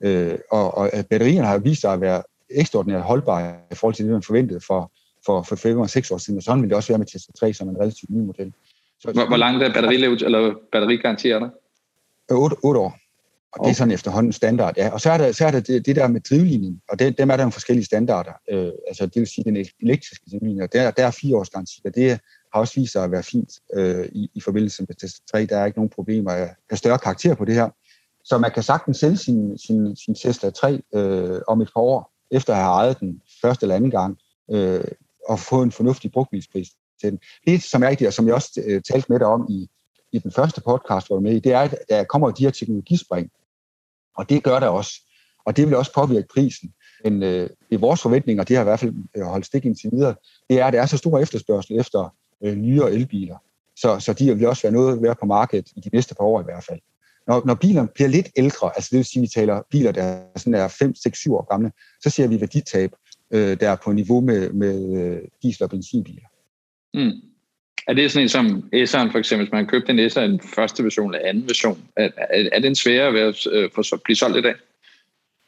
øh, 0.03 0.39
og, 0.51 0.79
og 0.79 0.91
batterierne 1.11 1.47
har 1.47 1.55
jo 1.55 1.61
vist 1.65 1.81
sig 1.81 1.93
at 1.93 2.01
være 2.01 2.23
ekstraordinært 2.51 3.03
holdbare 3.03 3.55
i 3.73 3.75
forhold 3.75 3.95
til 3.95 4.05
det, 4.05 4.13
man 4.13 4.23
forventede 4.23 4.61
for, 4.67 4.93
for, 5.27 5.43
for 5.43 5.57
5 5.57 5.79
og 5.79 5.91
6 5.91 6.11
år 6.11 6.19
siden, 6.19 6.37
og 6.37 6.43
sådan 6.43 6.63
vil 6.63 6.71
det 6.71 6.77
også 6.77 6.89
være 6.89 6.99
med 6.99 7.07
Tesla 7.07 7.33
3 7.41 7.53
som 7.53 7.69
en 7.69 7.77
relativt 7.81 8.11
ny 8.11 8.21
model. 8.21 8.53
Så, 9.01 9.13
hvor, 9.13 9.27
hvor 9.27 9.37
langt 9.37 9.63
er 9.63 9.73
batterilev, 9.73 10.13
eller 10.13 10.55
batterigaranti 10.73 11.31
er 11.31 11.39
der? 11.39 11.49
8, 12.31 12.57
8 12.63 12.81
år. 12.81 12.99
Og 13.53 13.65
det 13.65 13.71
er 13.71 13.75
sådan 13.75 13.95
efterhånden 13.95 14.33
standard, 14.33 14.75
ja. 14.77 14.91
Og 14.91 15.01
så 15.01 15.11
er 15.11 15.19
der, 15.19 15.33
så 15.33 15.47
er 15.47 15.51
der 15.51 15.61
det, 15.61 15.87
det 15.87 15.97
der 15.97 16.09
med 16.09 16.21
drivlinjen, 16.21 16.83
og 16.89 16.99
det, 16.99 17.19
dem 17.19 17.31
er 17.31 17.37
der 17.37 17.45
nogle 17.45 17.53
forskellige 17.53 17.85
standarder. 17.85 18.33
Øh, 18.51 18.73
altså 18.89 19.07
det 19.07 19.17
vil 19.17 19.27
sige 19.27 19.45
den 19.45 19.67
elektriske 19.83 20.31
drivlinje, 20.31 20.63
og 20.63 20.73
der, 20.73 20.91
der 20.91 21.07
er 21.07 21.11
fire 21.11 21.37
års 21.37 21.51
garanti, 21.51 21.81
og 21.85 21.95
det 21.95 22.11
har 22.53 22.61
også 22.61 22.81
vist 22.81 22.93
sig 22.93 23.05
at 23.05 23.11
være 23.11 23.23
fint 23.23 23.51
øh, 23.75 24.09
i, 24.13 24.31
i 24.35 24.41
forbindelse 24.41 24.85
med 24.89 24.95
Tesla 24.95 25.25
3. 25.33 25.47
Der 25.47 25.59
er 25.59 25.67
ikke 25.67 25.79
nogen 25.79 25.91
problemer 25.91 26.31
af, 26.31 26.55
af 26.71 26.79
større 26.79 26.99
karakter 26.99 27.35
på 27.35 27.45
det 27.45 27.55
her. 27.55 27.69
Så 28.25 28.39
man 28.39 28.51
kan 28.51 28.63
sagtens 28.63 28.97
sælge 28.97 29.17
sin, 29.17 29.59
sin, 29.59 29.97
sin 29.97 30.15
Tesla 30.15 30.51
3 30.51 30.81
øh, 30.95 31.41
om 31.49 31.61
et 31.61 31.71
par 31.75 31.81
år, 31.81 32.13
efter 32.31 32.53
at 32.53 32.59
have 32.59 32.73
ejet 32.73 33.01
den 33.01 33.21
første 33.43 33.65
eller 33.65 33.77
anden 33.77 33.91
gang, 33.91 34.19
øh, 34.51 34.85
og 35.31 35.39
få 35.39 35.63
en 35.63 35.73
fornuftig 35.73 36.13
brugtbilspris 36.13 36.69
til 37.01 37.11
den. 37.11 37.19
Det, 37.47 37.63
som 37.63 37.83
er 37.83 37.89
rigtigt, 37.89 38.09
og 38.09 38.15
som 38.15 38.27
jeg 38.27 38.35
også 38.35 38.63
øh, 38.67 38.83
talte 38.83 39.07
med 39.09 39.19
dig 39.19 39.27
om 39.27 39.47
i, 39.51 39.69
i 40.13 40.19
den 40.19 40.33
første 40.33 40.61
podcast, 40.61 41.07
hvor 41.07 41.17
du 41.17 41.23
med 41.23 41.33
i, 41.33 41.41
det 41.41 41.53
er, 41.53 41.61
at 41.61 41.75
der 41.89 42.05
kommer 42.05 42.31
de 42.31 42.45
her 42.45 42.51
teknologispring. 42.51 43.31
Og 44.17 44.29
det 44.29 44.43
gør 44.43 44.61
der 44.61 44.69
også. 44.69 44.93
Og 45.47 45.57
det 45.57 45.67
vil 45.67 45.77
også 45.77 45.93
påvirke 45.95 46.29
prisen. 46.35 46.73
Men 47.05 47.23
øh, 47.23 47.51
det 47.69 47.75
er 47.75 47.79
vores 47.79 48.03
forventninger, 48.03 48.45
det 48.45 48.57
har 48.57 48.63
i 48.63 48.65
hvert 48.65 48.81
fald 48.81 48.95
øh, 49.17 49.23
holdt 49.23 49.47
stik 49.47 49.65
indtil 49.65 49.91
videre, 49.93 50.15
det 50.51 50.61
er, 50.61 50.67
at 50.67 50.73
der 50.73 50.83
er 50.83 50.87
så 50.87 50.97
stor 50.97 51.19
efterspørgsel 51.19 51.81
efter 51.81 52.15
øh, 52.45 52.55
nyere 52.55 52.93
elbiler. 52.93 53.37
Så, 53.77 54.01
så 54.01 54.13
de 54.13 54.37
vil 54.37 54.47
også 54.47 54.63
være 54.63 54.73
noget 54.73 55.03
værd 55.03 55.19
på 55.21 55.27
markedet 55.27 55.69
i 55.77 55.81
de 55.81 55.91
næste 55.93 56.15
par 56.15 56.25
år 56.25 56.41
i 56.41 56.45
hvert 56.45 56.65
fald. 56.65 56.81
Når, 57.27 57.43
når 57.47 57.55
bilerne 57.55 57.89
bliver 57.95 58.09
lidt 58.09 58.29
ældre, 58.37 58.71
altså 58.77 58.89
det 58.91 58.97
vil 58.97 59.05
sige, 59.05 59.21
at 59.21 59.23
vi 59.23 59.29
taler 59.29 59.63
biler, 59.71 59.93
der 59.93 60.23
sådan 60.37 60.55
er 60.55 60.69
5, 60.69 60.95
6, 60.95 61.19
7 61.19 61.35
år 61.35 61.47
gamle, 61.51 61.73
så 62.03 62.11
ser 62.11 62.27
vi 62.27 62.41
værditab, 62.41 62.91
øh, 63.31 63.61
der 63.61 63.71
er 63.71 63.77
på 63.85 63.93
niveau 63.93 64.21
med, 64.21 64.51
med 64.51 65.03
øh, 65.03 65.19
diesel- 65.43 65.63
og 65.63 65.71
benzinbiler. 65.71 66.29
Mm. 66.95 67.13
Er 67.89 67.93
det 67.93 68.11
sådan 68.11 68.25
en 68.25 68.29
som 68.29 68.47
S'eren 68.75 69.13
for 69.13 69.19
eksempel, 69.19 69.47
hvis 69.47 69.53
man 69.53 69.65
har 69.65 69.71
købt 69.71 69.91
en 69.91 69.99
S'er 69.99 70.21
en 70.21 70.41
første 70.55 70.85
version 70.85 71.15
eller 71.15 71.29
anden 71.29 71.43
version, 71.43 71.79
er, 71.97 72.09
er, 72.17 72.49
er 72.53 72.61
den 72.61 72.75
sværere 72.75 73.13
ved 73.13 73.21
at 73.21 73.47
øh, 73.53 73.71
blive 74.05 74.17
solgt 74.17 74.37
i 74.37 74.43
dag? 74.43 74.55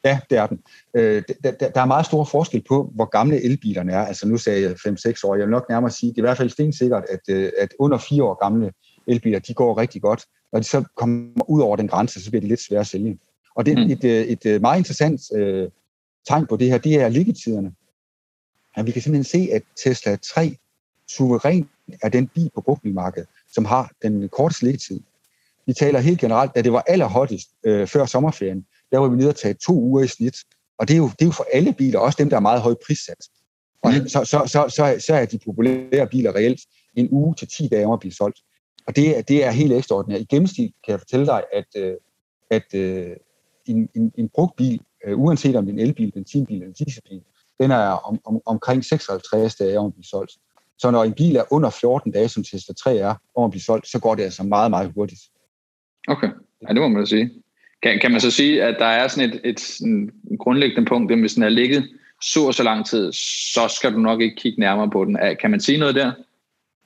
Ja, 0.05 0.19
det 0.29 0.37
er 0.37 0.47
den. 0.47 0.59
Øh, 0.95 1.23
der, 1.43 1.51
der 1.51 1.81
er 1.81 1.85
meget 1.85 2.05
stor 2.05 2.23
forskel 2.23 2.63
på, 2.67 2.91
hvor 2.95 3.05
gamle 3.05 3.43
elbilerne 3.43 3.91
er. 3.91 4.05
Altså 4.05 4.27
nu 4.27 4.37
sagde 4.37 4.61
jeg 4.61 4.71
5-6 4.71 5.21
år. 5.23 5.35
Jeg 5.35 5.45
vil 5.45 5.51
nok 5.51 5.69
nærmere 5.69 5.91
sige, 5.91 6.09
det 6.09 6.17
er 6.17 6.21
i 6.21 6.27
hvert 6.27 6.37
fald 6.37 6.49
stensikkert, 6.49 7.03
at, 7.09 7.35
øh, 7.35 7.51
at 7.57 7.73
under 7.79 7.97
4 7.97 8.23
år 8.23 8.43
gamle 8.43 8.71
elbiler, 9.07 9.39
de 9.39 9.53
går 9.53 9.77
rigtig 9.77 10.01
godt. 10.01 10.25
Når 10.53 10.59
de 10.59 10.65
så 10.65 10.83
kommer 10.95 11.49
ud 11.49 11.61
over 11.61 11.75
den 11.75 11.87
grænse, 11.87 12.23
så 12.23 12.29
bliver 12.29 12.41
de 12.41 12.47
lidt 12.47 12.61
svære 12.61 12.79
at 12.79 12.87
sælge. 12.87 13.17
Og 13.55 13.65
det 13.65 13.73
er 13.73 13.85
mm. 13.85 13.91
et, 13.91 14.03
øh, 14.03 14.11
et, 14.11 14.45
et 14.45 14.61
meget 14.61 14.77
interessant 14.77 15.21
øh, 15.35 15.69
tegn 16.27 16.47
på 16.47 16.55
det 16.55 16.69
her, 16.69 16.77
det 16.77 16.95
er 16.95 17.09
liggetiderne. 17.09 17.73
Ja, 18.77 18.81
vi 18.81 18.91
kan 18.91 19.01
simpelthen 19.01 19.23
se, 19.23 19.53
at 19.53 19.63
Tesla 19.83 20.15
3 20.15 20.57
suverænt 21.07 21.67
er 22.01 22.09
den 22.09 22.27
bil 22.27 22.49
på 22.55 22.61
brugtbilmarkedet, 22.61 23.29
som 23.53 23.65
har 23.65 23.91
den 24.01 24.29
korteste 24.29 24.65
liggetid. 24.65 24.99
Vi 25.65 25.73
taler 25.73 25.99
helt 25.99 26.19
generelt, 26.19 26.55
da 26.55 26.61
det 26.61 26.73
var 26.73 26.83
allerhottest 26.87 27.49
øh, 27.63 27.87
før 27.87 28.05
sommerferien, 28.05 28.65
der 28.91 28.97
var 28.97 29.07
vi 29.07 29.15
nede 29.15 29.29
og 29.29 29.35
tage 29.35 29.53
to 29.53 29.73
uger 29.73 30.03
i 30.03 30.07
snit. 30.07 30.35
Og 30.77 30.87
det 30.87 30.93
er, 30.93 30.97
jo, 30.97 31.07
det 31.07 31.21
er 31.21 31.25
jo 31.25 31.31
for 31.31 31.47
alle 31.53 31.73
biler, 31.73 31.99
også 31.99 32.15
dem, 32.19 32.29
der 32.29 32.35
er 32.35 32.41
meget 32.41 32.61
højt 32.61 32.77
prissat. 32.85 33.27
Og 33.81 33.91
mm. 33.93 34.07
så, 34.07 34.25
så, 34.25 34.43
så, 34.47 34.65
så, 34.69 34.95
så 35.05 35.13
er 35.15 35.25
de 35.25 35.39
populære 35.45 36.07
biler 36.07 36.35
reelt 36.35 36.61
en 36.95 37.07
uge 37.11 37.35
til 37.35 37.47
10 37.47 37.67
dage 37.67 37.85
om 37.85 37.93
at 37.93 37.99
blive 37.99 38.13
solgt. 38.13 38.39
Og 38.87 38.95
det, 38.95 39.27
det 39.27 39.43
er 39.43 39.51
helt 39.51 39.73
ekstraordinært. 39.73 40.21
I 40.21 40.25
gennemsnit 40.25 40.71
kan 40.85 40.91
jeg 40.91 40.99
fortælle 40.99 41.25
dig, 41.25 41.43
at, 41.53 41.65
øh, 41.77 41.93
at 42.51 42.73
øh, 42.73 43.15
en, 43.65 43.89
en, 43.95 44.11
en 44.17 44.29
brugt 44.29 44.55
bil, 44.55 44.81
øh, 45.05 45.19
uanset 45.19 45.55
om 45.55 45.65
det 45.65 45.71
er 45.71 45.79
en 45.79 45.87
elbil, 45.87 46.11
benzinbil 46.11 46.61
eller 46.61 46.73
dieselbil, 46.73 47.21
den 47.59 47.71
er 47.71 47.77
om, 47.77 48.19
om, 48.25 48.41
omkring 48.45 48.85
56 48.85 49.55
dage 49.55 49.79
om 49.79 49.85
at 49.85 49.93
blive 49.93 50.05
solgt. 50.05 50.31
Så 50.77 50.91
når 50.91 51.03
en 51.03 51.13
bil 51.13 51.35
er 51.35 51.53
under 51.53 51.69
14 51.69 52.11
dage, 52.11 52.29
som 52.29 52.43
Tesla 52.43 52.73
3 52.73 52.97
er, 52.97 53.15
om 53.35 53.43
at 53.43 53.51
blive 53.51 53.61
solgt, 53.61 53.87
så 53.87 53.99
går 53.99 54.15
det 54.15 54.23
altså 54.23 54.43
meget, 54.43 54.69
meget 54.69 54.91
hurtigt. 54.95 55.21
Okay, 56.07 56.27
ja, 56.61 56.67
det 56.67 56.81
må 56.81 56.87
man 56.87 56.99
da 57.01 57.05
sige. 57.05 57.31
Kan, 57.83 57.99
kan 57.99 58.11
man 58.11 58.21
så 58.21 58.31
sige, 58.31 58.63
at 58.63 58.75
der 58.79 58.85
er 58.85 59.07
sådan 59.07 59.29
et, 59.29 59.41
et 59.43 59.59
sådan 59.59 60.11
grundlæggende 60.39 60.89
punkt, 60.89 61.11
at 61.11 61.19
hvis 61.19 61.33
den 61.33 61.43
er 61.43 61.49
ligget 61.49 61.89
så 62.21 62.45
og 62.47 62.53
så 62.53 62.63
lang 62.63 62.85
tid, 62.85 63.11
så 63.53 63.67
skal 63.67 63.93
du 63.93 63.99
nok 63.99 64.21
ikke 64.21 64.35
kigge 64.35 64.59
nærmere 64.59 64.89
på 64.89 65.05
den. 65.05 65.17
Kan 65.41 65.51
man 65.51 65.59
sige 65.59 65.77
noget 65.77 65.95
der? 65.95 66.11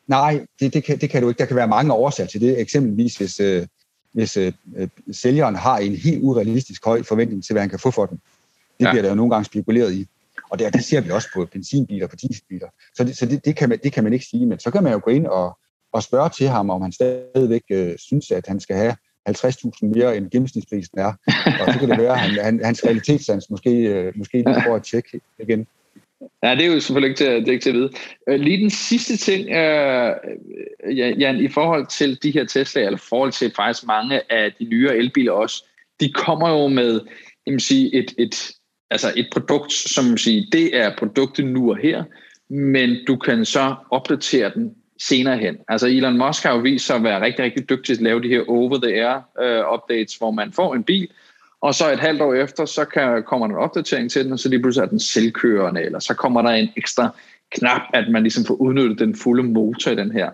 Nej, 0.07 0.45
det, 0.59 0.73
det, 0.73 0.83
kan, 0.83 0.99
det 0.99 1.09
kan 1.09 1.21
du 1.21 1.27
ikke. 1.29 1.39
Der 1.39 1.45
kan 1.45 1.55
være 1.55 1.67
mange 1.67 1.93
årsager 1.93 2.27
til 2.27 2.41
det. 2.41 2.61
Eksempelvis 2.61 3.17
hvis, 3.17 3.39
øh, 3.39 3.67
hvis 4.17 4.37
øh, 4.37 4.53
sælgeren 5.11 5.55
har 5.55 5.77
en 5.77 5.95
helt 5.95 6.23
urealistisk 6.23 6.85
høj 6.85 7.03
forventning 7.03 7.43
til, 7.43 7.53
hvad 7.53 7.61
han 7.61 7.69
kan 7.69 7.79
få 7.79 7.91
for 7.91 8.05
den. 8.05 8.21
Det 8.79 8.85
ja. 8.85 8.91
bliver 8.91 9.01
der 9.01 9.09
jo 9.09 9.15
nogle 9.15 9.31
gange 9.31 9.45
spekuleret 9.45 9.93
i. 9.93 10.07
Og 10.49 10.59
det, 10.59 10.73
det 10.73 10.83
ser 10.83 11.01
vi 11.01 11.09
også 11.09 11.27
på 11.35 11.47
benzinbiler 11.51 12.05
og 12.05 12.09
på 12.09 12.15
dieselbiler. 12.15 12.67
Så, 12.95 13.03
det, 13.03 13.17
så 13.17 13.25
det, 13.25 13.45
det, 13.45 13.55
kan 13.55 13.69
man, 13.69 13.79
det 13.83 13.93
kan 13.93 14.03
man 14.03 14.13
ikke 14.13 14.25
sige. 14.25 14.45
Men 14.45 14.59
så 14.59 14.71
kan 14.71 14.83
man 14.83 14.93
jo 14.93 15.01
gå 15.03 15.11
ind 15.11 15.27
og, 15.27 15.57
og 15.93 16.03
spørge 16.03 16.29
til 16.29 16.47
ham, 16.47 16.69
om 16.69 16.81
han 16.81 16.91
stadigvæk 16.91 17.63
øh, 17.71 17.97
synes, 17.97 18.31
at 18.31 18.47
han 18.47 18.59
skal 18.59 18.75
have 18.75 18.95
50.000 19.29 19.71
mere 19.81 20.17
end 20.17 20.29
gennemsnitsprisen 20.29 20.99
er. 20.99 21.13
Og 21.61 21.73
så 21.73 21.79
kan 21.79 21.89
det 21.89 21.97
være, 21.97 22.13
at 22.13 22.19
han, 22.19 22.43
han, 22.43 22.61
hans 22.63 22.85
realitetssans 22.85 23.49
måske, 23.49 23.71
øh, 23.71 24.13
måske 24.15 24.37
lige 24.37 24.63
får 24.65 24.75
at 24.75 24.83
tjekke 24.83 25.21
igen. 25.39 25.67
Ja, 26.43 26.55
det 26.55 26.65
er 26.65 26.73
jo 26.73 26.79
selvfølgelig 26.79 27.09
ikke 27.09 27.17
til, 27.17 27.27
det 27.27 27.47
er 27.47 27.51
ikke 27.51 27.63
til 27.63 27.69
at 27.69 27.75
vide. 27.75 27.91
Øh, 28.29 28.39
lige 28.39 28.57
den 28.57 28.69
sidste 28.69 29.17
ting, 29.17 29.49
øh, 29.49 30.15
Jan, 30.97 31.39
i 31.39 31.47
forhold 31.47 31.87
til 31.87 32.23
de 32.23 32.31
her 32.31 32.45
Tesla, 32.45 32.81
eller 32.81 32.97
i 32.97 33.07
forhold 33.09 33.31
til 33.31 33.51
faktisk 33.55 33.87
mange 33.87 34.31
af 34.31 34.53
de 34.59 34.65
nyere 34.65 34.97
elbiler 34.97 35.31
også, 35.31 35.65
de 35.99 36.13
kommer 36.13 36.49
jo 36.49 36.67
med 36.67 37.01
jeg 37.47 37.53
vil 37.53 37.61
sige, 37.61 37.95
et, 37.95 38.13
et, 38.17 38.51
altså 38.89 39.13
et 39.15 39.27
produkt, 39.31 39.73
som 39.73 40.17
siger, 40.17 40.45
det 40.51 40.77
er 40.77 40.95
produktet 40.97 41.45
nu 41.45 41.71
og 41.71 41.77
her, 41.77 42.03
men 42.49 42.97
du 43.07 43.15
kan 43.15 43.45
så 43.45 43.75
opdatere 43.91 44.51
den 44.55 44.75
senere 44.99 45.37
hen. 45.37 45.57
Altså 45.67 45.87
Elon 45.87 46.17
Musk 46.17 46.43
har 46.43 46.53
jo 46.53 46.59
vist 46.59 46.85
sig 46.85 46.95
at 46.95 47.03
være 47.03 47.21
rigtig, 47.21 47.45
rigtig 47.45 47.69
dygtig 47.69 47.85
til 47.85 47.95
at 47.95 48.01
lave 48.01 48.23
de 48.23 48.27
her 48.27 48.43
over-the-air 48.47 49.15
uh, 49.15 49.73
updates, 49.73 50.15
hvor 50.15 50.31
man 50.31 50.53
får 50.53 50.75
en 50.75 50.83
bil, 50.83 51.09
og 51.67 51.75
så 51.75 51.91
et 51.91 51.99
halvt 51.99 52.21
år 52.21 52.33
efter, 52.33 52.65
så 52.65 52.85
kan, 52.85 53.23
kommer 53.23 53.47
der 53.47 53.55
en 53.55 53.61
opdatering 53.61 54.11
til 54.11 54.23
den, 54.23 54.33
og 54.33 54.39
så 54.39 54.49
lige 54.49 54.61
pludselig 54.61 54.85
er 54.85 54.89
den 54.89 54.99
selvkørende, 54.99 55.81
eller 55.81 55.99
så 55.99 56.13
kommer 56.13 56.41
der 56.41 56.49
en 56.49 56.69
ekstra 56.77 57.09
knap, 57.51 57.81
at 57.93 58.11
man 58.11 58.23
ligesom 58.23 58.45
får 58.45 58.53
udnyttet 58.53 58.99
den 58.99 59.15
fulde 59.15 59.43
motor 59.43 59.91
i 59.91 59.95
den 59.95 60.11
her. 60.11 60.29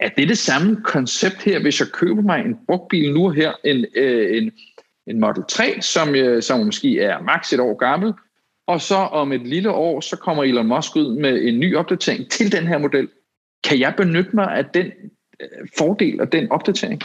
Er 0.00 0.08
det 0.08 0.28
det 0.28 0.38
samme 0.38 0.80
koncept 0.84 1.42
her, 1.42 1.60
hvis 1.60 1.80
jeg 1.80 1.88
køber 1.88 2.22
mig 2.22 2.40
en 2.40 2.58
brugt 2.66 2.88
bil 2.88 3.14
nu 3.14 3.30
her, 3.30 3.52
en, 3.64 3.86
øh, 3.94 4.36
en 4.36 4.52
en 5.08 5.20
Model 5.20 5.44
3, 5.48 5.80
som, 5.80 6.14
øh, 6.14 6.42
som 6.42 6.66
måske 6.66 7.00
er 7.00 7.22
maks 7.22 7.52
et 7.52 7.60
år 7.60 7.74
gammel, 7.74 8.12
og 8.66 8.80
så 8.80 8.94
om 8.94 9.32
et 9.32 9.46
lille 9.46 9.70
år, 9.70 10.00
så 10.00 10.16
kommer 10.16 10.44
Elon 10.44 10.66
Musk 10.66 10.96
ud 10.96 11.18
med 11.20 11.42
en 11.42 11.60
ny 11.60 11.76
opdatering 11.76 12.30
til 12.30 12.52
den 12.52 12.66
her 12.66 12.78
model. 12.78 13.08
Kan 13.64 13.80
jeg 13.80 13.94
benytte 13.96 14.30
mig 14.34 14.56
af 14.56 14.64
den 14.64 14.86
øh, 15.40 15.68
fordel 15.78 16.20
og 16.20 16.32
den 16.32 16.52
opdatering? 16.52 17.02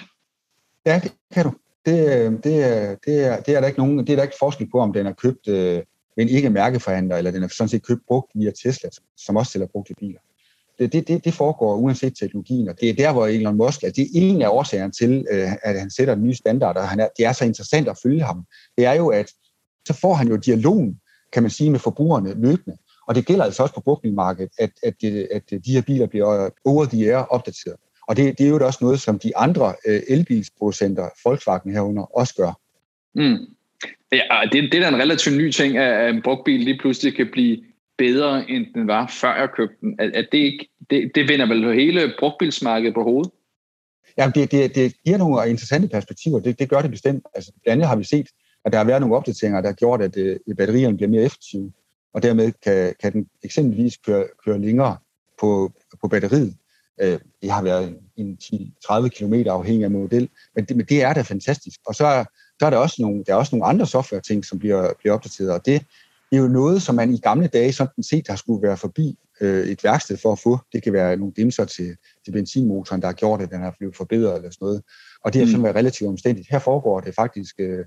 Ja, 0.86 0.99
det 1.03 1.13
kan 1.34 1.43
du. 1.43 1.51
Det, 1.86 2.26
øh, 2.26 2.32
det, 2.44 2.64
er, 2.64 2.96
det, 3.06 3.26
er, 3.26 3.40
det 3.42 3.56
er 3.56 3.60
der 3.60 3.68
ikke 3.68 3.80
nogen, 3.80 3.98
det 3.98 4.10
er 4.10 4.16
der 4.16 4.24
ikke 4.24 4.36
forskel 4.40 4.70
på, 4.72 4.80
om 4.80 4.94
den 4.94 5.06
er 5.06 5.14
købt 5.14 5.48
øh, 5.48 5.82
en 6.18 6.30
ikke 6.30 6.50
mærkeforhandler, 6.50 7.18
eller 7.18 7.32
den 7.32 7.44
er 7.44 7.48
sådan 7.48 7.70
set 7.70 7.86
købt 7.86 8.02
brugt 8.08 8.32
via 8.36 8.52
Tesla, 8.52 8.90
som 9.18 9.36
også 9.36 9.52
sælger 9.52 9.68
brugte 9.68 9.94
biler. 10.00 10.20
Det, 10.80 10.94
det, 10.94 11.08
det, 11.08 11.26
det 11.26 11.34
foregår 11.34 11.76
uanset 11.76 12.18
teknologien, 12.20 12.70
og 12.70 12.80
det 12.82 12.90
er 12.90 12.94
der, 12.94 13.12
hvor 13.12 13.28
Elon 13.28 13.58
Musk, 13.58 13.84
altså 13.84 14.02
det 14.02 14.04
er 14.04 14.10
en 14.14 14.42
af 14.42 14.50
årsagerne 14.50 14.92
til, 14.92 15.26
øh, 15.32 15.52
at 15.64 15.80
han 15.80 15.90
sætter 15.90 16.16
nye 16.16 16.34
standarder, 16.34 16.82
og 16.82 16.90
han 16.90 17.00
er, 17.00 17.08
det 17.18 17.26
er 17.26 17.34
så 17.34 17.46
interessant 17.46 17.88
at 17.88 17.98
følge 18.04 18.24
ham. 18.24 18.46
Det 18.78 18.86
er 18.86 18.94
jo, 18.94 19.08
at 19.08 19.32
så 19.88 19.94
får 19.94 20.14
han 20.14 20.28
jo 20.28 20.36
dialogen, 20.36 21.00
kan 21.34 21.44
man 21.44 21.50
sige, 21.50 21.72
med 21.72 21.80
forbrugerne 21.80 22.34
løbende. 22.42 22.78
Og 23.08 23.16
det 23.16 23.26
gælder 23.26 23.44
altså 23.44 23.64
også 23.64 23.76
på 23.76 23.82
brugtbilmarkedet, 23.82 24.52
at, 24.60 24.72
at, 24.84 25.04
at, 25.04 25.26
at 25.32 25.66
de 25.66 25.74
her 25.74 25.82
biler 25.82 26.08
bliver 26.08 26.46
øh, 26.46 26.52
over 26.66 26.86
the 26.86 27.06
air 27.06 27.18
opdateret. 27.18 27.78
Og 28.14 28.18
det, 28.18 28.38
det 28.38 28.45
er 28.45 28.49
jo 28.49 28.66
også 28.66 28.80
noget, 28.82 29.01
som 29.01 29.20
de 29.20 29.38
andre 29.38 29.74
øh, 29.88 30.01
elbilsproducenter, 30.07 31.09
Volkswagen 31.26 31.72
herunder, 31.72 32.18
også 32.18 32.34
gør. 32.36 32.59
Mm. 33.16 33.38
Ja, 34.11 34.49
det, 34.51 34.72
det 34.72 34.74
er 34.74 34.80
da 34.80 34.88
en 34.88 35.01
relativt 35.01 35.38
ny 35.38 35.51
ting, 35.51 35.78
at 35.78 36.09
en 36.09 36.22
brugtbil 36.22 36.59
lige 36.59 36.80
pludselig 36.82 37.16
kan 37.16 37.30
blive 37.32 37.64
bedre, 37.97 38.49
end 38.49 38.66
den 38.74 38.88
var, 38.88 39.07
før 39.22 39.36
jeg 39.36 39.49
købte 39.55 39.76
den. 39.82 39.95
At, 39.99 40.16
at 40.16 40.28
det, 40.32 40.38
ikke, 40.38 40.70
det, 40.89 41.11
det 41.16 41.30
vender 41.30 41.45
vel 41.45 41.74
hele 41.74 42.14
brugtbilsmarkedet 42.20 42.93
på 42.93 43.03
hovedet? 43.03 43.32
Ja, 44.18 44.32
det, 44.36 44.51
det, 44.51 44.76
det 44.76 44.93
giver 45.05 45.18
nogle 45.18 45.49
interessante 45.49 45.88
perspektiver. 45.88 46.39
Det, 46.39 46.59
det 46.59 46.70
gør 46.70 46.82
det 46.82 46.91
bestemt. 46.91 47.26
Altså, 47.36 47.51
blandt 47.64 47.74
andet 47.74 47.88
har 47.88 47.95
vi 47.95 48.03
set, 48.03 48.28
at 48.66 48.72
der 48.72 48.78
har 48.78 48.86
været 48.86 49.01
nogle 49.01 49.16
opdateringer, 49.16 49.61
der 49.61 49.70
har 49.70 49.76
gjort, 49.76 50.01
at 50.01 50.18
øh, 50.18 50.39
batterierne 50.57 50.97
bliver 50.97 51.09
mere 51.09 51.24
effektive, 51.24 51.72
og 52.14 52.24
dermed 52.24 52.51
kan, 52.64 52.95
kan 53.01 53.14
den 53.14 53.28
eksempelvis 53.43 53.97
køre, 53.97 54.26
køre 54.45 54.59
længere 54.59 54.97
på, 55.39 55.72
på 56.01 56.07
batteriet. 56.07 56.55
Øh, 57.02 57.20
det 57.41 57.52
har 57.52 57.64
været 57.64 57.98
en 58.16 58.38
10-30 58.44 59.08
km 59.08 59.34
afhængig 59.34 59.84
af 59.84 59.91
model, 59.91 60.30
men 60.56 60.66
det, 60.66 60.78
men 60.78 60.86
det 60.86 61.04
er 61.04 61.14
da 61.14 61.22
fantastisk. 61.22 61.80
Og 61.88 61.96
så, 61.96 62.26
så 62.60 62.66
er 62.66 62.70
der 62.70 62.78
også 62.78 63.02
nogle, 63.02 63.24
der 63.28 63.34
er 63.34 63.38
også 63.38 63.56
nogle 63.56 63.66
andre 63.66 63.88
software-ting, 63.88 64.46
som 64.46 64.60
bliver, 64.60 64.94
bliver 65.00 65.14
opdateret, 65.14 65.52
og 65.52 65.66
det, 65.66 65.86
det 66.34 66.38
er 66.38 66.44
jo 66.44 66.48
noget, 66.48 66.82
som 66.82 66.96
man 66.96 67.14
i 67.14 67.18
gamle 67.18 67.48
dage 67.48 67.74
sådan 67.74 68.04
set 68.04 68.28
har 68.28 68.36
skulle 68.36 68.68
være 68.68 68.78
forbi 68.78 69.18
øh, 69.41 69.68
et 69.68 69.84
værksted 69.84 70.18
for 70.18 70.32
at 70.32 70.39
få. 70.39 70.60
Det 70.74 70.84
kan 70.84 70.94
være 70.94 71.18
nogle 71.18 71.34
dimser 71.38 71.66
til, 71.66 71.96
til 72.26 72.32
benzinmotoren, 72.32 73.02
der 73.02 73.08
har 73.08 73.14
gjort, 73.14 73.41
at 73.41 73.50
den 73.50 73.62
har 73.62 73.76
blevet 73.78 73.96
forbedret 73.96 74.36
eller 74.36 74.50
sådan 74.50 74.66
noget. 74.66 74.82
Og 75.24 75.34
det 75.34 75.41
er 75.41 75.46
mm. 75.46 75.52
sådan 75.52 75.64
været 75.64 75.76
relativt 75.76 76.10
omstændigt. 76.10 76.48
Her 76.52 76.60
foregår 76.60 77.00
det 77.00 77.16
faktisk, 77.16 77.56
øh, 77.60 77.86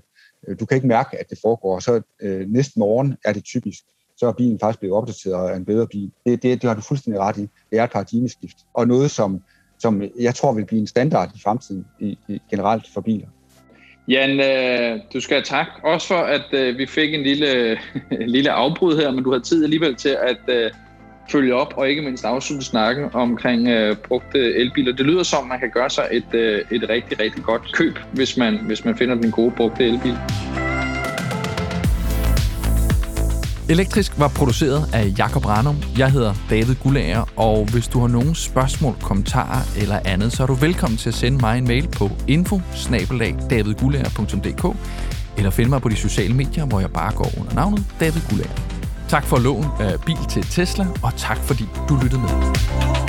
du 0.59 0.65
kan 0.65 0.75
ikke 0.75 0.87
mærke, 0.87 1.17
at 1.19 1.29
det 1.29 1.39
foregår. 1.41 1.79
Så 1.79 2.01
øh, 2.21 2.47
næste 2.49 2.79
morgen 2.79 3.17
er 3.25 3.33
det 3.33 3.43
typisk, 3.43 3.83
så 4.17 4.27
er 4.27 4.31
bilen 4.31 4.59
faktisk 4.59 4.79
blevet 4.79 4.97
opdateret 4.97 5.35
og 5.35 5.49
er 5.49 5.55
en 5.55 5.65
bedre 5.65 5.87
bil. 5.87 6.11
Det, 6.25 6.43
det, 6.43 6.61
det 6.61 6.63
har 6.63 6.75
du 6.75 6.81
fuldstændig 6.81 7.21
ret 7.21 7.37
i. 7.37 7.41
Det 7.41 7.79
er 7.79 7.83
et 7.83 7.91
paradigmeskift. 7.91 8.57
Og 8.73 8.87
noget, 8.87 9.11
som, 9.11 9.41
som 9.79 10.03
jeg 10.19 10.35
tror 10.35 10.53
vil 10.53 10.65
blive 10.65 10.79
en 10.79 10.87
standard 10.87 11.29
i 11.35 11.39
fremtiden 11.43 11.85
i, 11.99 12.17
i 12.27 12.41
generelt 12.49 12.83
for 12.93 13.01
biler. 13.01 13.27
Jan, 14.07 14.39
øh, 14.39 14.99
du 15.13 15.19
skal 15.19 15.35
have 15.35 15.43
tak. 15.43 15.67
Også 15.83 16.07
for, 16.07 16.15
at 16.17 16.45
øh, 16.53 16.77
vi 16.77 16.85
fik 16.85 17.13
en 17.13 17.23
lille, 17.23 17.71
en 18.11 18.29
lille 18.35 18.51
afbrud 18.51 18.97
her, 18.97 19.11
men 19.11 19.23
du 19.23 19.31
har 19.31 19.39
tid 19.39 19.63
alligevel 19.63 19.95
til 19.95 20.17
at 20.21 20.39
øh, 20.47 20.71
følge 21.31 21.55
op 21.55 21.73
og 21.77 21.89
ikke 21.89 22.01
mindst 22.01 22.25
afslutte 22.25 22.65
snakken 22.65 23.09
omkring 23.13 23.67
øh, 23.67 23.95
brugte 23.95 24.55
elbiler. 24.55 24.93
Det 24.93 25.05
lyder 25.05 25.23
som, 25.23 25.47
man 25.47 25.59
kan 25.59 25.69
gøre 25.69 25.89
sig 25.89 26.07
et, 26.11 26.33
øh, 26.33 26.65
et 26.71 26.89
rigtig, 26.89 27.19
rigtig 27.19 27.43
godt 27.43 27.73
køb, 27.73 27.99
hvis 28.13 28.37
man, 28.37 28.57
hvis 28.65 28.85
man 28.85 28.97
finder 28.97 29.15
den 29.15 29.31
gode 29.31 29.51
brugte 29.51 29.85
elbil. 29.85 30.17
Elektrisk 33.69 34.19
var 34.19 34.27
produceret 34.27 34.89
af 34.93 35.13
Jakob 35.17 35.45
Ranum. 35.45 35.77
Jeg 35.97 36.11
hedder 36.11 36.33
David 36.49 36.75
Gullager, 36.75 37.25
og 37.35 37.65
hvis 37.71 37.87
du 37.87 37.99
har 37.99 38.07
nogle 38.07 38.35
spørgsmål, 38.35 38.95
kommentarer 39.01 39.61
eller 39.77 39.99
andet, 40.05 40.33
så 40.33 40.43
er 40.43 40.47
du 40.47 40.53
velkommen 40.53 40.97
til 40.97 41.09
at 41.09 41.15
sende 41.15 41.37
mig 41.37 41.57
en 41.57 41.67
mail 41.67 41.87
på 41.87 42.11
info 42.27 42.61
eller 45.37 45.49
finde 45.49 45.69
mig 45.69 45.81
på 45.81 45.89
de 45.89 45.95
sociale 45.95 46.33
medier, 46.33 46.65
hvor 46.65 46.79
jeg 46.79 46.91
bare 46.91 47.13
går 47.13 47.31
under 47.39 47.53
navnet 47.53 47.85
David 47.99 48.21
Gullager. 48.29 48.55
Tak 49.09 49.23
for 49.23 49.37
lån 49.37 49.65
af 49.79 50.01
bil 50.05 50.17
til 50.29 50.43
Tesla, 50.43 50.87
og 51.03 51.11
tak 51.17 51.37
fordi 51.37 51.65
du 51.89 51.99
lyttede 52.03 52.21
med. 52.21 53.06